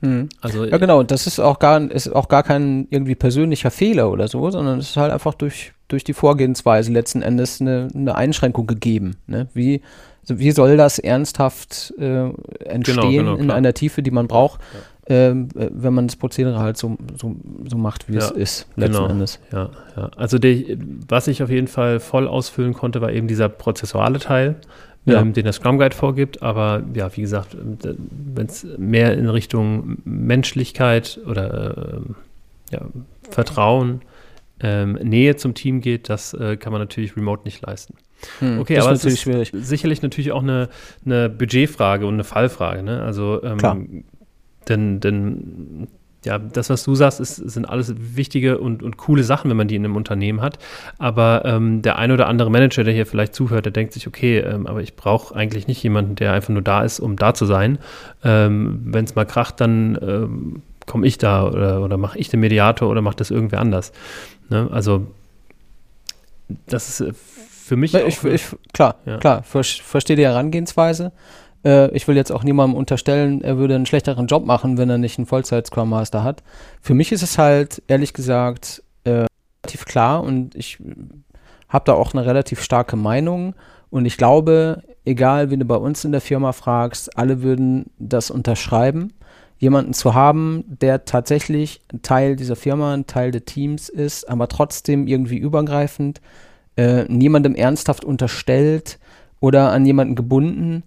Mhm. 0.00 0.28
Also, 0.40 0.64
ja, 0.64 0.78
genau, 0.78 1.02
das 1.02 1.26
ist 1.26 1.40
auch 1.40 1.58
gar, 1.58 1.80
ist 1.90 2.08
auch 2.08 2.28
gar 2.28 2.42
kein 2.42 2.86
irgendwie 2.90 3.14
persönlicher 3.14 3.70
Fehler 3.70 4.10
oder 4.10 4.28
so, 4.28 4.50
sondern 4.50 4.78
es 4.78 4.90
ist 4.90 4.96
halt 4.96 5.12
einfach 5.12 5.34
durch, 5.34 5.72
durch 5.88 6.04
die 6.04 6.12
Vorgehensweise 6.12 6.92
letzten 6.92 7.22
Endes 7.22 7.60
eine, 7.60 7.88
eine 7.94 8.14
Einschränkung 8.14 8.66
gegeben. 8.66 9.16
Ne? 9.26 9.48
Wie, 9.54 9.80
also 10.22 10.38
wie 10.38 10.50
soll 10.50 10.76
das 10.76 10.98
ernsthaft 10.98 11.94
äh, 11.98 12.30
entstehen 12.64 13.10
genau, 13.10 13.36
genau, 13.36 13.36
in 13.36 13.50
einer 13.50 13.74
Tiefe, 13.74 14.02
die 14.02 14.10
man 14.10 14.26
braucht, 14.26 14.60
ja. 15.08 15.14
äh, 15.14 15.34
wenn 15.54 15.94
man 15.94 16.06
das 16.06 16.16
Prozedere 16.16 16.58
halt 16.58 16.76
so, 16.76 16.96
so, 17.20 17.36
so 17.68 17.76
macht, 17.76 18.08
wie 18.08 18.14
ja, 18.14 18.20
es 18.20 18.30
ist, 18.30 18.66
letzten 18.76 18.94
genau. 18.94 19.08
Endes. 19.08 19.40
Ja, 19.52 19.70
ja. 19.96 20.10
Also 20.16 20.38
die, 20.38 20.78
was 21.08 21.28
ich 21.28 21.42
auf 21.42 21.50
jeden 21.50 21.68
Fall 21.68 22.00
voll 22.00 22.26
ausfüllen 22.26 22.74
konnte, 22.74 23.00
war 23.00 23.12
eben 23.12 23.28
dieser 23.28 23.48
prozessuale 23.48 24.18
Teil 24.18 24.56
ja. 25.04 25.20
ähm, 25.20 25.32
den 25.32 25.44
der 25.44 25.52
Scrum 25.52 25.78
Guide 25.78 25.94
vorgibt. 25.94 26.42
Aber 26.42 26.82
ja, 26.94 27.14
wie 27.16 27.20
gesagt, 27.22 27.56
wenn 27.56 28.46
es 28.46 28.66
mehr 28.78 29.16
in 29.16 29.28
Richtung 29.28 29.98
Menschlichkeit 30.04 31.20
oder 31.26 31.98
äh, 31.98 32.74
ja, 32.74 32.80
Vertrauen, 33.30 34.02
ähm, 34.60 34.92
Nähe 34.94 35.36
zum 35.36 35.54
Team 35.54 35.80
geht, 35.80 36.08
das 36.08 36.34
äh, 36.34 36.56
kann 36.56 36.72
man 36.72 36.80
natürlich 36.80 37.16
remote 37.16 37.42
nicht 37.44 37.62
leisten. 37.62 37.94
Hm, 38.38 38.58
okay, 38.58 38.78
aber 38.78 38.92
es 38.92 39.04
ist 39.04 39.20
schwierig. 39.20 39.50
sicherlich 39.52 40.00
natürlich 40.00 40.32
auch 40.32 40.42
eine, 40.42 40.68
eine 41.04 41.28
Budgetfrage 41.28 42.06
und 42.06 42.14
eine 42.14 42.24
Fallfrage. 42.24 42.82
Ne? 42.82 43.02
Also, 43.02 43.42
ähm, 43.42 43.58
Klar. 43.58 43.78
denn, 44.68 45.00
denn 45.00 45.88
ja, 46.24 46.38
das, 46.38 46.70
was 46.70 46.84
du 46.84 46.94
sagst, 46.94 47.20
ist, 47.20 47.36
sind 47.36 47.64
alles 47.64 47.94
wichtige 47.96 48.58
und, 48.58 48.82
und 48.82 48.96
coole 48.96 49.22
Sachen, 49.24 49.50
wenn 49.50 49.56
man 49.56 49.68
die 49.68 49.76
in 49.76 49.84
einem 49.84 49.96
Unternehmen 49.96 50.40
hat. 50.40 50.58
Aber 50.98 51.42
ähm, 51.44 51.82
der 51.82 51.96
ein 51.98 52.10
oder 52.12 52.26
andere 52.26 52.50
Manager, 52.50 52.84
der 52.84 52.94
hier 52.94 53.06
vielleicht 53.06 53.34
zuhört, 53.34 53.64
der 53.64 53.72
denkt 53.72 53.92
sich, 53.92 54.06
okay, 54.06 54.38
ähm, 54.38 54.66
aber 54.66 54.82
ich 54.82 54.96
brauche 54.96 55.34
eigentlich 55.34 55.66
nicht 55.66 55.82
jemanden, 55.82 56.14
der 56.14 56.32
einfach 56.32 56.50
nur 56.50 56.62
da 56.62 56.82
ist, 56.82 57.00
um 57.00 57.16
da 57.16 57.34
zu 57.34 57.46
sein. 57.46 57.78
Ähm, 58.24 58.80
wenn 58.84 59.04
es 59.04 59.14
mal 59.14 59.24
kracht, 59.24 59.60
dann 59.60 59.98
ähm, 60.02 60.62
komme 60.86 61.06
ich 61.06 61.18
da 61.18 61.46
oder, 61.46 61.82
oder 61.82 61.96
mache 61.96 62.18
ich 62.18 62.28
den 62.28 62.40
Mediator 62.40 62.88
oder 62.88 63.02
macht 63.02 63.20
das 63.20 63.30
irgendwer 63.30 63.60
anders. 63.60 63.92
Ne? 64.48 64.68
Also 64.70 65.06
das 66.66 66.88
ist 66.88 67.00
äh, 67.00 67.12
für 67.14 67.76
mich. 67.76 67.94
Ich, 67.94 68.22
ich, 68.24 68.44
klar, 68.72 68.96
ja. 69.06 69.18
klar, 69.18 69.42
verstehe 69.42 70.16
die 70.16 70.24
Herangehensweise. 70.24 71.12
Äh, 71.64 71.90
ich 71.92 72.06
will 72.06 72.16
jetzt 72.16 72.32
auch 72.32 72.44
niemandem 72.44 72.76
unterstellen, 72.76 73.42
er 73.42 73.56
würde 73.58 73.74
einen 73.74 73.86
schlechteren 73.86 74.26
Job 74.26 74.44
machen, 74.44 74.78
wenn 74.78 74.90
er 74.90 74.98
nicht 74.98 75.18
einen 75.18 75.26
Vollzeit-Scrum 75.26 75.88
Master 75.88 76.22
hat. 76.22 76.42
Für 76.80 76.94
mich 76.94 77.12
ist 77.12 77.22
es 77.22 77.38
halt, 77.38 77.82
ehrlich 77.88 78.12
gesagt, 78.12 78.82
äh, 79.04 79.26
relativ 79.64 79.84
klar 79.86 80.22
und 80.22 80.54
ich 80.54 80.78
habe 81.68 81.84
da 81.86 81.94
auch 81.94 82.14
eine 82.14 82.24
relativ 82.24 82.62
starke 82.62 82.96
Meinung. 82.96 83.54
Und 83.90 84.06
ich 84.06 84.16
glaube, 84.16 84.82
egal 85.04 85.50
wie 85.50 85.56
du 85.56 85.64
bei 85.64 85.76
uns 85.76 86.04
in 86.04 86.12
der 86.12 86.20
Firma 86.20 86.52
fragst, 86.52 87.16
alle 87.18 87.42
würden 87.42 87.90
das 87.98 88.30
unterschreiben. 88.30 89.12
Jemanden 89.58 89.94
zu 89.94 90.14
haben, 90.14 90.64
der 90.66 91.04
tatsächlich 91.04 91.80
Teil 92.02 92.36
dieser 92.36 92.56
Firma, 92.56 92.92
ein 92.92 93.06
Teil 93.06 93.30
des 93.30 93.44
Teams 93.44 93.88
ist, 93.88 94.28
aber 94.28 94.48
trotzdem 94.48 95.06
irgendwie 95.06 95.38
übergreifend, 95.38 96.20
äh, 96.76 97.04
niemandem 97.04 97.54
ernsthaft 97.54 98.04
unterstellt 98.04 98.98
oder 99.40 99.70
an 99.70 99.86
jemanden 99.86 100.16
gebunden, 100.16 100.82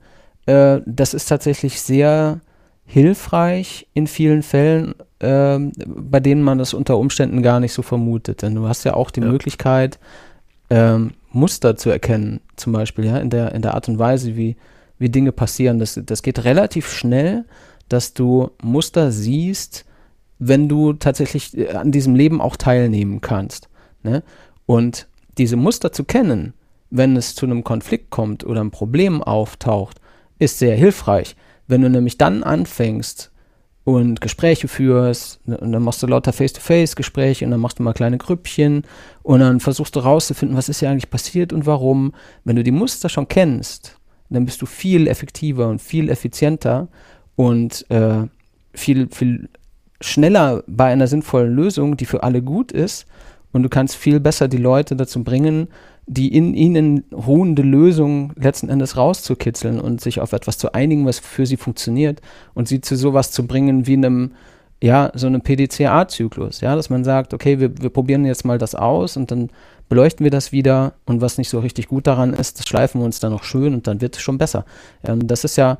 äh, 0.48 0.82
das 0.86 1.14
ist 1.14 1.28
tatsächlich 1.28 1.82
sehr 1.82 2.42
hilfreich 2.86 3.88
in 3.94 4.08
vielen 4.08 4.42
Fällen, 4.42 4.96
äh, 5.20 5.60
bei 5.86 6.20
denen 6.20 6.42
man 6.42 6.58
das 6.58 6.74
unter 6.74 6.98
Umständen 6.98 7.44
gar 7.44 7.60
nicht 7.60 7.74
so 7.74 7.82
vermutet. 7.82 8.42
Denn 8.42 8.56
du 8.56 8.68
hast 8.68 8.84
ja 8.86 8.96
auch 8.96 9.12
die 9.12 9.22
ja. 9.22 9.28
Möglichkeit, 9.28 10.00
ähm, 10.70 11.12
Muster 11.32 11.76
zu 11.76 11.90
erkennen, 11.90 12.40
zum 12.56 12.74
Beispiel, 12.74 13.06
ja, 13.06 13.18
in 13.18 13.30
der, 13.30 13.54
in 13.54 13.62
der 13.62 13.74
Art 13.74 13.90
und 13.90 14.00
Weise, 14.00 14.36
wie, 14.36 14.56
wie 14.98 15.10
Dinge 15.10 15.32
passieren. 15.32 15.80
Das, 15.80 16.00
das 16.04 16.24
geht 16.24 16.44
relativ 16.46 16.92
schnell, 16.92 17.46
dass 17.90 18.14
du 18.14 18.52
Muster 18.64 19.12
siehst, 19.12 19.86
wenn 20.40 20.70
du 20.70 20.94
tatsächlich 20.94 21.58
äh, 21.58 21.72
an 21.72 21.92
diesem 21.92 22.16
Leben 22.16 22.42
auch 22.42 22.56
teilnehmen 22.56 23.20
kannst. 23.20 23.70
Ne? 24.04 24.24
Und 24.66 25.08
diese 25.38 25.58
Muster 25.58 25.92
zu 25.92 26.06
kennen, 26.06 26.54
wenn 26.90 27.18
es 27.18 27.36
zu 27.36 27.46
einem 27.46 27.66
Konflikt 27.66 28.12
kommt 28.12 28.46
oder 28.46 28.62
ein 28.62 28.72
Problem 28.72 29.22
auftaucht, 29.22 30.00
ist 30.40 30.60
sehr 30.60 30.76
hilfreich. 30.76 31.36
Wenn 31.68 31.82
du 31.82 31.90
nämlich 31.90 32.18
dann 32.18 32.44
anfängst 32.44 33.32
und 33.84 34.22
Gespräche 34.22 34.68
führst, 34.68 35.46
ne, 35.48 35.58
und 35.58 35.72
dann 35.72 35.84
machst 35.84 36.04
du 36.04 36.08
lauter 36.08 36.34
Face-to-Face-Gespräche 36.34 37.46
und 37.46 37.52
dann 37.52 37.60
machst 37.60 37.80
du 37.80 37.84
mal 37.84 37.94
kleine 37.94 38.18
Grüppchen 38.18 38.84
und 39.24 39.40
dann 39.40 39.60
versuchst 39.60 39.96
du 39.96 40.00
rauszufinden, 40.00 40.58
was 40.58 40.70
ist 40.70 40.80
hier 40.80 40.90
eigentlich 40.90 41.10
passiert 41.10 41.54
und 41.54 41.66
warum. 41.66 42.14
Wenn 42.44 42.56
du 42.56 42.64
die 42.64 42.72
Muster 42.72 43.10
schon 43.10 43.28
kennst, 43.28 43.98
dann 44.30 44.46
bist 44.46 44.62
du 44.62 44.66
viel 44.66 45.08
effektiver 45.08 45.68
und 45.68 45.82
viel 45.82 46.10
effizienter 46.10 46.88
und 47.36 47.90
äh, 47.90 48.28
viel, 48.74 49.08
viel 49.10 49.50
schneller 50.02 50.64
bei 50.68 50.86
einer 50.86 51.08
sinnvollen 51.08 51.54
Lösung, 51.56 51.98
die 51.98 52.06
für 52.06 52.24
alle 52.24 52.42
gut 52.42 52.72
ist. 52.72 53.06
Und 53.54 53.64
du 53.64 53.70
kannst 53.70 53.96
viel 53.96 54.20
besser 54.20 54.48
die 54.48 54.58
Leute 54.58 54.96
dazu 54.96 55.24
bringen, 55.24 55.70
die 56.08 56.34
in 56.34 56.54
ihnen 56.54 57.04
ruhende 57.12 57.62
Lösung 57.62 58.32
letzten 58.38 58.70
Endes 58.70 58.96
rauszukitzeln 58.96 59.80
und 59.80 60.00
sich 60.00 60.22
auf 60.22 60.32
etwas 60.32 60.58
zu 60.58 60.72
einigen, 60.72 61.06
was 61.06 61.20
für 61.20 61.46
sie 61.46 61.58
funktioniert 61.58 62.22
und 62.54 62.70
sie 62.70 62.80
zu 62.80 62.96
sowas 62.96 63.32
zu 63.32 63.46
bringen 63.46 63.88
wie 63.88 63.94
einem, 63.94 64.32
ja, 64.82 65.12
so 65.16 65.28
einem 65.28 65.42
PDCA-Zyklus, 65.42 66.62
ja, 66.62 66.78
dass 66.78 66.90
man 66.90 67.04
sagt, 67.04 67.34
okay, 67.34 67.60
wir, 67.60 67.82
wir 67.82 67.90
probieren 67.90 68.26
jetzt 68.26 68.46
mal 68.46 68.58
das 68.58 68.74
aus 68.74 69.18
und 69.18 69.32
dann 69.32 69.50
beleuchten 69.90 70.24
wir 70.24 70.32
das 70.32 70.54
wieder 70.54 70.94
und 71.06 71.20
was 71.20 71.38
nicht 71.38 71.50
so 71.50 71.60
richtig 71.60 71.90
gut 71.90 72.08
daran 72.08 72.34
ist, 72.34 72.58
das 72.60 72.68
schleifen 72.68 73.02
wir 73.02 73.06
uns 73.06 73.20
dann 73.20 73.34
noch 73.34 73.44
schön 73.44 73.74
und 73.74 73.86
dann 73.86 74.00
wird 74.00 74.16
es 74.16 74.22
schon 74.22 74.38
besser. 74.38 74.64
Und 75.02 75.28
das 75.28 75.44
ist 75.44 75.58
ja, 75.58 75.78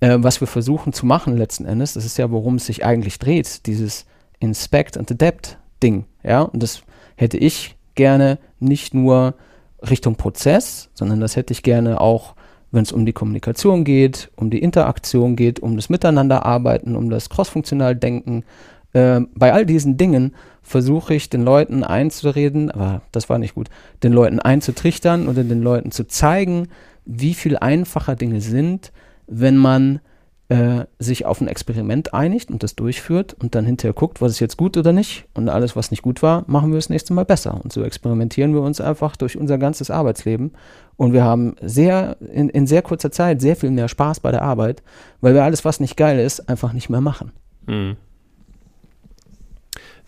äh, 0.00 0.16
was 0.18 0.40
wir 0.40 0.48
versuchen 0.48 0.94
zu 0.94 1.04
machen 1.04 1.36
letzten 1.36 1.66
Endes, 1.66 1.92
das 1.92 2.06
ist 2.06 2.16
ja, 2.16 2.30
worum 2.30 2.54
es 2.54 2.66
sich 2.66 2.86
eigentlich 2.86 3.18
dreht, 3.18 3.66
dieses 3.66 4.06
Inspect 4.40 4.96
and 4.96 5.10
Adapt 5.12 5.58
Ding, 5.82 6.06
ja, 6.22 6.42
und 6.42 6.62
das 6.62 6.80
hätte 7.16 7.36
ich 7.36 7.76
gerne 7.94 8.38
nicht 8.60 8.94
nur 8.94 9.34
Richtung 9.82 10.16
Prozess, 10.16 10.90
sondern 10.94 11.20
das 11.20 11.36
hätte 11.36 11.52
ich 11.52 11.62
gerne 11.62 12.00
auch, 12.00 12.34
wenn 12.70 12.82
es 12.82 12.92
um 12.92 13.06
die 13.06 13.12
Kommunikation 13.12 13.84
geht, 13.84 14.30
um 14.36 14.50
die 14.50 14.60
Interaktion 14.60 15.36
geht, 15.36 15.60
um 15.60 15.76
das 15.76 15.88
Miteinanderarbeiten, 15.88 16.96
um 16.96 17.10
das 17.10 17.30
crossfunktional 17.30 17.96
Denken. 17.96 18.44
Äh, 18.92 19.20
bei 19.34 19.52
all 19.52 19.64
diesen 19.64 19.96
Dingen 19.96 20.34
versuche 20.62 21.14
ich 21.14 21.30
den 21.30 21.42
Leuten 21.42 21.82
einzureden, 21.82 22.70
aber 22.70 23.02
das 23.12 23.28
war 23.30 23.38
nicht 23.38 23.54
gut, 23.54 23.68
den 24.02 24.12
Leuten 24.12 24.38
einzutrichtern 24.38 25.28
oder 25.28 25.44
den 25.44 25.62
Leuten 25.62 25.92
zu 25.92 26.06
zeigen, 26.06 26.68
wie 27.06 27.34
viel 27.34 27.56
einfacher 27.56 28.16
Dinge 28.16 28.42
sind, 28.42 28.92
wenn 29.26 29.56
man 29.56 30.00
äh, 30.48 30.86
sich 30.98 31.26
auf 31.26 31.40
ein 31.40 31.48
Experiment 31.48 32.14
einigt 32.14 32.50
und 32.50 32.62
das 32.62 32.74
durchführt 32.74 33.34
und 33.34 33.54
dann 33.54 33.66
hinterher 33.66 33.92
guckt, 33.92 34.22
was 34.22 34.32
ist 34.32 34.40
jetzt 34.40 34.56
gut 34.56 34.76
oder 34.76 34.92
nicht. 34.92 35.26
Und 35.34 35.48
alles, 35.48 35.76
was 35.76 35.90
nicht 35.90 36.02
gut 36.02 36.22
war, 36.22 36.44
machen 36.46 36.70
wir 36.70 36.78
das 36.78 36.88
nächste 36.88 37.12
Mal 37.12 37.26
besser. 37.26 37.60
Und 37.62 37.72
so 37.72 37.82
experimentieren 37.82 38.54
wir 38.54 38.62
uns 38.62 38.80
einfach 38.80 39.16
durch 39.16 39.36
unser 39.36 39.58
ganzes 39.58 39.90
Arbeitsleben. 39.90 40.52
Und 40.96 41.12
wir 41.12 41.22
haben 41.22 41.54
sehr, 41.60 42.16
in, 42.20 42.48
in 42.48 42.66
sehr 42.66 42.82
kurzer 42.82 43.12
Zeit 43.12 43.40
sehr 43.40 43.56
viel 43.56 43.70
mehr 43.70 43.88
Spaß 43.88 44.20
bei 44.20 44.30
der 44.30 44.42
Arbeit, 44.42 44.82
weil 45.20 45.34
wir 45.34 45.44
alles, 45.44 45.64
was 45.64 45.80
nicht 45.80 45.96
geil 45.96 46.18
ist, 46.18 46.48
einfach 46.48 46.72
nicht 46.72 46.88
mehr 46.88 47.02
machen. 47.02 47.32
Mhm. 47.66 47.96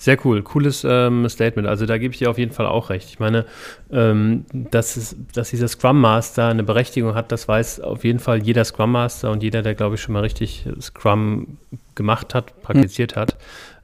Sehr 0.01 0.17
cool, 0.25 0.43
cooles 0.43 0.83
ähm, 0.89 1.29
Statement. 1.29 1.69
Also 1.69 1.85
da 1.85 1.99
gebe 1.99 2.15
ich 2.15 2.21
dir 2.21 2.31
auf 2.31 2.39
jeden 2.39 2.53
Fall 2.53 2.65
auch 2.65 2.89
recht. 2.89 3.11
Ich 3.11 3.19
meine, 3.19 3.45
ähm, 3.93 4.47
dass, 4.55 4.97
es, 4.97 5.15
dass 5.35 5.51
dieser 5.51 5.69
Scrum 5.69 6.01
Master 6.01 6.47
eine 6.47 6.63
Berechtigung 6.63 7.15
hat, 7.15 7.31
das 7.31 7.47
weiß 7.47 7.81
auf 7.81 8.03
jeden 8.03 8.19
Fall 8.19 8.43
jeder 8.43 8.65
Scrum 8.65 8.93
Master 8.93 9.31
und 9.31 9.43
jeder, 9.43 9.61
der, 9.61 9.75
glaube 9.75 9.97
ich, 9.97 10.01
schon 10.01 10.15
mal 10.15 10.21
richtig 10.21 10.67
Scrum 10.81 11.59
gemacht 11.97 12.35
hat, 12.35 12.63
praktiziert 12.63 13.15
mhm. 13.15 13.21
hat. 13.21 13.37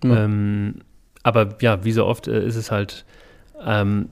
Ähm, 0.04 0.76
aber 1.22 1.50
ja, 1.60 1.84
wie 1.84 1.92
so 1.92 2.06
oft 2.06 2.28
äh, 2.28 2.46
ist 2.46 2.56
es 2.56 2.70
halt 2.70 3.04
ähm, 3.62 4.08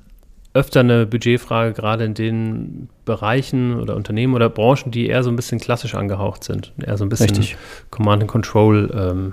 öfter 0.53 0.81
eine 0.81 1.07
Budgetfrage, 1.07 1.73
gerade 1.73 2.05
in 2.05 2.13
den 2.13 2.91
Bereichen 3.07 3.81
oder 3.81 3.97
Unternehmen 3.97 4.35
oder 4.35 4.51
Branchen, 4.51 4.91
die 4.91 5.07
eher 5.07 5.23
so 5.23 5.31
ein 5.31 5.37
bisschen 5.37 5.59
klassisch 5.59 5.95
angehaucht 5.95 6.45
sind, 6.45 6.75
eher 6.85 6.99
so 6.99 7.07
ein 7.07 7.09
bisschen 7.09 7.31
Richtig. 7.31 7.57
Command 7.91 8.25
and 8.25 8.31
Control 8.31 8.93
ähm, 8.95 9.33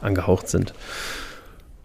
angehaucht 0.00 0.48
sind. 0.48 0.72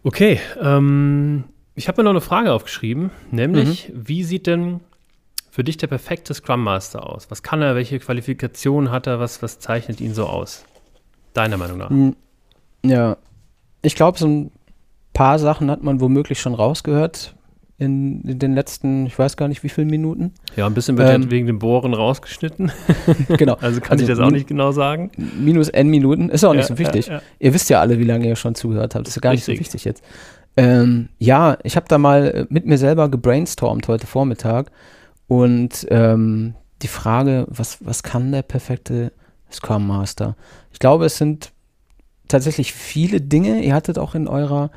Okay, 0.04 0.40
ähm, 0.60 1.44
ich 1.76 1.88
habe 1.88 2.02
mir 2.02 2.06
noch 2.06 2.12
eine 2.12 2.22
Frage 2.22 2.52
aufgeschrieben, 2.54 3.12
nämlich, 3.30 3.90
mhm. 3.90 4.08
wie 4.08 4.24
sieht 4.24 4.48
denn 4.48 4.80
für 5.52 5.64
dich 5.64 5.78
der 5.78 5.88
perfekte 5.88 6.34
Scrum 6.34 6.64
Master 6.64 7.08
aus? 7.08 7.30
Was 7.30 7.44
kann 7.44 7.62
er, 7.62 7.76
welche 7.76 8.00
Qualifikationen 8.00 8.92
hat 8.92 9.08
er, 9.08 9.20
was, 9.20 9.44
was 9.44 9.60
zeichnet 9.60 10.02
ihn 10.02 10.14
so 10.14 10.26
aus? 10.26 10.66
Deiner 11.34 11.58
Meinung 11.58 11.78
nach? 11.78 11.90
Hm, 11.90 12.16
ja, 12.84 13.18
ich 13.82 13.96
glaube, 13.96 14.18
so 14.18 14.28
ein 14.28 14.52
paar 15.14 15.40
Sachen 15.40 15.70
hat 15.70 15.84
man 15.84 16.02
womöglich 16.02 16.40
schon 16.40 16.54
rausgehört 16.54 17.36
in, 17.82 18.22
in, 18.22 18.38
den 18.38 18.54
letzten, 18.54 19.08
ich 19.08 19.18
weiß 19.18 19.38
gar 19.38 19.48
nicht 19.48 19.64
wie 19.64 19.70
viele 19.70 19.88
Minuten. 19.88 20.34
Ja, 20.56 20.68
ein 20.68 20.74
bisschen 20.76 21.00
wird 21.00 21.10
ähm, 21.10 21.32
wegen 21.32 21.48
dem 21.48 21.58
Bohren 21.58 21.96
rausgeschnitten. 21.96 22.72
genau. 23.38 23.56
Also 23.56 23.82
kann 23.82 23.94
also 23.94 24.04
ich 24.04 24.10
das 24.10 24.20
auch 24.20 24.30
nicht 24.30 24.48
genau 24.48 24.72
sagen. 24.72 25.10
Minus 25.18 25.70
n 25.70 25.88
Minuten, 25.88 26.30
ist 26.30 26.44
auch 26.44 26.54
nicht 26.54 26.70
ja, 26.70 26.76
so 26.76 26.78
wichtig. 26.78 27.08
Ja, 27.08 27.16
ja. 27.16 27.22
Ihr 27.40 27.54
wisst 27.56 27.72
ja 27.72 27.82
alle, 27.82 27.98
wie 27.98 28.04
lange 28.04 28.28
ihr 28.28 28.36
schon 28.36 28.54
zugehört 28.54 28.94
habt. 28.94 29.08
Das 29.08 29.16
ist 29.16 29.22
gar 29.22 29.34
Richtig. 29.34 29.60
nicht 29.60 29.72
so 29.72 29.74
wichtig 29.74 29.86
jetzt. 29.86 30.04
Ähm, 30.58 31.10
ja, 31.18 31.58
ich 31.64 31.76
habe 31.76 31.88
da 31.90 31.98
mal 31.98 32.28
äh, 32.28 32.46
mit 32.50 32.68
mir 32.68 32.78
selber 32.78 33.10
gebrainstormt 33.10 33.88
heute 33.88 34.06
Vormittag 34.06 34.72
und 35.28 35.88
ähm, 35.90 36.54
die 36.84 36.88
Frage, 36.88 37.48
was, 37.50 37.80
was 37.82 38.04
kann 38.04 38.32
der 38.32 38.44
perfekte 38.44 39.12
Scrum 39.52 39.88
Master? 39.88 40.36
Ich 40.72 40.78
glaube, 40.78 41.06
es 41.06 41.18
sind 41.18 41.52
tatsächlich 42.28 42.74
viele 42.74 43.22
Dinge. 43.22 43.64
Ihr 43.64 43.74
hattet 43.74 43.98
auch 43.98 44.14
in 44.14 44.28
eurer 44.28 44.70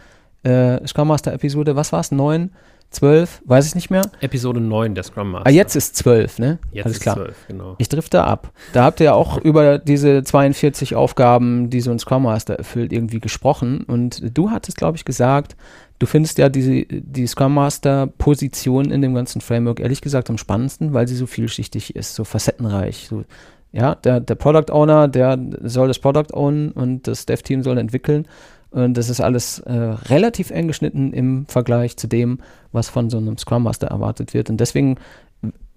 äh, 0.43 0.87
Scrum 0.87 1.09
Master 1.09 1.35
Episode, 1.35 1.77
was 1.77 1.93
war 1.93 2.01
es, 2.01 2.13
neun, 2.13 2.51
zwölf, 2.95 3.43
weiß 3.45 3.67
ich 3.67 3.75
nicht 3.75 3.91
mehr. 3.91 4.03
Episode 4.21 4.61
9 4.61 4.95
der 4.95 5.05
Scrum 5.05 5.33
Master. 5.33 5.47
Ah, 5.49 5.51
jetzt 5.51 5.77
ist 5.77 5.97
zwölf, 5.97 6.39
ne? 6.39 6.59
Jetzt 6.73 6.87
Alles 6.87 6.97
ist 6.99 7.03
klar. 7.03 7.17
12, 7.17 7.37
genau. 7.49 7.75
Ich 7.79 7.89
drifte 7.89 8.25
ab. 8.25 8.53
Da 8.73 8.85
habt 8.85 9.01
ihr 9.01 9.07
ja 9.07 9.15
auch 9.15 9.39
über 9.39 9.79
diese 9.79 10.23
42 10.23 10.95
Aufgaben, 10.95 11.71
die 11.71 11.81
so 11.81 11.91
ein 11.91 11.99
Scrum 11.99 12.23
Master 12.25 12.55
erfüllt, 12.55 12.93
irgendwie 12.93 13.21
gesprochen. 13.21 13.85
Und 13.85 14.37
du 14.37 14.51
hattest, 14.51 14.77
glaube 14.77 14.97
ich, 14.97 15.05
gesagt, 15.05 15.57
du 15.99 16.07
findest 16.07 16.39
ja 16.39 16.49
diese, 16.49 16.85
die 16.85 17.27
Scrum 17.27 17.55
Master 17.55 18.07
Position 18.07 18.91
in 18.91 19.03
dem 19.03 19.15
ganzen 19.15 19.41
Framework 19.41 19.81
ehrlich 19.81 20.01
gesagt 20.01 20.31
am 20.31 20.39
spannendsten, 20.39 20.93
weil 20.93 21.09
sie 21.09 21.17
so 21.17 21.27
vielschichtig 21.27 21.97
ist, 21.97 22.15
so 22.15 22.25
facettenreich. 22.25 23.07
So, 23.09 23.25
ja, 23.73 23.97
der, 23.97 24.21
der 24.21 24.37
Product 24.37 24.73
Owner, 24.73 25.09
der 25.09 25.39
soll 25.63 25.89
das 25.89 25.99
Product 25.99 26.33
ownen 26.33 26.71
und 26.71 27.09
das 27.09 27.27
Dev 27.27 27.43
Team 27.43 27.63
soll 27.63 27.79
entwickeln. 27.79 28.27
Und 28.75 28.95
das 28.95 29.09
ist 29.09 29.21
alles 29.21 29.61
äh, 29.61 29.73
relativ 29.73 30.51
eng 30.51 30.67
geschnitten 30.67 31.13
im 31.13 31.47
Vergleich 31.47 31.97
zu 31.97 32.09
dem, 32.09 32.41
was 32.73 32.89
von 32.89 33.09
so 33.09 33.19
einem 33.19 33.39
Scrum 33.39 33.63
Master 33.63 33.87
erwartet 33.87 34.35
wird. 34.35 34.51
Und 34.51 34.57
deswegen 34.59 34.97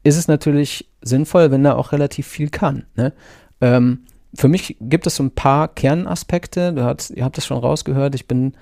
ist 0.03 0.17
es 0.17 0.27
natürlich 0.27 0.89
sinnvoll, 1.03 1.51
wenn 1.51 1.63
er 1.63 1.77
auch 1.77 1.91
relativ 1.91 2.25
viel 2.25 2.49
kann. 2.49 2.85
Ne? 2.95 3.13
Ähm, 3.61 3.99
für 4.33 4.47
mich 4.47 4.77
gibt 4.81 5.05
es 5.05 5.17
so 5.17 5.23
ein 5.23 5.29
paar 5.29 5.67
Kernaspekte. 5.67 6.73
Hast, 6.83 7.11
ihr 7.11 7.23
habt 7.23 7.37
das 7.37 7.45
schon 7.45 7.59
rausgehört. 7.59 8.15
Ich 8.15 8.27
bin 8.27 8.53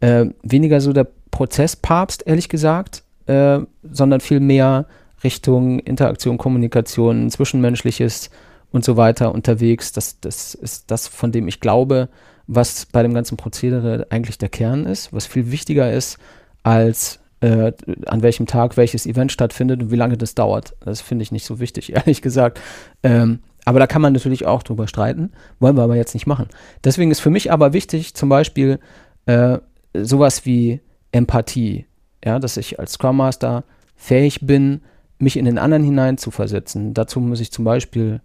äh, 0.00 0.24
weniger 0.42 0.80
so 0.80 0.94
der 0.94 1.06
Prozesspapst, 1.30 2.26
ehrlich 2.26 2.48
gesagt, 2.48 3.02
äh, 3.26 3.58
sondern 3.82 4.20
viel 4.20 4.40
mehr 4.40 4.86
Richtung 5.22 5.78
Interaktion, 5.78 6.38
Kommunikation, 6.38 7.28
Zwischenmenschliches 7.28 8.30
und 8.72 8.82
so 8.82 8.96
weiter 8.96 9.34
unterwegs. 9.34 9.92
Das, 9.92 10.20
das 10.20 10.54
ist 10.54 10.90
das, 10.90 11.06
von 11.06 11.32
dem 11.32 11.48
ich 11.48 11.60
glaube, 11.60 12.08
was 12.46 12.86
bei 12.86 13.02
dem 13.02 13.14
ganzen 13.14 13.36
Prozedere 13.36 14.06
eigentlich 14.10 14.38
der 14.38 14.48
Kern 14.48 14.86
ist, 14.86 15.12
was 15.12 15.26
viel 15.26 15.50
wichtiger 15.50 15.92
ist 15.92 16.18
als 16.62 17.20
äh, 17.40 17.72
an 18.06 18.22
welchem 18.22 18.46
Tag 18.46 18.76
welches 18.76 19.06
Event 19.06 19.32
stattfindet 19.32 19.82
und 19.82 19.90
wie 19.90 19.96
lange 19.96 20.16
das 20.16 20.34
dauert. 20.34 20.74
Das 20.80 21.00
finde 21.00 21.22
ich 21.22 21.32
nicht 21.32 21.44
so 21.44 21.60
wichtig, 21.60 21.92
ehrlich 21.96 22.22
gesagt. 22.22 22.60
Ähm, 23.02 23.40
aber 23.64 23.78
da 23.78 23.86
kann 23.86 24.02
man 24.02 24.12
natürlich 24.12 24.46
auch 24.46 24.62
drüber 24.62 24.88
streiten, 24.88 25.32
wollen 25.58 25.76
wir 25.76 25.82
aber 25.82 25.96
jetzt 25.96 26.14
nicht 26.14 26.26
machen. 26.26 26.48
Deswegen 26.82 27.10
ist 27.10 27.20
für 27.20 27.30
mich 27.30 27.50
aber 27.50 27.72
wichtig, 27.72 28.14
zum 28.14 28.28
Beispiel 28.28 28.78
äh, 29.26 29.58
sowas 29.94 30.44
wie 30.44 30.80
Empathie, 31.12 31.86
ja, 32.24 32.38
dass 32.38 32.56
ich 32.56 32.78
als 32.78 32.92
Scrum 32.92 33.16
Master 33.16 33.64
fähig 33.96 34.46
bin, 34.46 34.82
mich 35.18 35.36
in 35.36 35.44
den 35.44 35.58
anderen 35.58 35.84
hineinzuversetzen. 35.84 36.92
Dazu 36.92 37.20
muss 37.20 37.40
ich 37.40 37.52
zum 37.52 37.64
Beispiel 37.64 38.20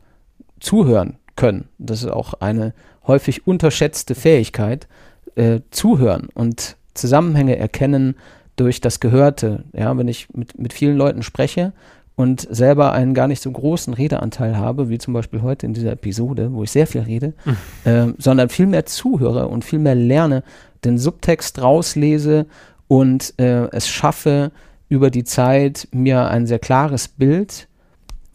zuhören 0.59 1.17
können. 1.35 1.69
Das 1.77 2.03
ist 2.03 2.09
auch 2.09 2.33
eine 2.35 2.73
häufig 3.07 3.47
unterschätzte 3.47 4.15
Fähigkeit, 4.15 4.87
äh, 5.35 5.59
zuhören 5.71 6.29
und 6.33 6.75
Zusammenhänge 6.93 7.57
erkennen 7.57 8.15
durch 8.55 8.81
das 8.81 8.99
Gehörte. 8.99 9.63
Ja, 9.73 9.97
wenn 9.97 10.07
ich 10.07 10.27
mit, 10.33 10.59
mit 10.59 10.73
vielen 10.73 10.97
Leuten 10.97 11.23
spreche 11.23 11.71
und 12.15 12.45
selber 12.51 12.91
einen 12.91 13.13
gar 13.13 13.27
nicht 13.29 13.41
so 13.41 13.49
großen 13.49 13.93
Redeanteil 13.93 14.57
habe, 14.57 14.89
wie 14.89 14.97
zum 14.97 15.13
Beispiel 15.13 15.41
heute 15.41 15.65
in 15.65 15.73
dieser 15.73 15.93
Episode, 15.93 16.51
wo 16.51 16.63
ich 16.63 16.71
sehr 16.71 16.87
viel 16.87 17.01
rede, 17.01 17.33
Mhm. 17.45 17.57
äh, 17.89 18.07
sondern 18.17 18.49
viel 18.49 18.65
mehr 18.65 18.85
zuhöre 18.85 19.47
und 19.47 19.63
viel 19.63 19.79
mehr 19.79 19.95
lerne, 19.95 20.43
den 20.83 20.97
Subtext 20.97 21.61
rauslese 21.61 22.45
und 22.89 23.33
äh, 23.37 23.69
es 23.71 23.87
schaffe, 23.87 24.51
über 24.89 25.11
die 25.11 25.23
Zeit 25.23 25.87
mir 25.91 26.27
ein 26.29 26.47
sehr 26.47 26.59
klares 26.59 27.07
Bild 27.07 27.67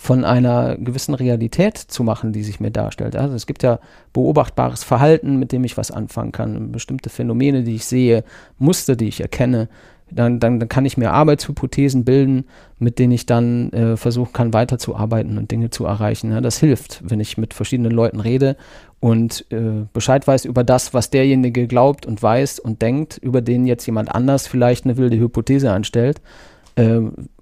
von 0.04 0.22
einer 0.22 0.76
gewissen 0.76 1.14
Realität 1.14 1.78
zu 1.78 2.04
machen, 2.04 2.34
die 2.34 2.42
sich 2.42 2.60
mir 2.60 2.70
darstellt. 2.70 3.16
Also 3.16 3.34
es 3.34 3.46
gibt 3.46 3.62
ja 3.62 3.78
beobachtbares 4.12 4.84
Verhalten, 4.84 5.38
mit 5.38 5.50
dem 5.50 5.64
ich 5.64 5.78
was 5.78 5.90
anfangen 5.90 6.30
kann, 6.30 6.72
bestimmte 6.72 7.08
Phänomene, 7.08 7.62
die 7.62 7.76
ich 7.76 7.86
sehe, 7.86 8.22
Muster, 8.58 8.96
die 8.96 9.08
ich 9.08 9.22
erkenne. 9.22 9.70
Dann, 10.10 10.40
dann, 10.40 10.60
dann 10.60 10.68
kann 10.68 10.84
ich 10.84 10.98
mir 10.98 11.12
Arbeitshypothesen 11.12 12.04
bilden, 12.04 12.44
mit 12.78 12.98
denen 12.98 13.12
ich 13.12 13.24
dann 13.24 13.72
äh, 13.72 13.96
versuchen 13.96 14.34
kann, 14.34 14.52
weiterzuarbeiten 14.52 15.38
und 15.38 15.50
Dinge 15.50 15.70
zu 15.70 15.86
erreichen. 15.86 16.32
Ja, 16.32 16.42
das 16.42 16.58
hilft, 16.58 17.00
wenn 17.08 17.18
ich 17.18 17.38
mit 17.38 17.54
verschiedenen 17.54 17.90
Leuten 17.90 18.20
rede 18.20 18.58
und 19.00 19.46
äh, 19.50 19.86
Bescheid 19.94 20.26
weiß 20.26 20.44
über 20.44 20.64
das, 20.64 20.92
was 20.92 21.08
derjenige 21.08 21.66
glaubt 21.66 22.04
und 22.04 22.22
weiß 22.22 22.58
und 22.58 22.82
denkt, 22.82 23.16
über 23.16 23.40
den 23.40 23.66
jetzt 23.66 23.86
jemand 23.86 24.14
anders 24.14 24.46
vielleicht 24.46 24.84
eine 24.84 24.98
wilde 24.98 25.16
Hypothese 25.16 25.72
anstellt. 25.72 26.20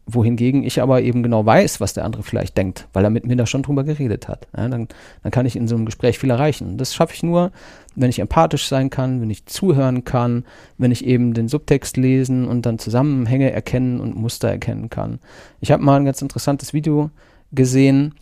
Wohingegen 0.04 0.64
ich 0.64 0.82
aber 0.82 1.02
eben 1.02 1.22
genau 1.22 1.46
weiß, 1.46 1.80
was 1.80 1.94
der 1.94 2.04
andere 2.04 2.24
vielleicht 2.24 2.56
denkt, 2.56 2.88
weil 2.92 3.04
er 3.04 3.10
mit 3.10 3.24
mir 3.24 3.36
da 3.36 3.46
schon 3.46 3.62
drüber 3.62 3.84
geredet 3.84 4.26
hat. 4.26 4.48
Ja, 4.56 4.68
dann, 4.68 4.88
dann 5.22 5.30
kann 5.30 5.46
ich 5.46 5.54
in 5.54 5.68
so 5.68 5.76
einem 5.76 5.86
Gespräch 5.86 6.18
viel 6.18 6.30
erreichen. 6.30 6.76
Das 6.76 6.92
schaffe 6.92 7.14
ich 7.14 7.22
nur, 7.22 7.52
wenn 7.94 8.10
ich 8.10 8.18
empathisch 8.18 8.66
sein 8.66 8.90
kann, 8.90 9.20
wenn 9.20 9.30
ich 9.30 9.46
zuhören 9.46 10.02
kann, 10.02 10.44
wenn 10.76 10.90
ich 10.90 11.06
eben 11.06 11.34
den 11.34 11.46
Subtext 11.46 11.96
lesen 11.96 12.48
und 12.48 12.66
dann 12.66 12.80
Zusammenhänge 12.80 13.52
erkennen 13.52 14.00
und 14.00 14.16
Muster 14.16 14.48
erkennen 14.48 14.90
kann. 14.90 15.20
Ich 15.60 15.70
habe 15.70 15.84
mal 15.84 16.00
ein 16.00 16.04
ganz 16.04 16.20
interessantes 16.20 16.72
Video 16.72 17.10
gesehen, 17.52 18.14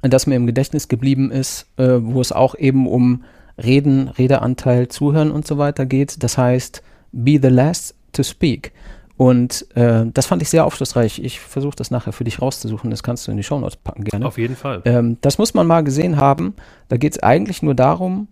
das 0.00 0.26
mir 0.26 0.36
im 0.36 0.46
Gedächtnis 0.46 0.88
geblieben 0.88 1.30
ist, 1.30 1.66
äh, 1.76 1.98
wo 2.00 2.22
es 2.22 2.32
auch 2.32 2.54
eben 2.54 2.86
um 2.86 3.24
Reden, 3.62 4.08
Redeanteil, 4.08 4.88
Zuhören 4.88 5.30
und 5.30 5.46
so 5.46 5.58
weiter 5.58 5.84
geht. 5.86 6.22
Das 6.22 6.38
heißt, 6.38 6.82
be 7.12 7.38
the 7.40 7.48
last 7.48 7.94
to 8.12 8.22
speak. 8.22 8.72
Und 9.16 9.66
äh, 9.76 10.06
das 10.12 10.26
fand 10.26 10.42
ich 10.42 10.48
sehr 10.48 10.64
aufschlussreich. 10.64 11.20
Ich 11.20 11.38
versuche 11.38 11.76
das 11.76 11.90
nachher 11.90 12.12
für 12.12 12.24
dich 12.24 12.42
rauszusuchen. 12.42 12.90
Das 12.90 13.02
kannst 13.02 13.26
du 13.26 13.30
in 13.30 13.36
die 13.36 13.44
Shownotes 13.44 13.76
packen 13.76 14.04
gerne. 14.04 14.26
Auf 14.26 14.38
jeden 14.38 14.56
Fall. 14.56 14.82
Ähm, 14.84 15.18
das 15.20 15.38
muss 15.38 15.54
man 15.54 15.66
mal 15.66 15.84
gesehen 15.84 16.16
haben. 16.16 16.54
Da 16.88 16.96
geht 16.96 17.12
es 17.12 17.22
eigentlich 17.22 17.62
nur 17.62 17.74
darum, 17.74 18.28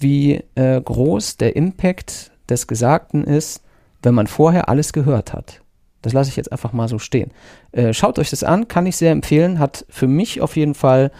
wie 0.00 0.42
äh, 0.54 0.80
groß 0.80 1.36
der 1.36 1.56
Impact 1.56 2.32
des 2.48 2.66
Gesagten 2.66 3.24
ist, 3.24 3.62
wenn 4.02 4.14
man 4.14 4.26
vorher 4.26 4.68
alles 4.68 4.92
gehört 4.92 5.32
hat. 5.32 5.60
Das 6.00 6.12
lasse 6.12 6.30
ich 6.30 6.36
jetzt 6.36 6.52
einfach 6.52 6.72
mal 6.72 6.88
so 6.88 6.98
stehen. 6.98 7.30
Äh, 7.72 7.92
schaut 7.92 8.18
euch 8.18 8.30
das 8.30 8.44
an, 8.44 8.68
kann 8.68 8.86
ich 8.86 8.96
sehr 8.96 9.12
empfehlen. 9.12 9.58
Hat 9.58 9.84
für 9.88 10.06
mich 10.06 10.40
auf 10.40 10.56
jeden 10.56 10.74
Fall 10.74 11.10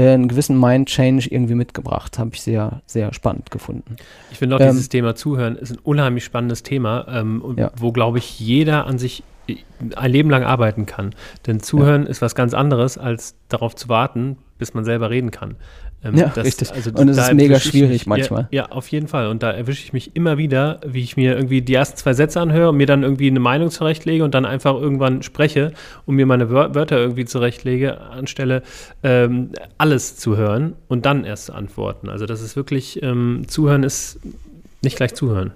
äh, 0.00 0.12
einen 0.14 0.28
gewissen 0.28 0.58
Mind-Change 0.58 1.28
irgendwie 1.30 1.54
mitgebracht. 1.54 2.18
Habe 2.18 2.30
ich 2.34 2.42
sehr, 2.42 2.82
sehr 2.86 3.12
spannend 3.12 3.50
gefunden. 3.50 3.96
Ich 4.30 4.38
finde 4.38 4.56
auch 4.56 4.60
Ähm, 4.60 4.70
dieses 4.70 4.88
Thema 4.88 5.14
Zuhören 5.14 5.56
ist 5.56 5.70
ein 5.72 5.78
unheimlich 5.82 6.24
spannendes 6.24 6.62
Thema, 6.62 7.06
ähm, 7.08 7.42
Ja. 7.56 7.70
wo, 7.76 7.92
glaube 7.92 8.18
ich, 8.18 8.40
jeder 8.40 8.86
an 8.86 8.98
sich 8.98 9.22
ein 9.96 10.12
Leben 10.12 10.30
lang 10.30 10.44
arbeiten 10.44 10.86
kann. 10.86 11.14
Denn 11.46 11.60
Zuhören 11.60 12.06
ist 12.06 12.22
was 12.22 12.34
ganz 12.34 12.54
anderes, 12.54 12.98
als 12.98 13.34
darauf 13.48 13.74
zu 13.74 13.88
warten, 13.88 14.36
bis 14.58 14.74
man 14.74 14.84
selber 14.84 15.10
reden 15.10 15.30
kann. 15.30 15.56
Ähm, 16.02 16.16
Ja, 16.16 16.28
richtig. 16.28 16.72
Also, 16.72 16.90
Und 16.92 17.08
es 17.10 17.18
ist 17.18 17.32
mega 17.34 17.60
schwierig 17.60 17.90
mich, 17.90 18.06
manchmal. 18.06 18.48
Ja, 18.50 18.62
ja, 18.64 18.72
auf 18.72 18.88
jeden 18.88 19.06
Fall. 19.08 19.26
Und 19.28 19.42
da 19.42 19.50
erwische 19.50 19.82
ich 19.84 19.92
mich 19.92 20.16
immer 20.16 20.38
wieder, 20.38 20.80
wie 20.86 21.02
ich 21.02 21.16
mir 21.16 21.34
irgendwie 21.36 21.60
die 21.60 21.74
ersten 21.74 21.96
zwei 21.98 22.14
Sätze 22.14 22.40
anhöre 22.40 22.70
und 22.70 22.76
mir 22.76 22.86
dann 22.86 23.02
irgendwie 23.02 23.26
eine 23.28 23.40
Meinung 23.40 23.70
zurechtlege 23.70 24.24
und 24.24 24.34
dann 24.34 24.46
einfach 24.46 24.74
irgendwann 24.74 25.22
spreche 25.22 25.72
und 26.06 26.14
mir 26.16 26.24
meine 26.26 26.48
Wör 26.48 26.74
Wörter 26.74 26.98
irgendwie 26.98 27.26
zurechtlege, 27.26 28.00
anstelle 28.00 28.62
ähm, 29.02 29.50
alles 29.76 30.16
zu 30.16 30.36
hören 30.36 30.74
und 30.88 31.04
dann 31.04 31.24
erst 31.24 31.46
zu 31.46 31.54
antworten. 31.54 32.08
Also 32.08 32.24
das 32.26 32.40
ist 32.40 32.56
wirklich, 32.56 33.02
ähm, 33.02 33.42
Zuhören 33.46 33.82
ist 33.82 34.20
nicht 34.82 34.96
gleich 34.96 35.14
Zuhören. 35.14 35.52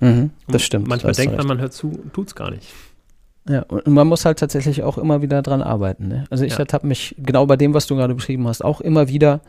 Mhm, 0.00 0.30
das 0.46 0.54
Und 0.54 0.60
stimmt. 0.62 0.86
da 0.86 0.88
Manchmal 0.90 1.12
denkt 1.14 1.36
man, 1.36 1.46
man 1.46 1.60
hört 1.60 1.72
zu, 1.72 1.98
tut's 2.12 2.34
gar 2.34 2.50
nicht. 2.50 2.66
Ja, 3.48 3.62
und 3.62 3.86
man 3.88 4.06
muss 4.06 4.24
halt 4.24 4.38
tatsächlich 4.38 4.82
auch 4.82 4.98
immer 4.98 5.20
wieder 5.22 5.42
dran 5.42 5.62
arbeiten. 5.62 6.08
Ne? 6.08 6.24
Also 6.30 6.44
ich 6.44 6.56
Ja. 6.58 6.64
habe 6.72 6.86
mich 6.86 7.14
genau 7.18 7.46
bei 7.46 7.56
dem, 7.56 7.74
was 7.74 7.86
du 7.86 7.96
gerade 7.96 8.14
beschrieben 8.14 8.46
hast, 8.46 8.64
auch 8.64 8.80
immer 8.80 9.08
wieder, 9.08 9.40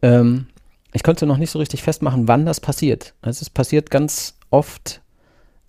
ähm, 0.00 0.46
ich 0.92 1.02
konnte 1.02 1.26
noch 1.26 1.38
nicht 1.38 1.50
so 1.50 1.58
richtig 1.58 1.82
festmachen, 1.82 2.28
wann 2.28 2.46
das 2.46 2.60
passiert. 2.60 3.14
Also 3.22 3.42
es 3.42 3.50
passiert 3.50 3.90
ganz 3.90 4.36
oft, 4.50 5.00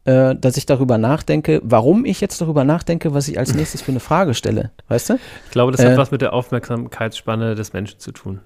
äh, 0.06 0.36
dass 0.36 0.58
ich 0.58 0.66
darüber 0.66 0.98
nachdenke, 0.98 1.62
warum 1.64 2.06
ich 2.06 2.20
jetzt 2.22 2.42
darüber 2.42 2.64
nachdenke, 2.64 3.14
was 3.14 3.28
ich 3.28 3.40
als 3.40 3.54
nächstes 3.56 3.82
für 3.82 3.92
eine 3.92 4.00
Frage 4.02 4.34
stelle. 4.34 4.72
Weißt 4.90 5.10
du? 5.12 5.14
Ich 5.46 5.52
glaube, 5.52 5.72
das 5.72 5.82
Äh. 5.82 5.92
hat 5.92 5.98
was 5.98 6.12
mit 6.12 6.22
der 6.22 6.34
Aufmerksamkeitsspanne 6.34 7.56
des 7.56 7.74
Menschen 7.74 8.00
zu 8.00 8.12
tun. 8.12 8.40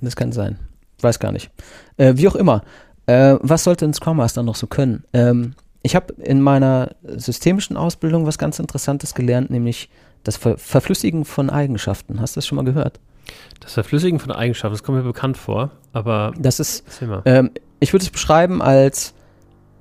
Das 0.00 0.16
kann 0.16 0.32
sein. 0.32 0.58
Weiß 1.00 1.18
gar 1.18 1.32
nicht. 1.32 1.50
Äh, 1.96 2.14
wie 2.16 2.28
auch 2.28 2.36
immer. 2.36 2.62
Äh, 3.06 3.36
was 3.40 3.64
sollte 3.64 3.84
ein 3.84 3.92
Scrum 3.94 4.16
Master 4.18 4.42
noch 4.44 4.54
so 4.54 4.66
können? 4.68 5.04
Ähm, 5.12 5.54
ich 5.82 5.96
habe 5.96 6.14
in 6.14 6.40
meiner 6.40 6.90
systemischen 7.02 7.76
Ausbildung 7.76 8.26
was 8.26 8.38
ganz 8.38 8.58
Interessantes 8.58 9.14
gelernt, 9.14 9.50
nämlich 9.50 9.88
das 10.24 10.36
Ver 10.36 10.56
Verflüssigen 10.56 11.24
von 11.24 11.50
Eigenschaften. 11.50 12.20
Hast 12.20 12.36
du 12.36 12.38
das 12.38 12.46
schon 12.46 12.56
mal 12.56 12.64
gehört? 12.64 13.00
Das 13.60 13.74
Verflüssigen 13.74 14.18
von 14.18 14.30
Eigenschaften, 14.32 14.74
das 14.74 14.82
kommt 14.82 14.98
mir 14.98 15.04
bekannt 15.04 15.36
vor, 15.36 15.70
aber 15.92 16.32
Das 16.38 16.60
ist, 16.60 16.84
ähm, 17.24 17.50
ich 17.80 17.92
würde 17.92 18.04
es 18.04 18.10
beschreiben 18.10 18.60
als 18.62 19.14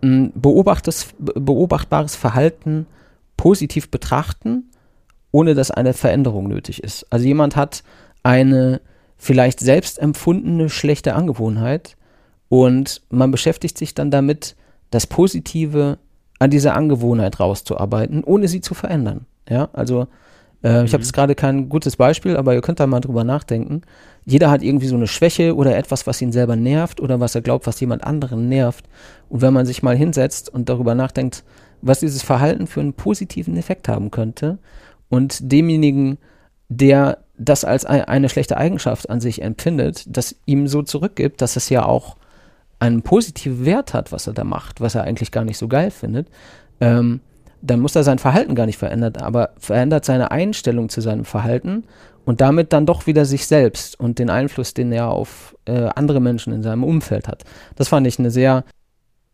beobachtes, 0.02 1.10
be- 1.20 1.34
beobachtbares 1.40 2.16
Verhalten 2.16 2.88
positiv 3.38 3.92
betrachten, 3.92 4.72
ohne 5.32 5.54
dass 5.54 5.70
eine 5.70 5.94
Veränderung 5.94 6.48
nötig 6.48 6.84
ist. 6.84 7.06
Also 7.12 7.26
jemand 7.26 7.56
hat 7.56 7.84
eine 8.24 8.82
vielleicht 9.18 9.60
selbst 9.60 10.00
empfundene 10.00 10.70
schlechte 10.70 11.14
Angewohnheit 11.14 11.98
und 12.50 13.02
man 13.10 13.30
beschäftigt 13.30 13.78
sich 13.78 13.94
dann 13.94 14.10
damit, 14.10 14.56
das 14.92 15.08
Positive 15.08 15.98
an 16.38 16.52
dieser 16.52 16.76
Angewohnheit 16.76 17.40
rauszuarbeiten, 17.40 18.24
ohne 18.24 18.48
sie 18.48 18.62
zu 18.62 18.76
verändern. 18.76 19.26
Ja, 19.50 19.70
also 19.74 20.08
Äh, 20.64 20.80
mhm. 20.80 20.86
Ich 20.86 20.94
habe 20.94 21.04
jetzt 21.04 21.14
gerade 21.14 21.36
kein 21.36 21.70
gutes 21.70 21.96
Beispiel, 21.96 22.38
aber 22.38 22.54
ihr 22.54 22.62
könnt 22.62 22.80
da 22.80 22.88
mal 22.88 23.00
drüber 23.00 23.24
nachdenken. 23.24 23.82
Jeder 24.26 24.52
hat 24.52 24.62
irgendwie 24.62 24.88
so 24.88 24.96
eine 24.96 25.08
Schwäche 25.08 25.56
oder 25.56 25.76
etwas, 25.76 26.06
was 26.06 26.22
ihn 26.22 26.32
selber 26.32 26.56
nervt 26.56 27.00
oder 27.00 27.20
was 27.20 27.34
er 27.34 27.42
glaubt, 27.42 27.66
was 27.66 27.80
jemand 27.80 28.04
anderen 28.04 28.48
nervt. 28.48 28.86
Und 29.30 29.42
wenn 29.42 29.54
man 29.54 29.66
sich 29.66 29.82
mal 29.82 29.96
hinsetzt 29.96 30.50
und 30.54 30.70
darüber 30.70 30.94
nachdenkt, 30.94 31.44
was 31.82 32.02
dieses 32.02 32.22
Verhalten 32.22 32.68
für 32.68 32.80
einen 32.80 32.94
positiven 32.94 33.58
Effekt 33.58 33.88
haben 33.88 34.12
könnte 34.12 34.60
und 35.10 35.52
demjenigen, 35.52 36.20
der 36.70 37.18
das 37.38 37.66
als 37.66 37.86
eine 37.86 38.30
schlechte 38.30 38.56
Eigenschaft 38.56 39.10
an 39.10 39.20
sich 39.20 39.42
empfindet, 39.42 40.06
das 40.16 40.36
ihm 40.46 40.68
so 40.68 40.84
zurückgibt, 40.84 41.42
dass 41.42 41.56
es 41.56 41.70
ja 41.70 41.84
auch 41.86 42.18
einen 42.82 43.04
positiven 43.04 43.64
Wert 43.64 43.94
hat, 43.94 44.12
was 44.12 44.28
er 44.28 44.34
da 44.34 44.44
macht, 44.44 44.82
was 44.82 44.96
er 44.96 45.04
eigentlich 45.04 45.32
gar 45.32 45.46
nicht 45.46 45.58
so 45.58 45.68
geil 45.68 45.92
findet, 45.92 46.28
ähm, 46.80 47.22
dann 47.62 47.80
muss 47.80 47.96
er 47.96 48.04
sein 48.04 48.18
Verhalten 48.18 48.56
gar 48.56 48.66
nicht 48.66 48.80
verändern, 48.80 49.18
aber 49.18 49.52
verändert 49.60 50.04
seine 50.04 50.32
Einstellung 50.32 50.90
zu 50.90 51.00
seinem 51.00 51.24
Verhalten 51.24 51.84
und 52.26 52.42
damit 52.42 52.74
dann 52.74 52.88
doch 52.88 53.06
wieder 53.06 53.26
sich 53.26 53.46
selbst 53.46 54.00
und 54.00 54.18
den 54.18 54.32
Einfluss, 54.32 54.74
den 54.74 54.92
er 54.92 55.10
auf 55.10 55.56
äh, 55.66 55.90
andere 55.96 56.20
Menschen 56.20 56.54
in 56.54 56.64
seinem 56.64 56.84
Umfeld 56.84 57.28
hat. 57.28 57.44
Das 57.76 57.88
fand 57.88 58.08
ich 58.08 58.18
eine 58.18 58.32
sehr 58.32 58.64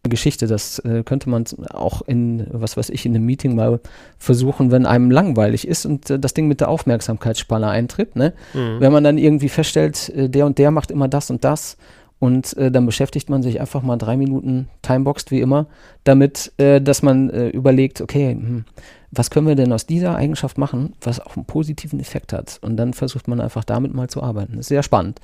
Geschichte. 0.03 0.47
Das 0.47 0.79
äh, 0.79 1.03
könnte 1.03 1.29
man 1.29 1.45
auch 1.69 2.01
in, 2.01 2.47
was 2.51 2.75
weiß 2.75 2.89
ich, 2.89 3.05
in 3.05 3.15
einem 3.15 3.25
Meeting 3.25 3.55
mal 3.55 3.79
versuchen, 4.17 4.71
wenn 4.71 4.85
einem 4.85 5.09
langweilig 5.09 5.67
ist 5.67 5.85
und 5.85 6.09
äh, 6.09 6.19
das 6.19 6.33
Ding 6.33 6.47
mit 6.47 6.59
der 6.59 6.69
Aufmerksamkeitsspanne 6.69 7.67
eintritt. 7.67 8.15
Ne? 8.15 8.33
Mhm. 8.53 8.79
Wenn 8.79 8.91
man 8.91 9.03
dann 9.03 9.17
irgendwie 9.17 9.49
feststellt, 9.49 10.09
äh, 10.09 10.29
der 10.29 10.45
und 10.45 10.57
der 10.57 10.71
macht 10.71 10.91
immer 10.91 11.07
das 11.07 11.29
und 11.29 11.43
das 11.43 11.77
und 12.19 12.57
äh, 12.57 12.71
dann 12.71 12.85
beschäftigt 12.85 13.29
man 13.29 13.43
sich 13.43 13.59
einfach 13.59 13.83
mal 13.83 13.97
drei 13.97 14.17
Minuten 14.17 14.69
timeboxed 14.81 15.29
wie 15.31 15.41
immer, 15.41 15.67
damit, 16.03 16.51
äh, 16.57 16.81
dass 16.81 17.03
man 17.03 17.29
äh, 17.29 17.49
überlegt, 17.49 18.01
okay, 18.01 18.31
hm, 18.31 18.65
was 19.11 19.29
können 19.29 19.47
wir 19.47 19.55
denn 19.55 19.71
aus 19.71 19.85
dieser 19.85 20.15
Eigenschaft 20.15 20.57
machen, 20.57 20.93
was 21.01 21.19
auch 21.19 21.35
einen 21.35 21.45
positiven 21.45 21.99
Effekt 21.99 22.33
hat. 22.33 22.59
Und 22.61 22.77
dann 22.77 22.93
versucht 22.93 23.27
man 23.27 23.39
einfach 23.39 23.63
damit 23.63 23.93
mal 23.93 24.09
zu 24.09 24.21
arbeiten. 24.23 24.53
Das 24.53 24.61
ist 24.61 24.69
sehr 24.69 24.83
spannend. 24.83 25.19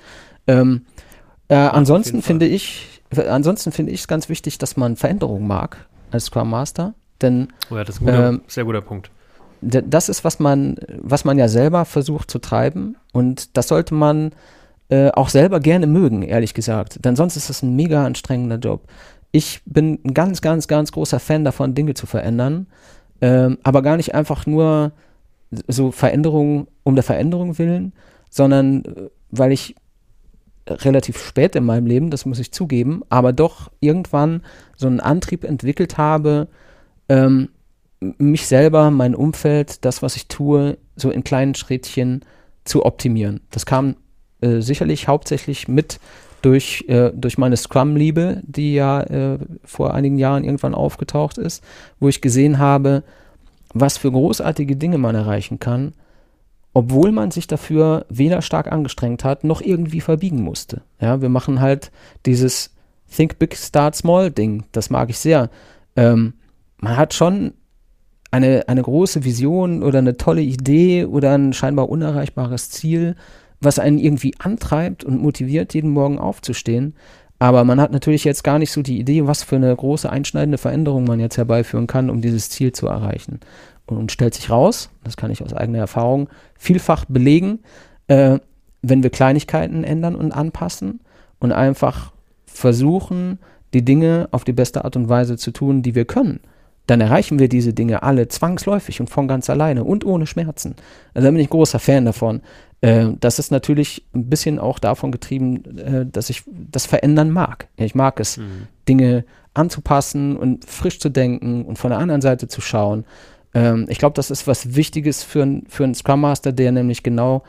Ähm, 0.48 0.86
äh, 1.48 1.56
ansonsten 1.56 2.22
finde 2.22 2.46
ich, 2.46 3.02
ansonsten 3.28 3.72
finde 3.72 3.92
ich 3.92 4.02
es 4.02 4.08
ganz 4.08 4.30
wichtig, 4.30 4.58
dass 4.58 4.78
man 4.78 4.96
Veränderungen 4.96 5.48
mag 5.48 5.88
als 6.12 6.26
Scrum 6.26 6.50
Master. 6.50 6.94
Denn 7.22 7.50
oh 7.72 7.76
ja, 7.76 7.84
das 7.84 7.96
ist 7.96 8.02
ein 8.02 8.06
guter, 8.06 8.30
ähm, 8.30 8.42
sehr 8.48 8.66
guter 8.66 8.82
Punkt. 8.82 9.10
Das 9.62 10.10
ist, 10.10 10.24
was 10.24 10.40
man, 10.40 10.78
was 10.98 11.26
man 11.26 11.38
ja 11.38 11.48
selber 11.48 11.86
versucht 11.86 12.30
zu 12.30 12.40
treiben. 12.40 12.98
Und 13.14 13.56
das 13.58 13.70
sollte 13.70 13.94
man 13.94 14.32
äh, 14.90 15.12
auch 15.12 15.30
selber 15.30 15.60
gerne 15.60 15.88
mögen, 15.88 16.24
ehrlich 16.24 16.54
gesagt. 16.54 17.04
Denn 17.06 17.16
sonst 17.16 17.36
ist 17.36 17.50
das 17.50 17.64
ein 17.64 17.76
mega 17.76 18.06
anstrengender 18.06 18.58
Job. 18.58 18.88
Ich 19.32 19.62
bin 19.66 20.00
ein 20.06 20.14
ganz, 20.14 20.42
ganz, 20.42 20.68
ganz 20.68 20.92
großer 20.92 21.20
Fan 21.20 21.44
davon, 21.44 21.74
Dinge 21.74 21.94
zu 21.94 22.06
verändern. 22.06 22.68
Ähm, 23.22 23.58
aber 23.64 23.82
gar 23.82 23.98
nicht 23.98 24.14
einfach 24.14 24.46
nur 24.46 24.92
so 25.68 25.92
Veränderungen 25.92 26.68
um 26.84 26.96
der 26.96 27.04
Veränderung 27.04 27.58
willen, 27.58 27.94
sondern 28.30 28.84
äh, 28.86 29.10
weil 29.32 29.52
ich 29.52 29.76
relativ 30.68 31.18
spät 31.18 31.56
in 31.56 31.66
meinem 31.66 31.88
Leben, 31.88 32.10
das 32.10 32.26
muss 32.26 32.40
ich 32.40 32.52
zugeben, 32.52 33.02
aber 33.10 33.34
doch 33.34 33.72
irgendwann 33.80 34.42
so 34.78 34.88
einen 34.88 35.00
Antrieb 35.00 35.44
entwickelt 35.44 35.98
habe, 35.98 36.48
ähm, 37.10 37.50
mich 38.18 38.48
selber, 38.48 38.92
mein 38.92 39.16
Umfeld, 39.16 39.86
das, 39.86 40.02
was 40.02 40.16
ich 40.16 40.28
tue, 40.28 40.78
so 40.96 41.10
in 41.10 41.24
kleinen 41.24 41.56
Schrittchen 41.56 42.24
zu 42.66 42.86
optimieren. 42.86 43.42
Das 43.52 43.66
kam 43.66 43.96
äh, 44.44 44.62
sicherlich 44.62 45.08
hauptsächlich 45.08 45.68
mit 45.68 46.00
durch, 46.42 46.86
äh, 46.90 47.12
durch 47.14 47.38
meine 47.38 47.58
Scrum-Liebe, 47.58 48.42
die 48.44 48.74
ja 48.74 49.02
äh, 49.02 49.40
vor 49.64 49.94
einigen 49.94 50.18
Jahren 50.18 50.44
irgendwann 50.44 50.76
aufgetaucht 50.76 51.38
ist, 51.38 51.64
wo 52.00 52.10
ich 52.10 52.22
gesehen 52.22 52.60
habe, 52.60 53.04
was 53.74 53.98
für 53.98 54.12
großartige 54.12 54.76
Dinge 54.76 54.98
man 54.98 55.16
erreichen 55.16 55.60
kann, 55.60 55.94
obwohl 56.74 57.12
man 57.12 57.32
sich 57.32 57.48
dafür 57.48 58.06
weder 58.10 58.42
stark 58.42 58.72
angestrengt 58.72 59.24
hat, 59.24 59.44
noch 59.44 59.62
irgendwie 59.62 60.02
verbiegen 60.02 60.42
musste. 60.42 60.82
Ja, 61.00 61.22
wir 61.22 61.30
machen 61.30 61.62
halt 61.62 61.92
dieses 62.26 62.76
Think 63.16 63.40
Big, 63.40 63.56
Start 63.56 63.96
Small 63.96 64.32
Ding. 64.32 64.66
Das 64.72 64.90
mag 64.90 65.10
ich 65.10 65.20
sehr. 65.20 65.50
Ähm, 65.96 66.34
man 66.78 66.98
hat 66.98 67.14
schon 67.14 67.54
eine, 68.32 68.68
eine 68.68 68.82
große 68.82 69.24
Vision 69.24 69.84
oder 69.84 70.00
eine 70.00 70.18
tolle 70.18 70.42
Idee 70.42 71.06
oder 71.06 71.38
ein 71.38 71.54
scheinbar 71.54 71.90
unerreichbares 71.90 72.72
Ziel, 72.72 73.16
was 73.64 73.80
einen 73.80 73.98
irgendwie 73.98 74.34
antreibt 74.40 75.04
und 75.04 75.22
motiviert, 75.22 75.74
jeden 75.74 75.92
Morgen 75.92 76.20
aufzustehen. 76.20 76.96
Aber 77.40 77.64
man 77.64 77.82
hat 77.82 77.92
natürlich 77.92 78.24
jetzt 78.24 78.44
gar 78.44 78.60
nicht 78.60 78.72
so 78.72 78.82
die 78.82 79.00
Idee, 79.00 79.28
was 79.28 79.44
für 79.44 79.58
eine 79.58 79.76
große 79.76 80.10
einschneidende 80.10 80.58
Veränderung 80.58 81.04
man 81.04 81.20
jetzt 81.20 81.38
herbeiführen 81.38 81.88
kann, 81.88 82.10
um 82.10 82.22
dieses 82.22 82.50
Ziel 82.50 82.72
zu 82.72 82.88
erreichen. 82.88 83.40
Und 83.86 84.12
stellt 84.12 84.34
sich 84.34 84.50
raus, 84.50 84.90
das 85.04 85.18
kann 85.18 85.32
ich 85.32 85.44
aus 85.44 85.54
eigener 85.54 85.80
Erfahrung 85.80 86.30
vielfach 86.58 87.06
belegen, 87.06 87.60
äh, 88.08 88.40
wenn 88.82 89.04
wir 89.04 89.10
Kleinigkeiten 89.10 89.84
ändern 89.84 90.16
und 90.16 90.32
anpassen 90.32 91.02
und 91.40 91.52
einfach 91.52 92.14
versuchen, 92.46 93.40
die 93.74 93.84
Dinge 93.84 94.30
auf 94.32 94.44
die 94.44 94.54
beste 94.54 94.86
Art 94.86 94.96
und 94.96 95.10
Weise 95.10 95.38
zu 95.38 95.52
tun, 95.52 95.82
die 95.82 95.96
wir 95.96 96.06
können, 96.06 96.40
dann 96.88 97.02
erreichen 97.02 97.40
wir 97.40 97.48
diese 97.48 97.74
Dinge 97.74 98.04
alle 98.04 98.28
zwangsläufig 98.28 99.00
und 99.00 99.10
von 99.10 99.28
ganz 99.28 99.50
alleine 99.50 99.84
und 99.84 100.06
ohne 100.06 100.28
Schmerzen. 100.28 100.76
Also 101.14 101.28
da 101.28 101.32
bin 101.32 101.40
ich 101.40 101.50
großer 101.50 101.80
Fan 101.80 102.06
davon. 102.06 102.42
Äh, 102.82 103.10
das 103.20 103.40
ist 103.40 103.52
natürlich 103.52 104.04
ein 104.14 104.30
bisschen 104.30 104.60
auch 104.60 104.80
davon 104.80 105.12
getrieben, 105.12 105.78
äh, 105.78 106.06
dass 106.06 106.30
ich 106.30 106.44
das 106.48 106.86
verändern 106.86 107.32
mag. 107.32 107.68
Ich 107.78 107.96
mag 107.96 108.20
es, 108.20 108.38
mhm. 108.38 108.68
Dinge 108.88 109.26
anzupassen 109.54 110.36
und 110.36 110.66
frisch 110.66 111.00
zu 111.00 111.10
denken 111.10 111.64
und 111.64 111.78
von 111.78 111.92
der 111.92 112.00
anderen 112.00 112.22
Seite 112.22 112.48
zu 112.48 112.60
schauen. 112.60 113.06
Ähm, 113.54 113.86
ich 113.88 114.00
glaube, 114.00 114.16
das 114.16 114.32
ist 114.32 114.48
was 114.48 114.76
Wichtiges 114.76 115.24
für, 115.24 115.62
für 115.68 115.84
einen 115.84 115.96
Scrum 115.96 116.22
Master, 116.22 116.52
der 116.52 116.72
nämlich 116.72 117.04
genau 117.04 117.44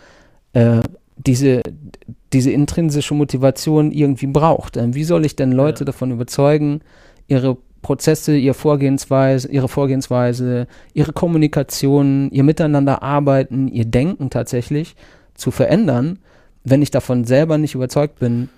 äh, 0.52 0.80
diese, 1.16 1.62
diese 2.32 2.50
intrinsische 2.50 3.14
Motivation 3.14 3.90
irgendwie 3.90 4.26
braucht. 4.26 4.76
Ähm, 4.76 4.94
wie 4.94 5.04
soll 5.04 5.24
ich 5.24 5.34
denn 5.34 5.52
Leute 5.52 5.80
ja. 5.80 5.86
davon 5.86 6.10
überzeugen, 6.10 6.80
ihre 7.26 7.56
Prozesse, 7.84 8.34
ihre 8.36 8.54
Vorgehensweise, 8.54 9.48
ihre 9.48 9.68
Vorgehensweise, 9.68 10.66
ihre 10.94 11.12
Kommunikation, 11.12 12.30
ihr 12.32 12.42
Miteinander 12.42 13.02
arbeiten, 13.02 13.68
ihr 13.68 13.84
Denken 13.84 14.30
tatsächlich 14.30 14.96
zu 15.34 15.52
verändern, 15.52 16.18
wenn 16.64 16.82
ich 16.82 16.90
davon 16.90 17.24
selber 17.24 17.58
nicht 17.58 17.74
überzeugt 17.74 18.18
bin, 18.18 18.48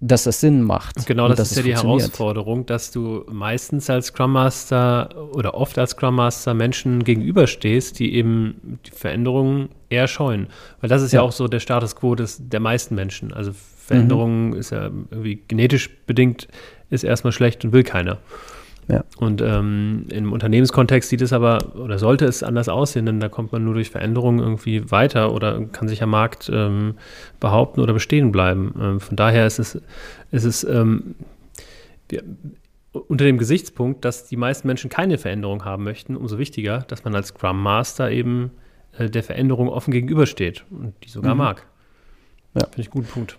dass 0.00 0.24
das 0.24 0.40
Sinn 0.40 0.62
macht. 0.62 1.06
Genau, 1.06 1.28
das 1.28 1.52
ist 1.52 1.58
ja 1.58 1.62
die 1.62 1.76
Herausforderung, 1.76 2.66
dass 2.66 2.90
du 2.90 3.24
meistens 3.30 3.88
als 3.88 4.06
Scrum 4.06 4.32
Master 4.32 5.10
oder 5.32 5.54
oft 5.54 5.78
als 5.78 5.92
Scrum 5.92 6.16
Master 6.16 6.52
Menschen 6.52 7.04
gegenüberstehst, 7.04 8.00
die 8.00 8.14
eben 8.14 8.80
die 8.84 8.90
Veränderungen 8.90 9.68
eher 9.90 10.08
scheuen. 10.08 10.48
Weil 10.80 10.90
das 10.90 11.02
ist 11.02 11.12
ja, 11.12 11.20
ja 11.20 11.22
auch 11.22 11.30
so 11.30 11.46
der 11.46 11.60
Status 11.60 11.94
quo 11.94 12.16
des, 12.16 12.40
der 12.40 12.58
meisten 12.58 12.96
Menschen. 12.96 13.32
Also 13.32 13.52
Veränderungen 13.54 14.48
mhm. 14.48 14.56
ist 14.56 14.70
ja 14.70 14.90
irgendwie 15.10 15.40
genetisch 15.46 15.88
bedingt, 16.04 16.48
ist 16.90 17.04
erstmal 17.04 17.32
schlecht 17.32 17.64
und 17.64 17.72
will 17.72 17.84
keiner. 17.84 18.18
Ja. 18.92 19.04
Und 19.16 19.40
ähm, 19.40 20.04
im 20.10 20.32
Unternehmenskontext 20.32 21.08
sieht 21.08 21.22
es 21.22 21.32
aber 21.32 21.74
oder 21.76 21.98
sollte 21.98 22.26
es 22.26 22.42
anders 22.42 22.68
aussehen, 22.68 23.06
denn 23.06 23.20
da 23.20 23.30
kommt 23.30 23.50
man 23.50 23.64
nur 23.64 23.72
durch 23.72 23.88
Veränderungen 23.88 24.38
irgendwie 24.38 24.90
weiter 24.90 25.32
oder 25.32 25.64
kann 25.64 25.88
sich 25.88 26.02
am 26.02 26.10
Markt 26.10 26.50
ähm, 26.52 26.96
behaupten 27.40 27.80
oder 27.80 27.94
bestehen 27.94 28.32
bleiben. 28.32 28.74
Ähm, 28.78 29.00
von 29.00 29.16
daher 29.16 29.46
ist 29.46 29.58
es, 29.58 29.80
ist 30.30 30.44
es 30.44 30.62
ähm, 30.64 31.14
wir, 32.10 32.22
unter 32.92 33.24
dem 33.24 33.38
Gesichtspunkt, 33.38 34.04
dass 34.04 34.26
die 34.26 34.36
meisten 34.36 34.66
Menschen 34.66 34.90
keine 34.90 35.16
Veränderung 35.16 35.64
haben 35.64 35.84
möchten, 35.84 36.14
umso 36.14 36.36
wichtiger, 36.36 36.80
dass 36.88 37.02
man 37.04 37.14
als 37.14 37.28
Scrum 37.28 37.62
Master 37.62 38.10
eben 38.10 38.50
äh, 38.98 39.08
der 39.08 39.22
Veränderung 39.22 39.70
offen 39.70 39.92
gegenübersteht 39.92 40.66
und 40.70 40.92
die 41.02 41.08
sogar 41.08 41.34
mhm. 41.34 41.38
mag. 41.38 41.66
Ja. 42.54 42.66
Finde 42.66 42.80
ich 42.82 42.86
einen 42.88 42.92
guten 42.92 43.08
Punkt. 43.08 43.38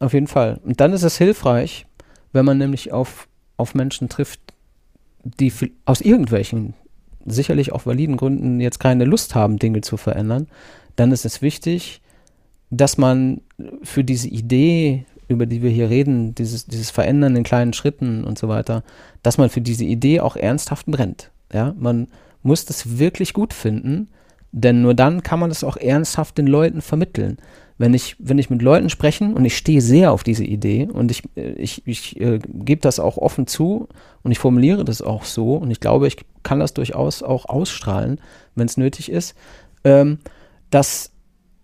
Auf 0.00 0.12
jeden 0.12 0.26
Fall. 0.26 0.60
Und 0.64 0.80
dann 0.80 0.92
ist 0.92 1.04
es 1.04 1.16
hilfreich, 1.18 1.86
wenn 2.32 2.44
man 2.44 2.58
nämlich 2.58 2.90
auf, 2.90 3.28
auf 3.56 3.76
Menschen 3.76 4.08
trifft, 4.08 4.40
die 5.24 5.52
aus 5.84 6.00
irgendwelchen, 6.00 6.74
sicherlich 7.24 7.72
auch 7.72 7.86
validen 7.86 8.16
Gründen 8.16 8.60
jetzt 8.60 8.80
keine 8.80 9.04
Lust 9.04 9.34
haben, 9.34 9.58
Dinge 9.58 9.80
zu 9.80 9.96
verändern, 9.96 10.48
dann 10.96 11.12
ist 11.12 11.24
es 11.24 11.42
wichtig, 11.42 12.00
dass 12.70 12.98
man 12.98 13.40
für 13.82 14.02
diese 14.02 14.28
Idee, 14.28 15.04
über 15.28 15.46
die 15.46 15.62
wir 15.62 15.70
hier 15.70 15.90
reden, 15.90 16.34
dieses, 16.34 16.66
dieses 16.66 16.90
Verändern 16.90 17.36
in 17.36 17.44
kleinen 17.44 17.72
Schritten 17.72 18.24
und 18.24 18.38
so 18.38 18.48
weiter, 18.48 18.82
dass 19.22 19.38
man 19.38 19.50
für 19.50 19.60
diese 19.60 19.84
Idee 19.84 20.20
auch 20.20 20.36
ernsthaft 20.36 20.86
brennt. 20.86 21.30
Ja, 21.52 21.74
man 21.78 22.08
muss 22.42 22.64
das 22.64 22.98
wirklich 22.98 23.34
gut 23.34 23.52
finden, 23.52 24.08
denn 24.52 24.82
nur 24.82 24.94
dann 24.94 25.22
kann 25.22 25.38
man 25.38 25.50
das 25.50 25.64
auch 25.64 25.76
ernsthaft 25.76 26.38
den 26.38 26.46
Leuten 26.46 26.80
vermitteln 26.80 27.38
wenn 27.78 27.94
ich, 27.94 28.16
wenn 28.18 28.38
ich 28.38 28.50
mit 28.50 28.62
Leuten 28.62 28.90
sprechen 28.90 29.34
und 29.34 29.44
ich 29.44 29.56
stehe 29.56 29.80
sehr 29.80 30.12
auf 30.12 30.22
diese 30.22 30.44
Idee 30.44 30.88
und 30.92 31.10
ich, 31.10 31.22
ich, 31.34 31.86
ich 31.86 32.20
äh, 32.20 32.38
gebe 32.42 32.80
das 32.80 33.00
auch 33.00 33.16
offen 33.16 33.46
zu 33.46 33.88
und 34.22 34.32
ich 34.32 34.38
formuliere 34.38 34.84
das 34.84 35.02
auch 35.02 35.24
so 35.24 35.56
und 35.56 35.70
ich 35.70 35.80
glaube, 35.80 36.06
ich 36.06 36.16
kann 36.42 36.60
das 36.60 36.74
durchaus 36.74 37.22
auch 37.22 37.46
ausstrahlen, 37.46 38.20
wenn 38.54 38.66
es 38.66 38.76
nötig 38.76 39.10
ist, 39.10 39.34
ähm, 39.84 40.18
dass 40.70 41.12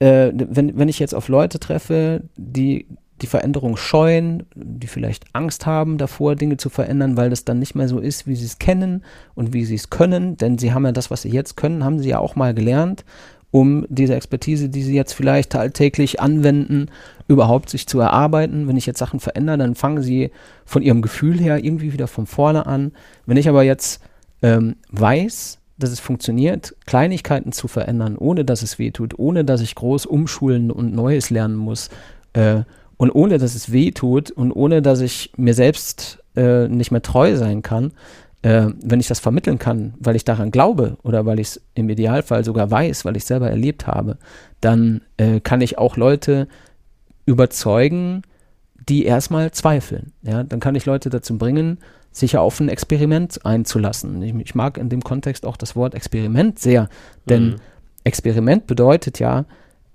äh, 0.00 0.30
wenn, 0.34 0.78
wenn 0.78 0.88
ich 0.88 0.98
jetzt 0.98 1.14
auf 1.14 1.28
Leute 1.28 1.59
treffe, 1.59 2.22
die 2.36 2.86
die 3.20 3.26
Veränderung 3.26 3.76
scheuen, 3.76 4.44
die 4.54 4.86
vielleicht 4.86 5.24
Angst 5.32 5.66
haben 5.66 5.98
davor, 5.98 6.36
Dinge 6.36 6.56
zu 6.56 6.68
verändern, 6.68 7.16
weil 7.16 7.30
das 7.30 7.44
dann 7.44 7.59
nicht 7.59 7.74
mehr 7.74 7.88
so 7.88 7.98
ist, 7.98 8.26
wie 8.26 8.36
sie 8.36 8.44
es 8.44 8.59
kennen 8.59 9.04
und 9.34 9.52
wie 9.52 9.64
sie 9.64 9.74
es 9.74 9.90
können, 9.90 10.36
denn 10.36 10.59
sie 10.59 10.72
haben 10.72 10.84
ja 10.84 10.92
das, 10.92 11.11
was 11.11 11.22
sie 11.22 11.30
jetzt 11.30 11.56
können, 11.56 11.84
haben 11.84 11.98
sie 11.98 12.11
ja 12.11 12.18
auch 12.20 12.36
mal 12.36 12.54
gelernt 12.54 13.04
um 13.51 13.86
diese 13.88 14.14
Expertise, 14.14 14.68
die 14.68 14.82
sie 14.82 14.94
jetzt 14.94 15.14
vielleicht 15.14 15.55
alltäglich 15.55 16.20
anwenden, 16.20 16.86
überhaupt 17.28 17.70
sich 17.70 17.86
zu 17.86 17.99
erarbeiten. 18.01 18.68
Wenn 18.68 18.76
ich 18.76 18.86
jetzt 18.86 18.99
Sachen 18.99 19.20
verändere, 19.20 19.59
dann 19.59 19.74
fangen 19.74 20.03
sie 20.03 20.30
von 20.64 20.82
ihrem 20.82 21.03
Gefühl 21.03 21.38
her 21.38 21.64
irgendwie 21.64 21.92
wieder 21.92 22.09
von 22.09 22.26
vorne 22.26 22.66
an. 22.66 22.92
Wenn 23.26 23.36
ich 23.36 23.49
aber 23.49 23.62
jetzt 23.62 24.03
ähm, 24.42 24.76
weiß, 24.90 25.59
dass 25.78 25.90
es 25.90 26.01
funktioniert, 26.01 26.74
Kleinigkeiten 26.86 27.53
zu 27.53 27.68
verändern, 27.68 28.16
ohne 28.18 28.44
dass 28.44 28.62
es 28.62 28.78
weh 28.78 28.90
tut, 28.90 29.18
ohne 29.18 29.44
dass 29.44 29.61
ich 29.61 29.74
groß 29.74 30.07
umschulen 30.07 30.70
und 30.70 30.92
Neues 30.92 31.30
lernen 31.30 31.57
muss 31.57 31.88
äh, 32.32 32.62
und 32.96 33.11
ohne 33.12 33.38
dass 33.38 33.55
es 33.55 33.72
weh 33.72 33.92
tut 33.92 34.30
und 34.30 34.53
ohne 34.53 34.82
dass 34.82 35.01
ich 35.01 35.32
mir 35.36 35.55
selbst 35.55 36.18
äh, 36.36 36.68
nicht 36.68 36.90
mehr 36.90 37.03
treu 37.03 37.36
sein 37.36 37.62
kann, 37.62 37.92
äh, 38.43 38.66
wenn 38.82 39.01
ich 39.01 39.09
das 39.09 39.20
vermitteln 39.20 39.59
kann, 39.59 39.95
weil 39.99 40.16
ich 40.16 40.24
daran 40.24 40.51
glaube 40.51 40.97
oder 41.03 41.26
weil 41.26 41.41
ich 41.41 41.49
es 41.49 41.61
im 41.74 41.89
Idealfall 41.89 42.45
sogar 42.45 42.70
weiß, 42.70 43.05
weil 43.05 43.16
ich 43.16 43.22
es 43.22 43.28
selber 43.28 43.51
erlebt 43.51 43.86
habe, 43.86 44.18
dann 44.61 45.03
äh, 45.16 45.41
kann 45.41 45.61
ich 45.61 45.78
auch 45.78 45.97
Leute 45.97 46.49
überzeugen, 47.26 48.22
die 48.89 49.05
erstmal 49.05 49.51
zweifeln. 49.51 50.12
Ja, 50.22 50.45
dann 50.45 50.61
kann 50.61 50.74
ich 50.74 50.86
Leute 50.86 51.11
dazu 51.11 51.36
bringen, 51.36 51.78
sich 52.12 52.36
auf 52.36 52.59
ein 52.61 52.68
Experiment 52.68 53.45
einzulassen. 53.45 54.22
Ich, 54.22 54.34
ich, 54.34 54.55
mag 54.55 54.78
in 54.78 54.89
dem 54.89 55.03
Kontext 55.03 55.45
auch 55.45 55.57
das 55.57 55.76
Wort 55.76 55.95
Experiment 55.95 56.59
sehr, 56.59 56.89
denn 57.28 57.45
mhm. 57.45 57.57
Experiment 58.05 58.66
bedeutet 58.66 59.18
ja, 59.18 59.45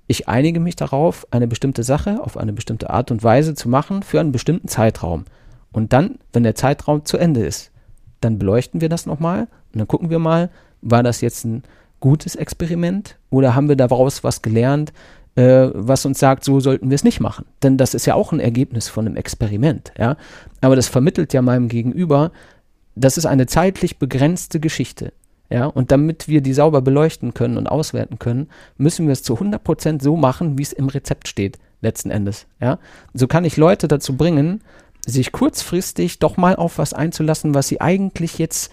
ich 0.06 0.28
einige 0.28 0.60
mich 0.60 0.76
darauf, 0.76 1.26
eine 1.32 1.48
bestimmte 1.48 1.84
Sache 1.84 2.22
auf 2.22 2.38
eine 2.38 2.54
bestimmte 2.54 2.90
Art 2.90 3.10
und 3.10 3.24
Weise 3.24 3.56
zu 3.56 3.70
machen 3.70 4.04
für 4.04 4.20
einen 4.20 4.32
bestimmten 4.32 4.68
Zeitraum. 4.68 5.26
Und 5.72 5.94
dann, 5.94 6.20
wenn 6.34 6.44
der 6.44 6.56
Zeitraum 6.56 7.06
zu 7.06 7.18
Ende 7.18 7.46
ist, 7.46 7.72
dann 8.24 8.40
beleuchten 8.40 8.82
wir 8.82 8.90
das 8.90 9.06
nochmal 9.06 9.48
und 9.74 9.80
dann 9.80 9.88
gucken 9.88 10.10
wir 10.10 10.20
mal, 10.20 10.50
war 10.82 11.04
das 11.04 11.22
jetzt 11.22 11.46
ein 11.46 11.64
gutes 12.00 12.36
Experiment 12.36 13.18
oder 13.30 13.56
haben 13.56 13.70
wir 13.70 13.76
daraus 13.76 14.24
was 14.24 14.42
gelernt, 14.42 14.92
äh, 15.36 15.70
was 15.74 16.06
uns 16.06 16.20
sagt, 16.20 16.44
so 16.44 16.60
sollten 16.60 16.90
wir 16.90 16.96
es 16.96 17.04
nicht 17.04 17.20
machen. 17.20 17.46
Denn 17.64 17.78
das 17.78 17.94
ist 17.94 18.06
ja 18.06 18.16
auch 18.16 18.32
ein 18.32 18.40
Ergebnis 18.40 18.90
von 18.90 19.08
einem 19.08 19.16
Experiment, 19.16 19.94
ja. 19.98 20.18
Aber 20.62 20.76
das 20.76 20.88
vermittelt 20.88 21.34
ja 21.34 21.42
meinem 21.42 21.70
Gegenüber, 21.70 22.32
das 22.96 23.18
ist 23.18 23.26
eine 23.26 23.48
zeitlich 23.48 23.98
begrenzte 23.98 24.60
Geschichte. 24.60 25.14
Ja, 25.50 25.68
und 25.68 25.92
damit 25.92 26.28
wir 26.28 26.42
die 26.42 26.54
sauber 26.54 26.82
beleuchten 26.82 27.34
können 27.34 27.58
und 27.58 27.68
auswerten 27.68 28.18
können, 28.18 28.48
müssen 28.78 29.06
wir 29.06 29.14
es 29.14 29.24
zu 29.24 29.36
100% 29.36 30.02
so 30.02 30.16
machen, 30.16 30.58
wie 30.58 30.64
es 30.64 30.74
im 30.74 30.90
Rezept 30.90 31.28
steht, 31.28 31.60
letzten 31.82 32.10
Endes. 32.10 32.48
Ja, 32.60 32.80
so 33.14 33.28
kann 33.28 33.46
ich 33.46 33.56
Leute 33.56 33.88
dazu 33.88 34.18
bringen, 34.18 34.62
sich 35.06 35.32
kurzfristig 35.32 36.20
doch 36.20 36.38
mal 36.38 36.56
auf 36.56 36.78
was 36.78 36.94
einzulassen, 36.94 37.54
was 37.54 37.68
sie 37.68 37.82
eigentlich 37.82 38.38
jetzt 38.38 38.72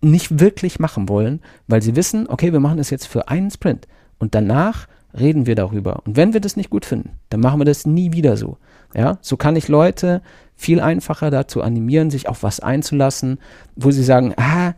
nicht 0.00 0.38
wirklich 0.38 0.78
machen 0.78 1.08
wollen, 1.08 1.40
weil 1.66 1.82
sie 1.82 1.96
wissen, 1.96 2.28
okay, 2.28 2.52
wir 2.52 2.60
machen 2.60 2.78
das 2.78 2.90
jetzt 2.90 3.06
für 3.06 3.28
einen 3.28 3.50
Sprint 3.50 3.88
und 4.18 4.34
danach 4.34 4.86
reden 5.18 5.46
wir 5.46 5.54
darüber. 5.54 6.02
Und 6.04 6.16
wenn 6.16 6.32
wir 6.32 6.40
das 6.40 6.56
nicht 6.56 6.70
gut 6.70 6.84
finden, 6.84 7.18
dann 7.30 7.40
machen 7.40 7.60
wir 7.60 7.64
das 7.64 7.86
nie 7.86 8.12
wieder 8.12 8.36
so. 8.36 8.58
Ja, 8.94 9.18
so 9.20 9.36
kann 9.36 9.56
ich 9.56 9.68
Leute 9.68 10.22
viel 10.56 10.80
einfacher 10.80 11.30
dazu 11.30 11.62
animieren, 11.62 12.10
sich 12.10 12.28
auf 12.28 12.42
was 12.42 12.60
einzulassen, 12.60 13.38
wo 13.76 13.90
sie 13.90 14.04
sagen, 14.04 14.34
ah, 14.36 14.74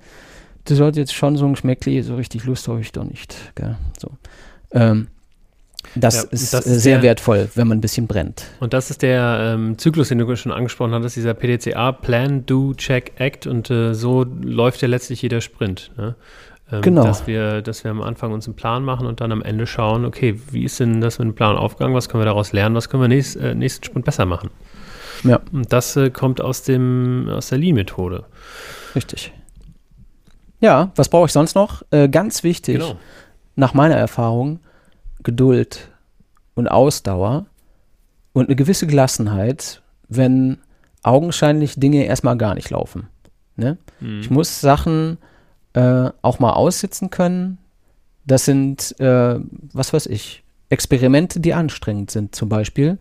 du 0.64 0.74
solltest 0.74 0.98
jetzt 0.98 1.14
schon 1.14 1.36
so 1.36 1.46
ein 1.46 1.56
Schmeckli, 1.56 2.02
so 2.02 2.16
richtig 2.16 2.44
Lust 2.44 2.66
habe 2.68 2.80
ich 2.80 2.92
doch 2.92 3.04
nicht. 3.04 3.36
Gell? 3.54 3.76
So. 3.98 4.10
Ähm, 4.72 5.08
das, 5.94 6.14
ja, 6.14 6.22
ist, 6.30 6.54
das 6.54 6.66
ist 6.66 6.82
sehr 6.82 6.96
der, 6.96 7.02
wertvoll, 7.02 7.48
wenn 7.54 7.68
man 7.68 7.78
ein 7.78 7.80
bisschen 7.80 8.06
brennt. 8.06 8.44
Und 8.60 8.72
das 8.72 8.90
ist 8.90 9.02
der 9.02 9.54
ähm, 9.54 9.78
Zyklus, 9.78 10.08
den 10.08 10.18
du 10.18 10.36
schon 10.36 10.52
angesprochen 10.52 10.92
hattest, 10.92 11.16
dieser 11.16 11.34
PDCA, 11.34 11.92
Plan, 11.92 12.46
Do, 12.46 12.74
Check, 12.74 13.12
Act. 13.16 13.46
Und 13.46 13.70
äh, 13.70 13.94
so 13.94 14.24
läuft 14.24 14.82
ja 14.82 14.88
letztlich 14.88 15.22
jeder 15.22 15.40
Sprint. 15.40 15.90
Ne? 15.96 16.14
Ähm, 16.70 16.82
genau. 16.82 17.04
Dass 17.04 17.26
wir, 17.26 17.62
dass 17.62 17.84
wir 17.84 17.90
am 17.90 18.02
Anfang 18.02 18.32
uns 18.32 18.46
einen 18.46 18.56
Plan 18.56 18.84
machen 18.84 19.06
und 19.06 19.20
dann 19.20 19.32
am 19.32 19.42
Ende 19.42 19.66
schauen, 19.66 20.04
okay, 20.04 20.40
wie 20.50 20.64
ist 20.64 20.78
denn 20.80 21.00
das 21.00 21.18
mit 21.18 21.26
dem 21.26 21.34
Plan 21.34 21.56
aufgegangen? 21.56 21.94
Was 21.94 22.08
können 22.08 22.22
wir 22.22 22.26
daraus 22.26 22.52
lernen? 22.52 22.74
Was 22.74 22.88
können 22.88 23.02
wir 23.02 23.08
nächst, 23.08 23.36
äh, 23.36 23.54
nächsten 23.54 23.84
Sprint 23.84 24.04
besser 24.04 24.26
machen? 24.26 24.50
Ja. 25.24 25.40
Und 25.52 25.72
das 25.72 25.96
äh, 25.96 26.10
kommt 26.10 26.40
aus, 26.40 26.62
dem, 26.62 27.28
aus 27.30 27.48
der 27.48 27.58
Lean-Methode. 27.58 28.24
Richtig. 28.94 29.32
Ja, 30.60 30.92
was 30.94 31.08
brauche 31.08 31.26
ich 31.26 31.32
sonst 31.32 31.54
noch? 31.54 31.82
Äh, 31.90 32.08
ganz 32.08 32.42
wichtig, 32.42 32.78
genau. 32.78 32.96
nach 33.56 33.74
meiner 33.74 33.96
Erfahrung, 33.96 34.60
Geduld 35.22 35.90
und 36.54 36.68
Ausdauer 36.68 37.46
und 38.32 38.46
eine 38.46 38.56
gewisse 38.56 38.86
Gelassenheit, 38.86 39.82
wenn 40.08 40.58
augenscheinlich 41.02 41.76
Dinge 41.76 42.04
erstmal 42.04 42.36
gar 42.36 42.54
nicht 42.54 42.70
laufen. 42.70 43.08
Ne? 43.56 43.78
Mhm. 44.00 44.20
Ich 44.20 44.30
muss 44.30 44.60
Sachen 44.60 45.18
äh, 45.72 46.10
auch 46.22 46.38
mal 46.38 46.52
aussitzen 46.52 47.10
können. 47.10 47.58
Das 48.24 48.44
sind, 48.44 48.98
äh, 49.00 49.38
was 49.72 49.92
weiß 49.92 50.06
ich, 50.06 50.44
Experimente, 50.68 51.40
die 51.40 51.54
anstrengend 51.54 52.10
sind 52.10 52.34
zum 52.34 52.48
Beispiel. 52.48 52.98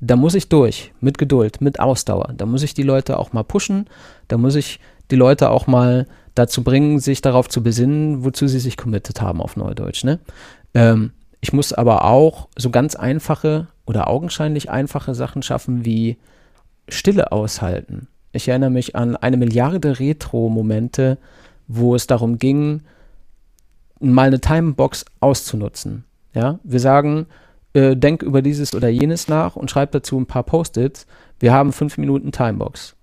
Da 0.00 0.16
muss 0.16 0.34
ich 0.34 0.48
durch, 0.48 0.92
mit 1.00 1.18
Geduld, 1.18 1.60
mit 1.60 1.78
Ausdauer. 1.78 2.32
Da 2.36 2.46
muss 2.46 2.62
ich 2.62 2.74
die 2.74 2.82
Leute 2.82 3.18
auch 3.18 3.32
mal 3.32 3.44
pushen. 3.44 3.88
Da 4.26 4.36
muss 4.38 4.56
ich 4.56 4.80
die 5.10 5.16
Leute 5.16 5.50
auch 5.50 5.66
mal 5.66 6.08
dazu 6.34 6.64
bringen, 6.64 6.98
sich 6.98 7.20
darauf 7.20 7.48
zu 7.48 7.62
besinnen, 7.62 8.24
wozu 8.24 8.48
sie 8.48 8.58
sich 8.58 8.76
committed 8.76 9.20
haben 9.20 9.40
auf 9.40 9.56
Neudeutsch. 9.56 10.02
Ne? 10.02 10.18
Ähm, 10.74 11.12
ich 11.42 11.52
muss 11.52 11.72
aber 11.72 12.04
auch 12.04 12.48
so 12.56 12.70
ganz 12.70 12.94
einfache 12.94 13.66
oder 13.84 14.08
augenscheinlich 14.08 14.70
einfache 14.70 15.14
Sachen 15.14 15.42
schaffen 15.42 15.84
wie 15.84 16.16
Stille 16.88 17.32
aushalten. 17.32 18.06
Ich 18.30 18.48
erinnere 18.48 18.70
mich 18.70 18.94
an 18.94 19.16
eine 19.16 19.36
Milliarde 19.36 19.98
Retro-Momente, 19.98 21.18
wo 21.66 21.96
es 21.96 22.06
darum 22.06 22.38
ging, 22.38 22.82
mal 23.98 24.28
eine 24.28 24.40
Timebox 24.40 25.04
auszunutzen. 25.18 26.04
Ja, 26.32 26.60
wir 26.62 26.80
sagen, 26.80 27.26
äh, 27.74 27.96
denk 27.96 28.22
über 28.22 28.40
dieses 28.40 28.72
oder 28.74 28.88
jenes 28.88 29.26
nach 29.26 29.56
und 29.56 29.70
schreib 29.70 29.90
dazu 29.90 30.18
ein 30.18 30.26
paar 30.26 30.44
Post-its. 30.44 31.06
Wir 31.40 31.52
haben 31.52 31.72
fünf 31.72 31.98
Minuten 31.98 32.30
Timebox. 32.30 32.94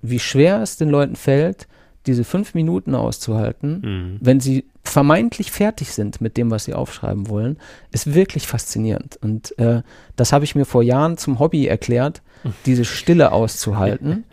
Wie 0.00 0.20
schwer 0.20 0.62
es 0.62 0.76
den 0.76 0.88
Leuten 0.88 1.16
fällt, 1.16 1.66
diese 2.06 2.24
fünf 2.24 2.54
Minuten 2.54 2.94
auszuhalten, 2.94 3.80
mhm. 3.82 4.18
wenn 4.20 4.40
sie 4.40 4.64
vermeintlich 4.84 5.52
fertig 5.52 5.92
sind 5.92 6.20
mit 6.20 6.36
dem, 6.36 6.50
was 6.50 6.64
sie 6.64 6.74
aufschreiben 6.74 7.28
wollen, 7.28 7.58
ist 7.92 8.14
wirklich 8.14 8.46
faszinierend. 8.46 9.16
Und 9.22 9.56
äh, 9.58 9.82
das 10.16 10.32
habe 10.32 10.44
ich 10.44 10.54
mir 10.54 10.64
vor 10.64 10.82
Jahren 10.82 11.16
zum 11.16 11.38
Hobby 11.38 11.66
erklärt, 11.66 12.22
diese 12.66 12.84
Stille 12.84 13.32
auszuhalten 13.32 14.24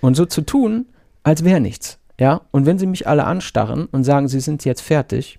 und 0.00 0.14
so 0.14 0.24
zu 0.24 0.42
tun, 0.42 0.86
als 1.22 1.44
wäre 1.44 1.60
nichts. 1.60 1.98
Ja, 2.18 2.40
und 2.50 2.66
wenn 2.66 2.78
sie 2.78 2.86
mich 2.86 3.06
alle 3.06 3.24
anstarren 3.24 3.86
und 3.86 4.02
sagen, 4.02 4.26
sie 4.26 4.40
sind 4.40 4.64
jetzt 4.64 4.80
fertig, 4.80 5.38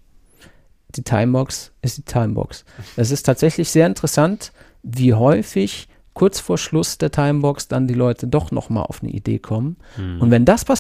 die 0.96 1.04
Timebox 1.04 1.72
ist 1.82 1.98
die 1.98 2.04
Timebox. 2.04 2.64
Es 2.96 3.12
ist 3.12 3.24
tatsächlich 3.24 3.70
sehr 3.70 3.86
interessant, 3.86 4.54
wie 4.82 5.14
häufig 5.14 5.88
kurz 6.14 6.40
vor 6.40 6.58
Schluss 6.58 6.98
der 6.98 7.12
Timebox 7.12 7.68
dann 7.68 7.88
die 7.88 7.94
Leute 7.94 8.28
doch 8.28 8.52
nochmal 8.52 8.84
auf 8.84 9.04
eine 9.04 9.12
Idee 9.12 9.40
kommen. 9.40 9.78
Mhm. 9.98 10.22
Und 10.22 10.32
wenn 10.32 10.46
das 10.46 10.66
passiert, 10.66 10.80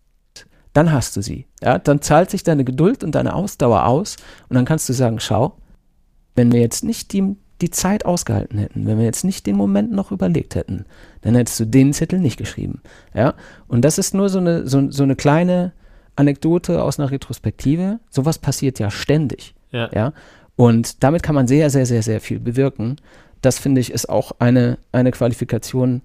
dann 0.74 0.92
hast 0.92 1.18
du 1.18 1.22
sie. 1.22 1.48
Ja, 1.62 1.80
dann 1.80 2.02
zahlt 2.02 2.30
sich 2.30 2.44
deine 2.44 2.64
Geduld 2.64 3.04
und 3.04 3.16
deine 3.16 3.34
Ausdauer 3.34 3.86
aus 3.86 4.18
und 4.50 4.56
dann 4.56 4.66
kannst 4.66 4.88
du 4.90 4.94
sagen, 4.94 5.20
schau, 5.20 5.58
wenn 6.36 6.52
wir 6.52 6.62
jetzt 6.62 6.84
nicht 6.84 7.12
die, 7.14 7.36
die 7.62 7.72
Zeit 7.72 8.06
ausgehalten 8.06 8.60
hätten, 8.60 8.86
wenn 8.86 8.98
wir 8.98 9.06
jetzt 9.06 9.24
nicht 9.24 9.46
den 9.46 9.58
Moment 9.58 9.92
noch 9.92 10.12
überlegt 10.12 10.56
hätten, 10.56 10.86
dann 11.22 11.36
hättest 11.36 11.60
du 11.60 11.66
den 11.66 11.94
Zettel 11.94 12.20
nicht 12.20 12.38
geschrieben. 12.38 12.82
Ja, 13.14 13.34
und 13.68 13.84
das 13.84 13.98
ist 13.98 14.14
nur 14.14 14.30
so 14.30 14.40
eine, 14.40 14.68
so, 14.68 14.90
so 14.92 15.04
eine 15.04 15.16
kleine 15.16 15.74
Anekdote 16.16 16.84
aus 16.84 17.00
einer 17.00 17.12
Retrospektive. 17.12 18.00
Sowas 18.10 18.38
passiert 18.38 18.80
ja 18.80 18.92
ständig. 18.92 19.56
Ja. 19.72 19.90
ja. 19.94 20.14
Und 20.56 21.04
damit 21.04 21.24
kann 21.24 21.36
man 21.36 21.48
sehr, 21.48 21.70
sehr, 21.70 21.86
sehr, 21.86 22.04
sehr 22.04 22.20
viel 22.20 22.40
bewirken. 22.40 22.98
Das 23.42 23.58
finde 23.58 23.80
ich 23.82 23.92
ist 23.92 24.10
auch 24.10 24.34
eine, 24.40 24.78
eine 24.92 25.12
Qualifikation, 25.12 26.02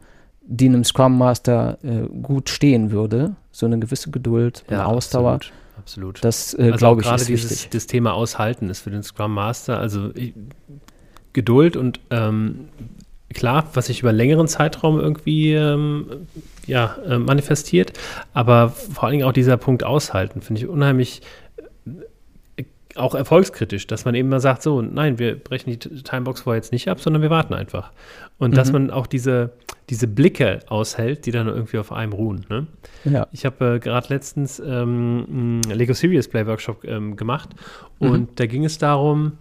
die 0.47 0.67
einem 0.67 0.85
Scrum 0.85 1.17
Master 1.19 1.79
äh, 1.83 2.07
gut 2.23 2.49
stehen 2.49 2.91
würde. 2.91 3.37
So 3.51 3.67
eine 3.67 3.79
gewisse 3.79 4.11
Geduld 4.11 4.65
und 4.69 4.75
ja, 4.75 4.85
Ausdauer. 4.85 5.35
Absolut. 5.35 5.65
Absolut. 5.77 6.25
Das 6.25 6.55
äh, 6.55 6.71
also 6.73 6.77
glaube 6.79 7.03
ich 7.03 7.13
ist 7.13 7.29
dieses, 7.29 7.51
wichtig. 7.51 7.71
Das 7.71 7.87
Thema 7.87 8.15
Aushalten 8.15 8.71
ist 8.71 8.81
für 8.81 8.91
den 8.91 9.03
Scrum 9.03 9.35
Master, 9.35 9.79
also 9.79 10.11
ich, 10.15 10.33
Geduld 11.33 11.77
und 11.77 12.01
ähm, 12.11 12.69
klar, 13.35 13.69
was 13.75 13.87
sich 13.87 14.01
über 14.01 14.11
einen 14.11 14.19
längeren 14.19 14.49
Zeitraum 14.49 14.99
irgendwie 14.99 15.53
ähm, 15.53 16.29
ja, 16.67 16.97
äh, 17.07 17.19
manifestiert, 17.19 17.93
aber 18.33 18.71
vor 18.71 19.05
allen 19.05 19.13
Dingen 19.13 19.25
auch 19.25 19.33
dieser 19.33 19.57
Punkt 19.57 19.85
Aushalten 19.85 20.41
finde 20.41 20.63
ich 20.63 20.69
unheimlich 20.69 21.21
auch 22.97 23.15
erfolgskritisch, 23.15 23.87
dass 23.87 24.05
man 24.05 24.15
eben 24.15 24.29
mal 24.29 24.41
sagt, 24.41 24.63
so, 24.63 24.81
nein, 24.81 25.19
wir 25.19 25.37
brechen 25.37 25.71
die 25.71 25.79
Timebox 25.79 26.43
vorher 26.43 26.59
jetzt 26.59 26.73
nicht 26.73 26.89
ab, 26.89 27.01
sondern 27.01 27.23
wir 27.23 27.31
warten 27.31 27.55
einfach. 27.55 27.93
Und 28.39 28.53
mhm. 28.53 28.55
dass 28.55 28.73
man 28.73 28.91
auch 28.91 29.07
diese, 29.07 29.53
diese 29.91 30.07
Blicke 30.07 30.61
aushält, 30.69 31.27
die 31.27 31.31
dann 31.31 31.49
irgendwie 31.49 31.79
auf 31.79 31.93
einem 31.93 32.13
ruhen. 32.13 32.47
Ne? 32.49 32.67
Ja. 33.05 33.27
Ich 33.33 33.45
habe 33.45 33.77
äh, 33.77 33.79
gerade 33.79 34.09
letztens 34.09 34.61
ähm, 34.61 35.27
einen 35.29 35.63
Lego 35.63 35.93
Serious 35.93 36.29
Play 36.29 36.47
Workshop 36.47 36.85
ähm, 36.85 37.17
gemacht 37.17 37.51
und 37.99 38.21
mhm. 38.21 38.35
da 38.37 38.47
ging 38.47 38.65
es 38.65 38.79
darum, 38.79 39.33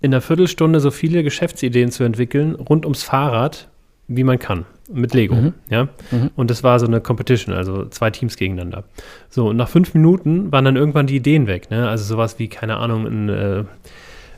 in 0.00 0.12
einer 0.12 0.20
Viertelstunde 0.20 0.80
so 0.80 0.90
viele 0.90 1.22
Geschäftsideen 1.22 1.90
zu 1.90 2.04
entwickeln 2.04 2.54
rund 2.54 2.84
ums 2.84 3.02
Fahrrad, 3.02 3.68
wie 4.08 4.24
man 4.24 4.38
kann 4.38 4.66
mit 4.88 5.14
Lego, 5.14 5.34
mhm. 5.34 5.54
ja. 5.68 5.88
Mhm. 6.10 6.30
Und 6.36 6.50
das 6.50 6.62
war 6.62 6.78
so 6.78 6.86
eine 6.86 7.00
Competition, 7.00 7.54
also 7.54 7.86
zwei 7.86 8.10
Teams 8.10 8.36
gegeneinander. 8.36 8.84
So, 9.28 9.48
und 9.48 9.56
nach 9.56 9.68
fünf 9.68 9.94
Minuten 9.94 10.52
waren 10.52 10.64
dann 10.64 10.76
irgendwann 10.76 11.06
die 11.06 11.16
Ideen 11.16 11.46
weg, 11.46 11.70
ne? 11.70 11.88
Also 11.88 12.04
sowas 12.04 12.38
wie, 12.38 12.48
keine 12.48 12.76
Ahnung, 12.76 13.06
ein, 13.06 13.28
äh, 13.28 13.64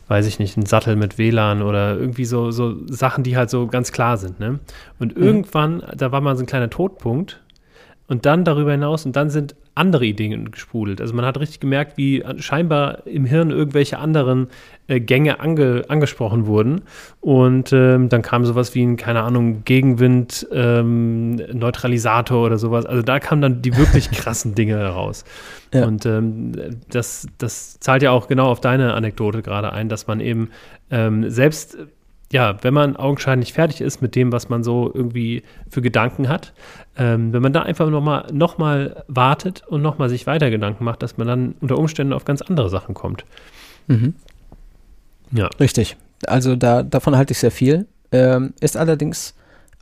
weiß 0.09 0.27
ich 0.27 0.39
nicht, 0.39 0.57
ein 0.57 0.67
Sattel 0.67 0.97
mit 0.97 1.19
WLAN 1.19 1.63
oder 1.63 1.97
irgendwie 1.97 2.25
so, 2.25 2.51
so 2.51 2.77
Sachen, 2.87 3.25
die 3.25 3.37
halt 3.37 3.51
so 3.51 3.67
ganz 3.67 3.93
klar 3.93 4.17
sind. 4.17 4.41
Ne? 4.41 4.59
Und 4.99 5.17
mhm. 5.17 5.23
irgendwann, 5.23 5.83
da 5.97 6.11
war 6.11 6.21
mal 6.21 6.35
so 6.37 6.43
ein 6.43 6.47
kleiner 6.47 6.71
Todpunkt 6.71 7.41
und 8.09 8.25
dann 8.27 8.45
darüber 8.45 8.73
hinaus 8.73 9.05
und 9.05 9.15
dann 9.17 9.31
sind 9.31 9.55
andere 9.79 10.05
Ideen 10.05 10.51
gesprudelt. 10.51 11.01
Also 11.01 11.15
man 11.15 11.25
hat 11.25 11.39
richtig 11.39 11.61
gemerkt, 11.61 11.97
wie 11.97 12.25
scheinbar 12.39 13.07
im 13.07 13.25
Hirn 13.25 13.51
irgendwelche 13.51 13.99
anderen 13.99 14.49
äh, 14.89 15.01
Gänge 15.01 15.41
ange, 15.41 15.85
angesprochen 15.89 16.47
wurden. 16.47 16.83
Und 17.21 17.73
ähm, 17.73 18.09
dann 18.09 18.23
kam 18.23 18.45
sowas 18.45 18.75
wie 18.75 18.83
ein, 18.83 18.97
keine 18.97 19.23
Ahnung, 19.23 19.65
Gegenwind, 19.65 20.47
ähm, 20.53 21.37
Neutralisator 21.37 22.45
oder 22.45 22.59
sowas. 22.59 22.87
Also 22.87 23.03
da 23.03 23.21
kamen 23.21 23.41
dann 23.41 23.63
die 23.63 23.77
wirklich 23.77 24.11
krassen 24.13 24.55
Dinge 24.55 24.77
heraus. 24.77 25.25
Ja. 25.73 25.87
Und 25.87 26.07
ähm, 26.07 26.53
das, 26.91 27.27
das 27.39 27.79
zahlt 27.81 28.03
ja 28.03 28.11
auch 28.11 28.29
genau 28.29 28.47
auf 28.49 28.61
deine 28.61 28.95
Anekdote 28.95 29.43
gerade 29.43 29.73
ein, 29.73 29.89
dass 29.89 30.07
man 30.07 30.21
eben 30.21 30.51
ähm, 30.91 31.31
selbst 31.31 31.77
ja, 32.33 32.63
wenn 32.63 32.75
man 32.75 32.97
augenscheinlich 32.97 33.53
fertig 33.53 33.81
ist 33.81 34.03
mit 34.03 34.15
dem, 34.15 34.33
was 34.33 34.49
man 34.49 34.63
so 34.63 34.91
irgendwie 34.93 35.43
für 35.71 35.81
Gedanken 35.81 36.29
hat, 36.29 36.53
ähm, 36.97 37.33
wenn 37.33 37.41
man 37.41 37.53
da 37.53 37.63
einfach 37.63 37.89
nochmal 37.89 38.27
noch 38.33 38.59
mal 38.59 39.05
wartet 39.09 39.67
und 39.67 39.81
nochmal 39.81 40.09
sich 40.09 40.27
weiter 40.27 40.51
Gedanken 40.51 40.85
macht, 40.85 41.03
dass 41.03 41.17
man 41.17 41.27
dann 41.27 41.55
unter 41.61 41.79
Umständen 41.79 42.13
auf 42.13 42.25
ganz 42.25 42.43
andere 42.43 42.69
Sachen 42.69 42.95
kommt. 42.95 43.25
Mhm. 43.87 44.15
Ja. 45.33 45.49
Richtig. 45.59 45.97
Also 46.27 46.57
da, 46.57 46.83
davon 46.83 47.17
halte 47.17 47.33
ich 47.33 47.39
sehr 47.39 47.51
viel. 47.51 47.87
Ähm, 48.13 48.53
ist 48.61 48.77
allerdings 48.77 49.35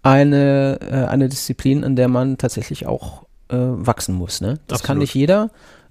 eine, 0.02 0.78
äh, 0.80 1.06
eine 1.06 1.28
Disziplin, 1.28 1.82
in 1.82 1.96
der 1.96 2.08
man 2.08 2.38
tatsächlich 2.38 2.86
auch 2.86 3.24
äh, 3.48 3.56
wachsen 3.56 4.14
muss. 4.14 4.40
Ne? 4.40 4.58
Das 4.66 4.80
Absolut. 4.80 4.82
kann 4.82 4.98
nicht 4.98 5.14
jeder. 5.14 5.50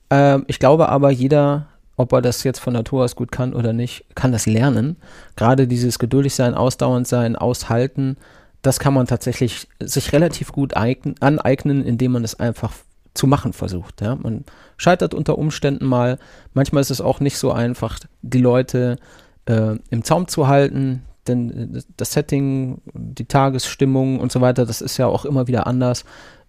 Ähm, 0.09 0.45
ich 0.47 0.59
glaube 0.59 0.89
aber, 0.89 1.11
jeder 1.11 1.67
ob 1.97 2.11
er 2.13 2.21
das 2.21 2.43
jetzt 2.43 2.59
von 2.59 2.73
Natur 2.73 3.03
aus 3.03 3.15
gut 3.15 3.31
kann 3.31 3.53
oder 3.53 3.73
nicht, 3.73 4.05
kann 4.15 4.31
das 4.31 4.45
lernen. 4.45 4.97
Gerade 5.35 5.67
dieses 5.67 5.99
geduldig 5.99 6.35
sein, 6.35 6.53
ausdauernd 6.53 7.07
sein, 7.07 7.35
aushalten, 7.35 8.17
das 8.61 8.79
kann 8.79 8.93
man 8.93 9.07
tatsächlich 9.07 9.67
sich 9.79 10.11
relativ 10.11 10.51
gut 10.51 10.75
eignen, 10.75 11.15
aneignen, 11.19 11.85
indem 11.85 12.13
man 12.13 12.23
es 12.23 12.39
einfach 12.39 12.73
zu 13.13 13.27
machen 13.27 13.53
versucht. 13.53 14.01
Ja? 14.01 14.15
Man 14.15 14.43
scheitert 14.77 15.13
unter 15.13 15.37
Umständen 15.37 15.85
mal. 15.85 16.17
Manchmal 16.53 16.81
ist 16.81 16.91
es 16.91 16.99
auch 16.99 17.19
nicht 17.19 17.37
so 17.37 17.51
einfach, 17.51 17.99
die 18.21 18.41
Leute 18.41 18.97
äh, 19.45 19.77
im 19.89 20.03
Zaum 20.03 20.27
zu 20.27 20.47
halten, 20.47 21.03
denn 21.27 21.83
das 21.97 22.13
Setting, 22.13 22.81
die 22.93 23.25
Tagesstimmung 23.25 24.19
und 24.19 24.31
so 24.31 24.41
weiter, 24.41 24.65
das 24.65 24.81
ist 24.81 24.97
ja 24.97 25.07
auch 25.07 25.25
immer 25.25 25.47
wieder 25.47 25.65
anders. 25.65 26.03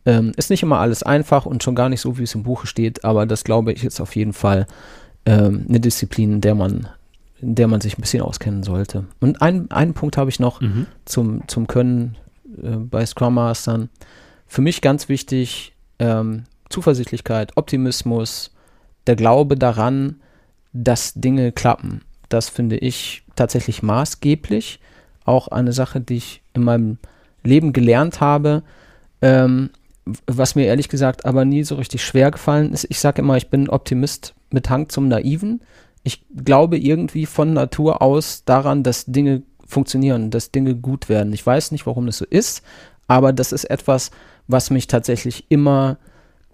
Ähm, 0.05 0.33
ist 0.37 0.51
nicht 0.51 0.63
immer 0.63 0.79
alles 0.79 1.03
einfach 1.03 1.47
und 1.47 1.63
schon 1.63 1.75
gar 1.75 1.89
nicht 1.89 2.01
so, 2.01 2.19
wie 2.19 2.23
es 2.23 2.35
im 2.35 2.43
Buche 2.43 2.67
steht, 2.67 3.05
aber 3.05 3.27
das 3.27 3.45
glaube 3.45 3.73
ich 3.73 3.85
ist 3.85 4.01
auf 4.01 4.15
jeden 4.17 4.33
Fall 4.33 4.67
ähm, 5.27 5.67
eine 5.69 5.81
Disziplin, 5.81 6.35
in 6.35 6.41
der 6.41 6.55
man 6.55 6.89
in 7.41 7.55
der 7.55 7.69
man 7.69 7.81
sich 7.81 7.99
ein 7.99 8.01
bisschen 8.01 8.23
auskennen 8.23 8.63
sollte. 8.63 9.05
Und 9.21 9.43
ein, 9.43 9.71
einen 9.71 9.95
Punkt 9.95 10.17
habe 10.17 10.31
ich 10.31 10.41
noch 10.41 10.61
mhm. 10.61 10.87
zum, 11.05 11.47
zum 11.49 11.67
Können 11.67 12.17
äh, 12.63 12.77
bei 12.77 13.05
Scrum 13.05 13.35
Mastern. 13.35 13.91
Für 14.47 14.63
mich 14.63 14.81
ganz 14.81 15.09
wichtig, 15.09 15.75
ähm, 15.99 16.45
Zuversichtlichkeit, 16.71 17.53
Optimismus, 17.57 18.53
der 19.07 19.17
Glaube 19.17 19.57
daran, 19.57 20.17
dass 20.73 21.15
Dinge 21.15 21.53
klappen. 21.53 22.03
Das 22.29 22.49
finde 22.49 22.79
ich 22.79 23.23
tatsächlich 23.37 23.83
maßgeblich. 23.83 24.81
Auch 25.25 25.49
eine 25.49 25.73
Sache, 25.73 26.01
die 26.01 26.17
ich 26.17 26.43
in 26.55 26.65
meinem 26.65 26.99
Leben 27.45 27.73
gelernt 27.73 28.21
habe, 28.21 28.63
ähm, 29.21 29.71
was 30.27 30.55
mir 30.55 30.67
ehrlich 30.67 30.89
gesagt 30.89 31.25
aber 31.25 31.45
nie 31.45 31.65
so 31.65 31.75
richtig 31.75 32.05
schwer 32.05 32.31
gefallen 32.31 32.73
ist. 32.73 32.87
Ich 32.89 33.01
sage 33.01 33.23
immer, 33.23 33.37
ich 33.37 33.51
bin 33.51 33.69
Optimist 33.69 34.36
mit 34.51 34.71
Hang 34.71 34.89
zum 34.89 35.09
Naiven. 35.09 35.61
Ich 36.03 36.25
glaube 36.37 36.79
irgendwie 36.79 37.27
von 37.27 37.53
Natur 37.53 38.03
aus 38.03 38.45
daran, 38.45 38.83
dass 38.83 39.07
Dinge 39.07 39.43
funktionieren, 39.67 40.31
dass 40.31 40.53
Dinge 40.53 40.75
gut 40.75 41.09
werden. 41.09 41.33
Ich 41.33 41.45
weiß 41.45 41.73
nicht, 41.73 41.87
warum 41.87 42.07
das 42.07 42.19
so 42.19 42.25
ist, 42.25 42.63
aber 43.09 43.33
das 43.33 43.53
ist 43.53 43.65
etwas, 43.65 44.11
was 44.47 44.71
mich 44.71 44.87
tatsächlich 44.87 45.47
immer 45.49 45.99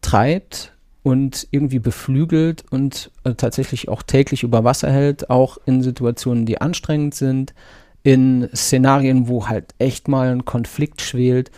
treibt 0.01 0.73
und 1.03 1.47
irgendwie 1.51 1.79
beflügelt 1.79 2.65
und 2.71 3.11
äh, 3.25 3.35
tatsächlich 3.35 3.89
auch 3.89 4.03
täglich 4.03 4.43
über 4.43 4.65
Wasser 4.65 4.91
hält, 4.91 5.31
auch 5.31 5.59
in 5.67 5.83
Situationen, 5.83 6.47
die 6.47 6.61
anstrengend 6.61 7.15
sind, 7.15 7.55
in 8.03 8.49
Szenarien, 8.55 9.29
wo 9.29 9.49
halt 9.49 9.75
echt 9.79 10.09
mal 10.09 10.31
ein 10.31 10.45
Konflikt 10.45 11.03
schwelt. 11.03 11.51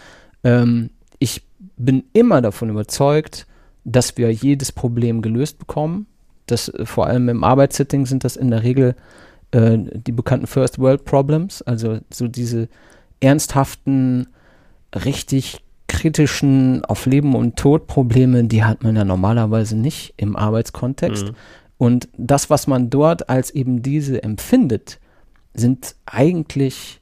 Ähm, 0.42 0.90
ich 1.18 1.42
bin 1.76 2.04
immer 2.12 2.42
davon 2.42 2.70
überzeugt, 2.70 3.46
dass 3.84 4.16
wir 4.16 4.32
jedes 4.32 4.72
Problem 4.72 5.22
gelöst 5.22 5.58
bekommen 5.58 6.06
das 6.46 6.68
äh, 6.68 6.86
vor 6.86 7.06
allem 7.06 7.28
im 7.28 7.44
Arbeitssetting 7.44 8.06
sind 8.06 8.24
das 8.24 8.36
in 8.36 8.50
der 8.50 8.62
Regel 8.62 8.94
äh, 9.50 9.78
die 9.78 10.12
bekannten 10.12 10.46
First 10.46 10.78
World 10.78 11.04
Problems, 11.04 11.62
also 11.62 11.98
so 12.12 12.28
diese 12.28 12.68
ernsthaften, 13.20 14.28
richtig 14.94 15.64
kritischen 15.88 16.84
auf 16.84 17.06
Leben 17.06 17.34
und 17.34 17.56
Tod 17.56 17.86
Probleme, 17.86 18.44
die 18.44 18.64
hat 18.64 18.82
man 18.82 18.96
ja 18.96 19.04
normalerweise 19.04 19.76
nicht 19.76 20.14
im 20.16 20.36
Arbeitskontext. 20.36 21.28
Mhm. 21.28 21.34
Und 21.78 22.08
das, 22.16 22.50
was 22.50 22.66
man 22.66 22.90
dort 22.90 23.28
als 23.28 23.50
eben 23.50 23.82
diese 23.82 24.22
empfindet, 24.22 24.98
sind 25.54 25.94
eigentlich 26.06 27.00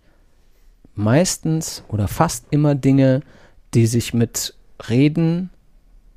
meistens 0.95 1.85
oder 1.89 2.09
fast 2.09 2.47
immer 2.51 2.75
Dinge, 2.75 3.21
die 3.75 3.87
sich 3.87 4.13
mit 4.13 4.55
Reden 4.89 5.51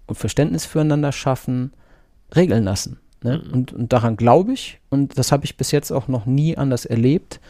und 0.08 0.18
Verständnis 0.18 0.66
füreinander 0.66 1.12
schaffen, 1.12 1.72
regeln 2.36 2.64
lassen. 2.64 3.00
Ne? 3.26 3.42
Mhm. 3.44 3.54
Und, 3.54 3.74
und, 3.74 3.94
daran 3.94 4.16
glaube 4.16 4.54
ich 4.54 4.80
und 4.90 5.18
das 5.18 5.32
habe 5.32 5.46
ich 5.46 5.58
bis 5.58 5.72
jetzt 5.72 5.92
auch 5.92 6.08
noch 6.08 6.26
nie 6.26 6.56
anders 6.58 6.86
erlebt. 6.86 7.42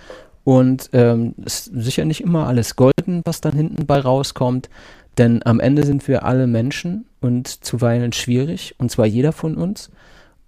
Und 0.45 0.91
ähm, 0.93 1.33
ist 1.43 1.65
sicher 1.65 2.05
nicht 2.05 2.21
immer 2.21 2.47
alles 2.47 2.75
golden, 2.75 3.21
was 3.25 3.41
dann 3.41 3.53
hinten 3.53 3.87
bei 3.87 3.99
rauskommt, 3.99 4.69
denn 5.17 5.41
am 5.43 5.59
Ende 5.59 5.83
sind 5.83 6.07
wir 6.07 6.23
alle 6.23 6.45
Menschen 6.45 7.05
und 7.19 7.47
zuweilen 7.47 8.13
schwierig, 8.13 8.75
und 8.77 8.91
zwar 8.91 9.07
jeder 9.07 9.31
von 9.31 9.55
uns. 9.55 9.89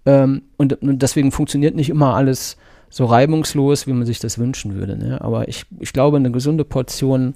Ähm, 0.06 0.42
und, 0.56 0.80
und, 0.82 1.02
deswegen 1.02 1.32
funktioniert 1.32 1.74
nicht 1.74 1.90
immer 1.90 2.14
alles 2.14 2.56
so 2.90 3.06
reibungslos, 3.06 3.88
wie 3.88 3.92
man 3.92 4.06
sich 4.06 4.20
das 4.20 4.38
wünschen 4.38 4.76
würde. 4.76 4.96
Ne? 4.96 5.20
Aber 5.20 5.48
ich, 5.48 5.64
ich 5.80 5.92
glaube, 5.92 6.16
eine 6.16 6.30
gesunde 6.30 6.64
Portion 6.64 7.34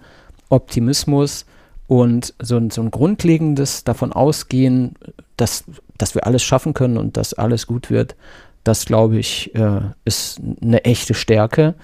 Optimismus 0.49 1.47
und 1.87 2.35
so 2.41 2.57
ein, 2.57 2.71
so 2.71 2.83
ein 2.83 2.91
grundlegendes 2.91 3.85
davon 3.85 4.13
ausgehen, 4.13 4.95
dass, 5.37 5.65
dass 5.99 6.15
wir 6.15 6.27
alles 6.27 6.43
schaffen 6.43 6.75
können 6.75 6.97
und 6.97 7.17
dass 7.17 7.35
alles 7.35 7.67
gut 7.67 7.91
wird, 7.91 8.17
das 8.65 8.87
glaube 8.87 9.19
ich, 9.19 9.55
äh, 9.55 9.81
ist 10.05 10.41
eine 10.61 10.85
echte 10.85 11.15
Stärke, 11.15 11.75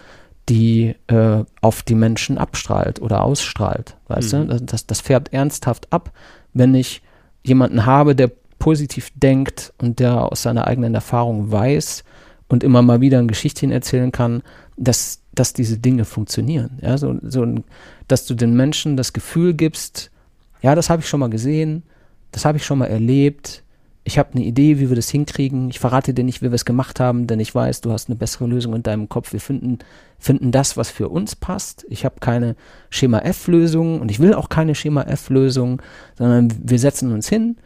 die 0.49 0.95
äh, 1.09 1.45
auf 1.61 1.83
die 1.83 1.95
Menschen 1.95 2.39
abstrahlt 2.39 3.03
oder 3.03 3.23
ausstrahlt. 3.23 3.97
Weißt 4.09 4.33
mhm. 4.33 4.49
du? 4.49 4.61
Das, 4.61 4.87
das 4.87 5.01
färbt 5.01 5.33
ernsthaft 5.33 5.93
ab, 5.93 6.13
wenn 6.55 6.75
ich 6.75 7.03
jemanden 7.43 7.85
habe, 7.85 8.15
der 8.15 8.31
positiv 8.59 9.11
denkt 9.15 9.73
und 9.79 10.01
der 10.01 10.33
aus 10.33 10.43
seiner 10.43 10.67
eigenen 10.67 10.95
Erfahrung 10.95 11.51
weiß 11.51 12.05
und 12.49 12.65
immer 12.65 12.83
mal 12.83 13.01
wieder 13.01 13.19
ein 13.19 13.29
Geschichtchen 13.29 13.71
erzählen 13.71 14.13
kann, 14.13 14.43
dass, 14.77 15.23
dass 15.39 15.53
diese 15.53 15.79
Dinge 15.79 16.05
funktionieren. 16.05 16.79
Ja, 16.83 16.99
so, 16.99 17.17
so, 17.23 17.47
dass 18.09 18.27
du 18.27 18.35
den 18.35 18.55
Menschen 18.55 18.97
das 18.97 19.13
Gefühl 19.13 19.55
gibst, 19.55 20.11
ja, 20.63 20.75
das 20.75 20.91
habe 20.91 21.03
ich 21.03 21.09
schon 21.09 21.21
mal 21.21 21.31
gesehen, 21.31 21.85
das 22.33 22.45
habe 22.45 22.59
ich 22.59 22.67
schon 22.67 22.79
mal 22.79 22.87
erlebt. 22.87 23.63
Ich 24.05 24.19
habe 24.19 24.31
eine 24.35 24.45
Idee, 24.45 24.79
wie 24.79 24.89
wir 24.89 24.97
das 24.97 25.11
hinkriegen. 25.11 25.69
Ich 25.69 25.79
verrate 25.79 26.15
dir 26.15 26.25
nicht, 26.25 26.41
wie 26.41 26.47
wir 26.47 26.55
es 26.55 26.65
gemacht 26.65 26.99
haben, 26.99 27.27
denn 27.27 27.41
ich 27.41 27.55
weiß, 27.55 27.83
du 27.83 27.93
hast 27.93 28.09
eine 28.09 28.17
bessere 28.17 28.47
Lösung 28.47 28.75
in 28.75 28.83
deinem 28.83 29.09
Kopf. 29.09 29.33
Wir 29.33 29.41
finden, 29.41 29.79
finden 30.19 30.51
das, 30.51 30.77
was 30.77 30.91
für 30.91 31.09
uns 31.09 31.37
passt. 31.37 31.85
Ich 31.89 32.05
habe 32.05 32.17
keine 32.21 32.57
Schema 32.91 33.19
F-Lösung 33.21 34.01
und 34.01 34.11
ich 34.11 34.19
will 34.19 34.35
auch 34.35 34.49
keine 34.49 34.75
Schema 34.75 35.03
F-Lösung, 35.03 35.83
sondern 36.17 36.53
wir 36.63 36.79
setzen 36.79 37.13
uns 37.13 37.29
hin, 37.29 37.57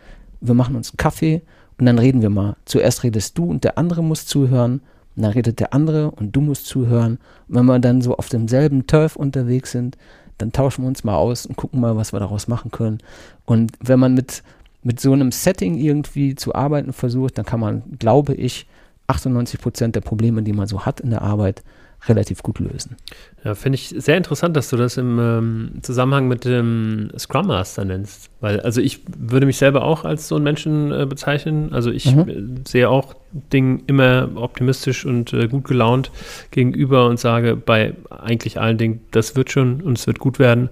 wir 0.40 0.54
machen 0.54 0.74
uns 0.74 0.90
einen 0.90 0.96
Kaffee 0.96 1.42
und 1.78 1.86
dann 1.86 1.98
reden 1.98 2.22
wir 2.22 2.30
mal. 2.30 2.56
Zuerst 2.64 3.04
redest 3.04 3.38
du 3.38 3.44
und 3.44 3.64
der 3.64 3.78
andere 3.78 4.02
muss 4.02 4.26
zuhören. 4.26 4.82
Und 5.16 5.22
dann 5.22 5.32
redet 5.32 5.60
der 5.60 5.74
andere 5.74 6.10
und 6.10 6.34
du 6.34 6.40
musst 6.40 6.66
zuhören. 6.66 7.18
Und 7.48 7.56
wenn 7.56 7.66
wir 7.66 7.78
dann 7.78 8.02
so 8.02 8.16
auf 8.16 8.28
demselben 8.28 8.86
Turf 8.86 9.16
unterwegs 9.16 9.72
sind, 9.72 9.96
dann 10.38 10.52
tauschen 10.52 10.84
wir 10.84 10.88
uns 10.88 11.04
mal 11.04 11.16
aus 11.16 11.46
und 11.46 11.56
gucken 11.56 11.80
mal, 11.80 11.96
was 11.96 12.12
wir 12.12 12.20
daraus 12.20 12.48
machen 12.48 12.70
können. 12.70 12.98
Und 13.44 13.72
wenn 13.80 13.98
man 13.98 14.14
mit, 14.14 14.42
mit 14.82 15.00
so 15.00 15.12
einem 15.12 15.30
Setting 15.30 15.76
irgendwie 15.76 16.34
zu 16.34 16.54
arbeiten 16.54 16.92
versucht, 16.92 17.38
dann 17.38 17.44
kann 17.44 17.60
man, 17.60 17.82
glaube 17.98 18.34
ich, 18.34 18.66
98 19.06 19.60
Prozent 19.60 19.96
der 19.96 20.00
Probleme, 20.00 20.42
die 20.42 20.52
man 20.52 20.66
so 20.66 20.86
hat 20.86 21.00
in 21.00 21.10
der 21.10 21.22
Arbeit, 21.22 21.62
relativ 22.08 22.42
gut 22.42 22.58
lösen. 22.58 22.96
Ja, 23.44 23.54
finde 23.54 23.76
ich 23.76 23.94
sehr 23.96 24.16
interessant, 24.16 24.56
dass 24.56 24.70
du 24.70 24.76
das 24.76 24.96
im 24.96 25.18
ähm, 25.20 25.72
Zusammenhang 25.82 26.26
mit 26.26 26.44
dem 26.44 27.10
Scrum 27.16 27.46
Master 27.46 27.84
nennst. 27.84 28.30
Weil, 28.40 28.60
also 28.60 28.80
ich 28.80 29.00
würde 29.16 29.46
mich 29.46 29.56
selber 29.56 29.84
auch 29.84 30.04
als 30.04 30.26
so 30.26 30.34
einen 30.34 30.44
Menschen 30.44 30.90
äh, 30.90 31.06
bezeichnen. 31.06 31.72
Also 31.72 31.90
ich 31.90 32.14
mhm. 32.14 32.64
sehe 32.66 32.88
auch 32.88 33.14
Dingen 33.32 33.82
immer 33.86 34.28
optimistisch 34.34 35.04
und 35.06 35.32
äh, 35.32 35.48
gut 35.48 35.64
gelaunt 35.64 36.10
gegenüber 36.50 37.06
und 37.06 37.18
sage 37.18 37.56
bei 37.56 37.94
eigentlich 38.10 38.60
allen 38.60 38.78
Dingen, 38.78 39.00
das 39.10 39.36
wird 39.36 39.50
schon 39.50 39.80
und 39.80 39.98
es 39.98 40.06
wird 40.06 40.18
gut 40.18 40.38
werden. 40.38 40.68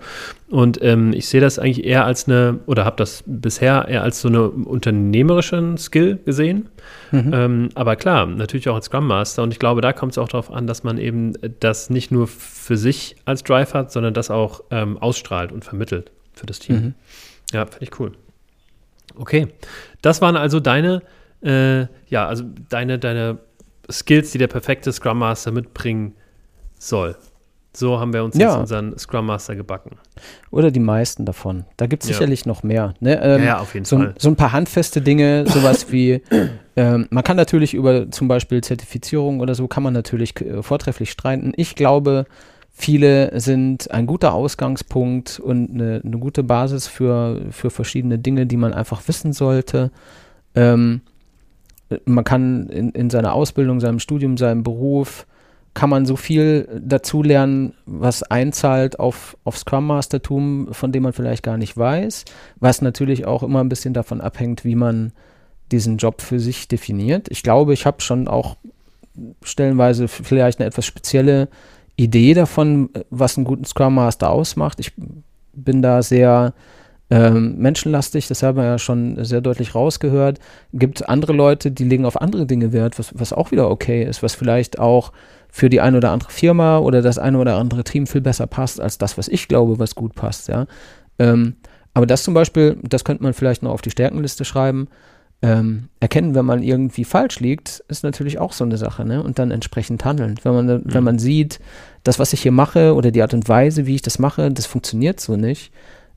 Und 0.48 0.82
ähm, 0.82 1.12
ich 1.12 1.28
sehe 1.28 1.40
das 1.40 1.58
eigentlich 1.58 1.84
eher 1.84 2.04
als 2.04 2.26
eine, 2.26 2.58
oder 2.66 2.84
habe 2.84 2.96
das 2.96 3.22
bisher 3.26 3.86
eher 3.88 4.02
als 4.02 4.20
so 4.20 4.28
eine 4.28 4.48
unternehmerischen 4.48 5.78
Skill 5.78 6.18
gesehen. 6.24 6.68
Mhm. 7.12 7.30
Ähm, 7.32 7.68
aber 7.74 7.96
klar, 7.96 8.26
natürlich 8.26 8.68
auch 8.68 8.74
als 8.74 8.86
Scrum 8.86 9.06
Master. 9.06 9.42
Und 9.42 9.52
ich 9.52 9.58
glaube, 9.58 9.80
da 9.80 9.92
kommt 9.92 10.12
es 10.12 10.18
auch 10.18 10.28
darauf 10.28 10.50
an, 10.50 10.66
dass 10.66 10.82
man 10.82 10.98
eben 10.98 11.34
das 11.60 11.88
nicht 11.88 12.10
nur 12.10 12.26
für 12.26 12.76
sich 12.76 13.16
als 13.24 13.44
Drive 13.44 13.74
hat, 13.74 13.92
sondern 13.92 14.12
das 14.12 14.30
auch 14.30 14.62
ähm, 14.70 14.98
ausstrahlt 14.98 15.52
und 15.52 15.64
vermittelt 15.64 16.10
für 16.32 16.46
das 16.46 16.58
Team. 16.58 16.76
Mhm. 16.76 16.94
Ja, 17.52 17.66
finde 17.66 17.84
ich 17.84 18.00
cool. 18.00 18.12
Okay, 19.16 19.48
das 20.02 20.20
waren 20.20 20.36
also 20.36 20.60
deine, 20.60 21.02
äh, 21.42 21.86
ja, 22.08 22.26
also 22.26 22.44
deine, 22.68 22.98
deine 22.98 23.38
Skills, 23.90 24.32
die 24.32 24.38
der 24.38 24.48
perfekte 24.48 24.92
Scrum 24.92 25.18
Master 25.18 25.52
mitbringen 25.52 26.14
soll. 26.78 27.16
So 27.72 28.00
haben 28.00 28.12
wir 28.12 28.24
uns 28.24 28.36
ja. 28.36 28.48
jetzt 28.48 28.58
unseren 28.58 28.98
Scrum 28.98 29.26
Master 29.26 29.54
gebacken. 29.54 29.92
Oder 30.50 30.72
die 30.72 30.80
meisten 30.80 31.24
davon. 31.24 31.64
Da 31.76 31.86
gibt 31.86 32.02
es 32.02 32.08
ja. 32.08 32.14
sicherlich 32.16 32.44
noch 32.44 32.64
mehr. 32.64 32.94
Ne? 32.98 33.20
Ähm, 33.22 33.44
ja, 33.44 33.60
auf 33.60 33.74
jeden 33.74 33.86
so, 33.86 33.96
Fall. 33.96 34.14
So 34.18 34.28
ein 34.28 34.36
paar 34.36 34.52
handfeste 34.52 35.00
Dinge, 35.00 35.44
sowas 35.46 35.92
wie, 35.92 36.20
ähm, 36.76 37.06
man 37.10 37.22
kann 37.22 37.36
natürlich 37.36 37.74
über 37.74 38.10
zum 38.10 38.26
Beispiel 38.26 38.60
Zertifizierung 38.60 39.38
oder 39.38 39.54
so, 39.54 39.68
kann 39.68 39.84
man 39.84 39.92
natürlich 39.92 40.40
äh, 40.40 40.64
vortrefflich 40.64 41.12
streiten. 41.12 41.52
Ich 41.56 41.76
glaube, 41.76 42.26
viele 42.72 43.38
sind 43.38 43.88
ein 43.92 44.06
guter 44.06 44.34
Ausgangspunkt 44.34 45.38
und 45.38 45.70
eine, 45.70 46.02
eine 46.04 46.18
gute 46.18 46.42
Basis 46.42 46.88
für, 46.88 47.40
für 47.50 47.70
verschiedene 47.70 48.18
Dinge, 48.18 48.46
die 48.46 48.56
man 48.56 48.74
einfach 48.74 49.06
wissen 49.06 49.32
sollte. 49.32 49.92
Ähm, 50.56 51.02
man 52.04 52.24
kann 52.24 52.68
in, 52.68 52.90
in 52.90 53.10
seiner 53.10 53.34
Ausbildung, 53.34 53.80
seinem 53.80 53.98
Studium, 53.98 54.36
seinem 54.36 54.62
Beruf 54.62 55.26
kann 55.72 55.90
man 55.90 56.04
so 56.04 56.16
viel 56.16 56.68
dazu 56.82 57.22
lernen, 57.22 57.74
was 57.86 58.24
einzahlt 58.24 58.98
auf, 58.98 59.36
auf 59.44 59.56
Scrum 59.56 59.86
Mastertum, 59.86 60.68
von 60.72 60.90
dem 60.90 61.04
man 61.04 61.12
vielleicht 61.12 61.44
gar 61.44 61.56
nicht 61.56 61.76
weiß, 61.76 62.24
was 62.58 62.82
natürlich 62.82 63.24
auch 63.24 63.42
immer 63.42 63.60
ein 63.60 63.68
bisschen 63.68 63.94
davon 63.94 64.20
abhängt, 64.20 64.64
wie 64.64 64.74
man 64.74 65.12
diesen 65.70 65.96
Job 65.96 66.22
für 66.22 66.40
sich 66.40 66.66
definiert. 66.66 67.28
Ich 67.30 67.44
glaube, 67.44 67.72
ich 67.72 67.86
habe 67.86 68.00
schon 68.00 68.26
auch 68.26 68.56
stellenweise 69.42 70.08
vielleicht 70.08 70.58
eine 70.58 70.66
etwas 70.66 70.86
spezielle 70.86 71.48
Idee 71.96 72.34
davon, 72.34 72.90
was 73.10 73.36
einen 73.36 73.44
guten 73.44 73.64
Scrum 73.64 73.94
Master 73.94 74.30
ausmacht. 74.30 74.80
Ich 74.80 74.92
bin 75.52 75.82
da 75.82 76.02
sehr 76.02 76.52
ähm, 77.10 77.56
menschenlastig, 77.58 78.28
das 78.28 78.42
haben 78.42 78.56
wir 78.56 78.64
ja 78.64 78.78
schon 78.78 79.24
sehr 79.24 79.40
deutlich 79.40 79.74
rausgehört. 79.74 80.38
Gibt 80.72 81.08
andere 81.08 81.32
Leute, 81.32 81.72
die 81.72 81.84
legen 81.84 82.04
auf 82.04 82.20
andere 82.20 82.46
Dinge 82.46 82.72
Wert, 82.72 82.98
was, 83.00 83.12
was 83.18 83.32
auch 83.32 83.50
wieder 83.50 83.68
okay 83.68 84.04
ist, 84.04 84.22
was 84.22 84.34
vielleicht 84.34 84.78
auch 84.78 85.12
für 85.48 85.68
die 85.68 85.80
eine 85.80 85.96
oder 85.96 86.12
andere 86.12 86.30
Firma 86.30 86.78
oder 86.78 87.02
das 87.02 87.18
eine 87.18 87.38
oder 87.38 87.56
andere 87.56 87.82
Team 87.82 88.06
viel 88.06 88.20
besser 88.20 88.46
passt 88.46 88.80
als 88.80 88.98
das, 88.98 89.18
was 89.18 89.26
ich 89.26 89.48
glaube, 89.48 89.80
was 89.80 89.96
gut 89.96 90.14
passt, 90.14 90.48
ja. 90.48 90.66
Ähm, 91.18 91.56
aber 91.92 92.06
das 92.06 92.22
zum 92.22 92.34
Beispiel, 92.34 92.78
das 92.82 93.04
könnte 93.04 93.24
man 93.24 93.34
vielleicht 93.34 93.64
noch 93.64 93.72
auf 93.72 93.82
die 93.82 93.90
Stärkenliste 93.90 94.44
schreiben. 94.44 94.86
Ähm, 95.42 95.88
erkennen, 95.98 96.34
wenn 96.34 96.44
man 96.44 96.62
irgendwie 96.62 97.04
falsch 97.04 97.40
liegt, 97.40 97.82
ist 97.88 98.04
natürlich 98.04 98.38
auch 98.38 98.52
so 98.52 98.62
eine 98.62 98.76
Sache, 98.76 99.04
ne? 99.04 99.22
Und 99.22 99.38
dann 99.38 99.50
entsprechend 99.50 100.04
handeln. 100.04 100.38
Wenn 100.42 100.52
man, 100.52 100.66
mhm. 100.66 100.82
wenn 100.84 101.02
man 101.02 101.18
sieht, 101.18 101.60
das, 102.04 102.18
was 102.18 102.32
ich 102.32 102.42
hier 102.42 102.52
mache 102.52 102.94
oder 102.94 103.10
die 103.10 103.22
Art 103.22 103.34
und 103.34 103.48
Weise, 103.48 103.86
wie 103.86 103.94
ich 103.96 104.02
das 104.02 104.18
mache, 104.18 104.50
das 104.52 104.66
funktioniert 104.66 105.18
so 105.18 105.36
nicht, 105.36 105.72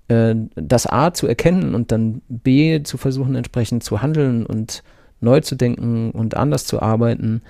äh, 0.08 0.36
das 0.56 0.88
A 0.88 1.14
zu 1.14 1.28
erkennen 1.28 1.76
und 1.76 1.92
dann 1.92 2.22
B 2.28 2.84
zu 2.84 2.98
versuchen, 2.98 3.36
entsprechend 3.36 3.84
zu 3.84 4.02
handeln 4.02 4.46
und 4.46 4.84
neu 5.20 5.40
zu 5.40 5.56
denken 5.56 6.12
und 6.12 6.36
anders 6.36 6.66
zu 6.66 6.82
arbeiten, 6.82 7.42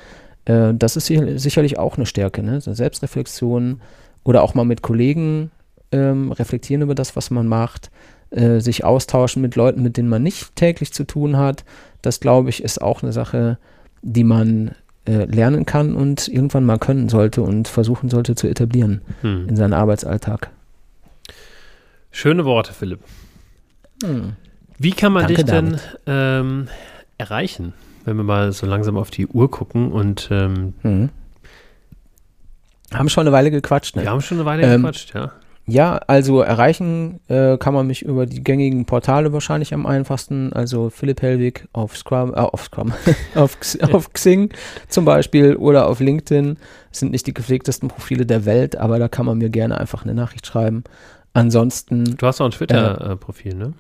äh, 0.45 0.74
das 0.74 0.95
ist 0.95 1.08
sicherlich 1.08 1.78
auch 1.78 1.97
eine 1.97 2.06
Stärke, 2.06 2.43
ne? 2.43 2.62
So 2.62 2.74
Selbstreflexion 2.74 3.82
oder 4.24 4.43
auch 4.43 4.54
mal 4.54 4.66
mit 4.66 4.82
Kollegen 4.82 5.51
ähm, 5.91 6.32
reflektieren 6.32 6.82
über 6.82 6.95
das, 6.95 7.16
was 7.16 7.32
man 7.32 7.47
macht, 7.47 7.91
äh, 8.32 8.60
sich 8.60 8.84
austauschen 8.84 9.41
mit 9.41 9.56
Leuten, 9.56 9.84
mit 9.84 9.97
denen 9.97 10.10
man 10.10 10.24
nicht 10.24 10.56
täglich 10.56 10.93
zu 10.93 11.04
tun 11.04 11.38
hat. 11.38 11.66
Das, 12.01 12.20
glaube 12.20 12.49
ich, 12.49 12.64
ist 12.64 12.82
auch 12.82 13.04
eine 13.04 13.14
Sache, 13.14 13.58
die 14.01 14.24
man 14.24 14.72
äh, 15.06 15.26
lernen 15.26 15.66
kann 15.66 15.95
und 15.95 16.28
irgendwann 16.28 16.66
mal 16.66 16.80
können 16.80 17.10
sollte 17.10 17.41
und 17.41 17.68
versuchen 17.68 18.10
sollte 18.10 18.36
zu 18.36 18.47
etablieren 18.47 19.01
hm. 19.22 19.47
in 19.49 19.56
seinen 19.56 19.74
Arbeitsalltag. 19.74 20.49
Schöne 22.14 22.45
Worte, 22.45 22.72
Philipp. 22.72 23.01
Hm. 24.01 24.38
Wie 24.78 24.91
kann 24.91 25.11
man 25.11 25.24
Danke 25.24 25.43
dich 25.43 25.51
denn 25.51 25.80
ähm, 26.07 26.70
erreichen? 27.18 27.74
wenn 28.05 28.18
wir 28.18 28.24
mal 28.24 28.51
so 28.51 28.66
langsam 28.66 28.97
auf 28.97 29.11
die 29.11 29.28
Uhr 29.28 29.49
gucken 29.49 29.91
und 29.91 30.30
ähm, 30.32 30.74
mhm. 30.84 31.09
haben 32.93 33.09
schon 33.09 33.22
eine 33.22 33.32
Weile 33.32 33.51
gequatscht. 33.51 33.95
Ne? 33.95 34.03
Wir 34.03 34.11
haben 34.11 34.22
schon 34.22 34.38
eine 34.38 34.45
Weile 34.45 34.64
ähm, 34.64 34.82
gequatscht, 34.82 35.14
ja. 35.14 35.32
Ja, 35.66 35.95
also 35.95 36.41
erreichen 36.41 37.22
äh, 37.30 37.57
kann 37.57 37.74
man 37.74 37.88
mich 37.88 38.01
über 38.01 38.26
die 38.26 38.43
gängigen 38.43 38.84
Portale 38.84 39.32
wahrscheinlich 39.32 39.74
am 39.74 39.86
einfachsten. 39.86 40.51
Also 40.51 40.89
Philipp 40.89 41.22
Hellwig 41.22 41.70
auf 41.72 41.95
Scrum, 41.95 42.34
äh, 42.34 42.39
auf 42.39 42.66
Scrum, 42.66 42.91
auf, 43.36 43.57
auf 43.93 44.11
Xing 44.11 44.49
zum 44.89 45.05
Beispiel 45.05 45.55
oder 45.55 45.88
auf 45.88 46.01
LinkedIn. 46.01 46.57
Das 46.89 46.99
sind 46.99 47.14
nicht 47.14 47.28
die 47.28 47.34
gepflegtesten 47.34 47.88
Profile 47.88 48.26
der 48.26 48.43
Welt, 48.43 48.76
aber 48.76 48.99
da 48.99 49.07
kann 49.07 49.26
man 49.26 49.38
mir 49.38 49.49
gerne 49.49 49.78
einfach 49.78 50.03
eine 50.03 50.14
Nachricht 50.14 50.45
schreiben. 50.45 50.84
Ansonsten. 51.34 52.16
Du 52.18 52.28
hast 52.28 52.40
auch 52.42 52.46
ein 52.46 52.52
Twitter-Profil, 52.52 53.54
äh, 53.54 53.56
ne? 53.56 53.74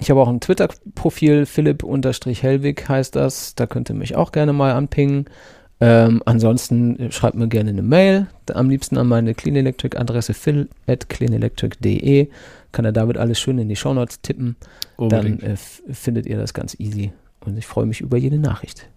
Ich 0.00 0.10
habe 0.10 0.20
auch 0.20 0.28
ein 0.28 0.40
Twitter-Profil, 0.40 1.46
Philipp-Hellwig 1.46 2.88
heißt 2.88 3.16
das. 3.16 3.54
Da 3.54 3.66
könnt 3.66 3.88
ihr 3.88 3.96
mich 3.96 4.14
auch 4.14 4.30
gerne 4.30 4.52
mal 4.52 4.72
anpingen. 4.72 5.26
Ähm, 5.80 6.22
ansonsten 6.26 6.98
äh, 6.98 7.12
schreibt 7.12 7.36
mir 7.36 7.48
gerne 7.48 7.70
eine 7.70 7.82
Mail, 7.82 8.26
am 8.52 8.68
liebsten 8.68 8.98
an 8.98 9.06
meine 9.06 9.34
Clean 9.34 9.54
Electric 9.54 9.96
Adresse 9.96 10.34
phil 10.34 10.68
at 10.86 11.08
cleanelectric.de. 11.08 12.28
Kann 12.72 12.82
der 12.82 12.92
David 12.92 13.16
alles 13.16 13.38
schön 13.38 13.58
in 13.58 13.68
die 13.68 13.76
Shownotes 13.76 14.20
tippen. 14.20 14.56
Unbedingt. 14.96 15.42
Dann 15.42 15.50
äh, 15.52 15.56
findet 15.56 16.26
ihr 16.26 16.36
das 16.36 16.52
ganz 16.52 16.78
easy. 16.78 17.12
Und 17.44 17.56
ich 17.56 17.66
freue 17.66 17.86
mich 17.86 18.00
über 18.00 18.16
jede 18.16 18.38
Nachricht. 18.38 18.88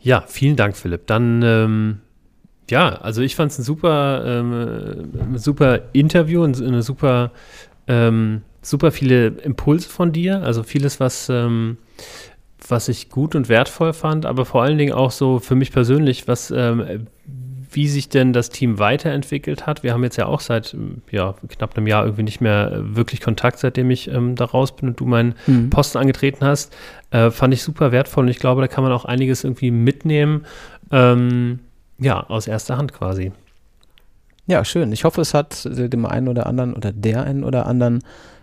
Ja, 0.00 0.24
vielen 0.26 0.56
Dank, 0.56 0.76
Philipp. 0.76 1.06
Dann, 1.06 1.42
ähm, 1.42 2.00
ja, 2.70 2.96
also 2.96 3.22
ich 3.22 3.36
fand 3.36 3.52
es 3.52 3.58
ein 3.58 3.64
super, 3.64 4.24
ähm, 4.26 5.36
super 5.36 5.80
Interview 5.92 6.42
und 6.42 6.60
eine 6.62 6.82
super 6.82 7.30
ähm, 7.86 8.42
super 8.66 8.90
viele 8.90 9.26
Impulse 9.26 9.88
von 9.88 10.12
dir, 10.12 10.42
also 10.42 10.62
vieles, 10.62 11.00
was, 11.00 11.28
ähm, 11.28 11.78
was 12.66 12.88
ich 12.88 13.10
gut 13.10 13.34
und 13.34 13.48
wertvoll 13.48 13.92
fand, 13.92 14.26
aber 14.26 14.44
vor 14.44 14.62
allen 14.62 14.78
Dingen 14.78 14.92
auch 14.92 15.10
so 15.10 15.38
für 15.38 15.54
mich 15.54 15.72
persönlich, 15.72 16.26
was, 16.28 16.50
ähm, 16.50 17.06
wie 17.70 17.88
sich 17.88 18.08
denn 18.08 18.32
das 18.32 18.50
Team 18.50 18.78
weiterentwickelt 18.78 19.66
hat. 19.66 19.82
Wir 19.82 19.92
haben 19.92 20.04
jetzt 20.04 20.16
ja 20.16 20.26
auch 20.26 20.40
seit 20.40 20.76
ja, 21.10 21.34
knapp 21.48 21.76
einem 21.76 21.88
Jahr 21.88 22.04
irgendwie 22.04 22.22
nicht 22.22 22.40
mehr 22.40 22.72
wirklich 22.80 23.20
Kontakt, 23.20 23.58
seitdem 23.58 23.90
ich 23.90 24.08
ähm, 24.08 24.36
da 24.36 24.44
raus 24.44 24.76
bin 24.76 24.90
und 24.90 25.00
du 25.00 25.06
meinen 25.06 25.34
mhm. 25.46 25.70
Posten 25.70 25.98
angetreten 25.98 26.44
hast. 26.44 26.74
Äh, 27.10 27.32
fand 27.32 27.52
ich 27.52 27.64
super 27.64 27.90
wertvoll 27.90 28.24
und 28.24 28.30
ich 28.30 28.38
glaube, 28.38 28.60
da 28.60 28.68
kann 28.68 28.84
man 28.84 28.92
auch 28.92 29.04
einiges 29.04 29.42
irgendwie 29.42 29.72
mitnehmen. 29.72 30.46
Ähm, 30.92 31.58
ja, 31.98 32.20
aus 32.28 32.46
erster 32.46 32.76
Hand 32.76 32.92
quasi. 32.92 33.32
Ja, 34.46 34.64
schön. 34.64 34.92
Ich 34.92 35.04
hoffe, 35.04 35.20
es 35.20 35.32
hat 35.32 35.64
dem 35.64 36.04
einen 36.06 36.28
oder 36.28 36.46
anderen 36.46 36.74
oder 36.74 36.92
der 36.92 37.24
einen 37.24 37.44
oder 37.44 37.66
anderen 37.66 38.00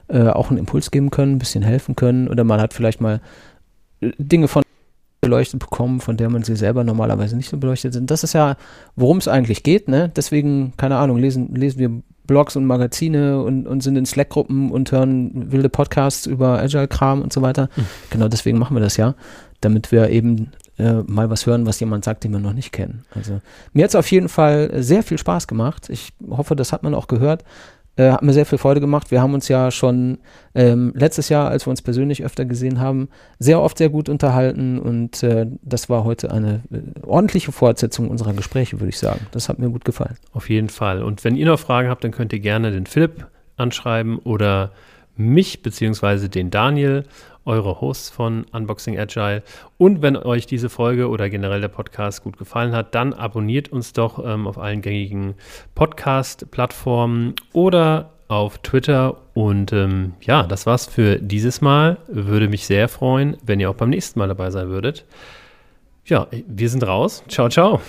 äh, 0.07 0.27
auch 0.27 0.49
einen 0.49 0.57
Impuls 0.57 0.91
geben 0.91 1.11
können, 1.11 1.33
ein 1.33 1.39
bisschen 1.39 1.63
helfen 1.63 1.95
können 1.95 2.27
oder 2.27 2.43
man 2.43 2.59
hat 2.59 2.73
vielleicht 2.73 3.01
mal 3.01 3.21
äh, 4.01 4.11
Dinge 4.17 4.47
von 4.47 4.63
beleuchtet 5.21 5.59
bekommen, 5.59 6.01
von 6.01 6.17
der 6.17 6.29
man 6.29 6.43
sie 6.43 6.55
selber 6.55 6.83
normalerweise 6.83 7.37
nicht 7.37 7.49
so 7.49 7.57
beleuchtet 7.57 7.93
sind. 7.93 8.09
Das 8.09 8.23
ist 8.23 8.33
ja, 8.33 8.55
worum 8.95 9.19
es 9.19 9.27
eigentlich 9.27 9.61
geht, 9.61 9.87
ne? 9.87 10.09
Deswegen, 10.15 10.73
keine 10.77 10.97
Ahnung, 10.97 11.17
lesen, 11.17 11.53
lesen 11.53 11.77
wir 11.79 12.01
Blogs 12.25 12.55
und 12.55 12.65
Magazine 12.65 13.41
und, 13.43 13.67
und 13.67 13.81
sind 13.83 13.95
in 13.95 14.05
Slack-Gruppen 14.05 14.71
und 14.71 14.91
hören 14.91 15.51
wilde 15.51 15.69
Podcasts 15.69 16.25
über 16.25 16.59
Agile-Kram 16.59 17.21
und 17.21 17.31
so 17.31 17.41
weiter. 17.43 17.69
Mhm. 17.75 17.85
Genau 18.09 18.27
deswegen 18.27 18.57
machen 18.57 18.75
wir 18.75 18.81
das 18.81 18.97
ja, 18.97 19.13
damit 19.61 19.91
wir 19.91 20.09
eben 20.09 20.51
äh, 20.77 21.03
mal 21.05 21.29
was 21.29 21.45
hören, 21.45 21.65
was 21.65 21.79
jemand 21.79 22.05
sagt, 22.05 22.23
den 22.23 22.31
wir 22.31 22.39
noch 22.39 22.53
nicht 22.53 22.71
kennen. 22.71 23.05
Also 23.15 23.41
mir 23.73 23.83
hat 23.83 23.89
es 23.89 23.95
auf 23.95 24.09
jeden 24.11 24.29
Fall 24.29 24.71
sehr 24.83 25.03
viel 25.03 25.17
Spaß 25.17 25.47
gemacht. 25.47 25.89
Ich 25.89 26.13
hoffe, 26.29 26.55
das 26.55 26.71
hat 26.71 26.83
man 26.83 26.93
auch 26.93 27.07
gehört. 27.07 27.43
Äh, 27.97 28.11
hat 28.11 28.21
mir 28.23 28.31
sehr 28.31 28.45
viel 28.45 28.57
Freude 28.57 28.79
gemacht. 28.79 29.11
Wir 29.11 29.21
haben 29.21 29.33
uns 29.33 29.49
ja 29.49 29.69
schon 29.69 30.19
ähm, 30.55 30.93
letztes 30.95 31.27
Jahr, 31.27 31.49
als 31.49 31.67
wir 31.67 31.71
uns 31.71 31.81
persönlich 31.81 32.23
öfter 32.23 32.45
gesehen 32.45 32.79
haben, 32.79 33.09
sehr 33.37 33.61
oft 33.61 33.77
sehr 33.77 33.89
gut 33.89 34.07
unterhalten 34.07 34.79
und 34.79 35.21
äh, 35.23 35.45
das 35.61 35.89
war 35.89 36.05
heute 36.05 36.31
eine 36.31 36.61
äh, 36.71 37.05
ordentliche 37.05 37.51
Fortsetzung 37.51 38.09
unserer 38.09 38.33
Gespräche, 38.33 38.79
würde 38.79 38.89
ich 38.89 38.97
sagen. 38.97 39.27
Das 39.31 39.49
hat 39.49 39.59
mir 39.59 39.69
gut 39.69 39.83
gefallen. 39.83 40.15
Auf 40.31 40.49
jeden 40.49 40.69
Fall. 40.69 41.03
Und 41.03 41.25
wenn 41.25 41.35
ihr 41.35 41.45
noch 41.45 41.59
Fragen 41.59 41.89
habt, 41.89 42.05
dann 42.05 42.11
könnt 42.11 42.31
ihr 42.31 42.39
gerne 42.39 42.71
den 42.71 42.85
Philipp 42.85 43.27
anschreiben 43.57 44.19
oder 44.19 44.71
mich 45.17 45.61
beziehungsweise 45.61 46.29
den 46.29 46.49
Daniel 46.49 47.03
eure 47.45 47.81
Hosts 47.81 48.09
von 48.09 48.45
Unboxing 48.51 48.97
Agile. 48.99 49.43
Und 49.77 50.01
wenn 50.01 50.15
euch 50.15 50.45
diese 50.45 50.69
Folge 50.69 51.09
oder 51.09 51.29
generell 51.29 51.61
der 51.61 51.67
Podcast 51.67 52.23
gut 52.23 52.37
gefallen 52.37 52.73
hat, 52.73 52.95
dann 52.95 53.13
abonniert 53.13 53.69
uns 53.69 53.93
doch 53.93 54.23
ähm, 54.23 54.47
auf 54.47 54.57
allen 54.57 54.81
gängigen 54.81 55.35
Podcast-Plattformen 55.75 57.35
oder 57.53 58.11
auf 58.27 58.59
Twitter. 58.59 59.17
Und 59.33 59.73
ähm, 59.73 60.13
ja, 60.21 60.43
das 60.43 60.65
war's 60.65 60.85
für 60.85 61.17
dieses 61.17 61.61
Mal. 61.61 61.97
Würde 62.07 62.47
mich 62.47 62.65
sehr 62.65 62.87
freuen, 62.87 63.37
wenn 63.43 63.59
ihr 63.59 63.69
auch 63.69 63.75
beim 63.75 63.89
nächsten 63.89 64.19
Mal 64.19 64.27
dabei 64.27 64.51
sein 64.51 64.69
würdet. 64.69 65.05
Ja, 66.05 66.27
wir 66.47 66.69
sind 66.69 66.85
raus. 66.85 67.23
Ciao, 67.27 67.49
ciao. 67.49 67.81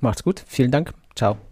Macht's 0.00 0.24
gut. 0.24 0.42
Vielen 0.46 0.70
Dank. 0.70 0.92
Ciao. 1.14 1.49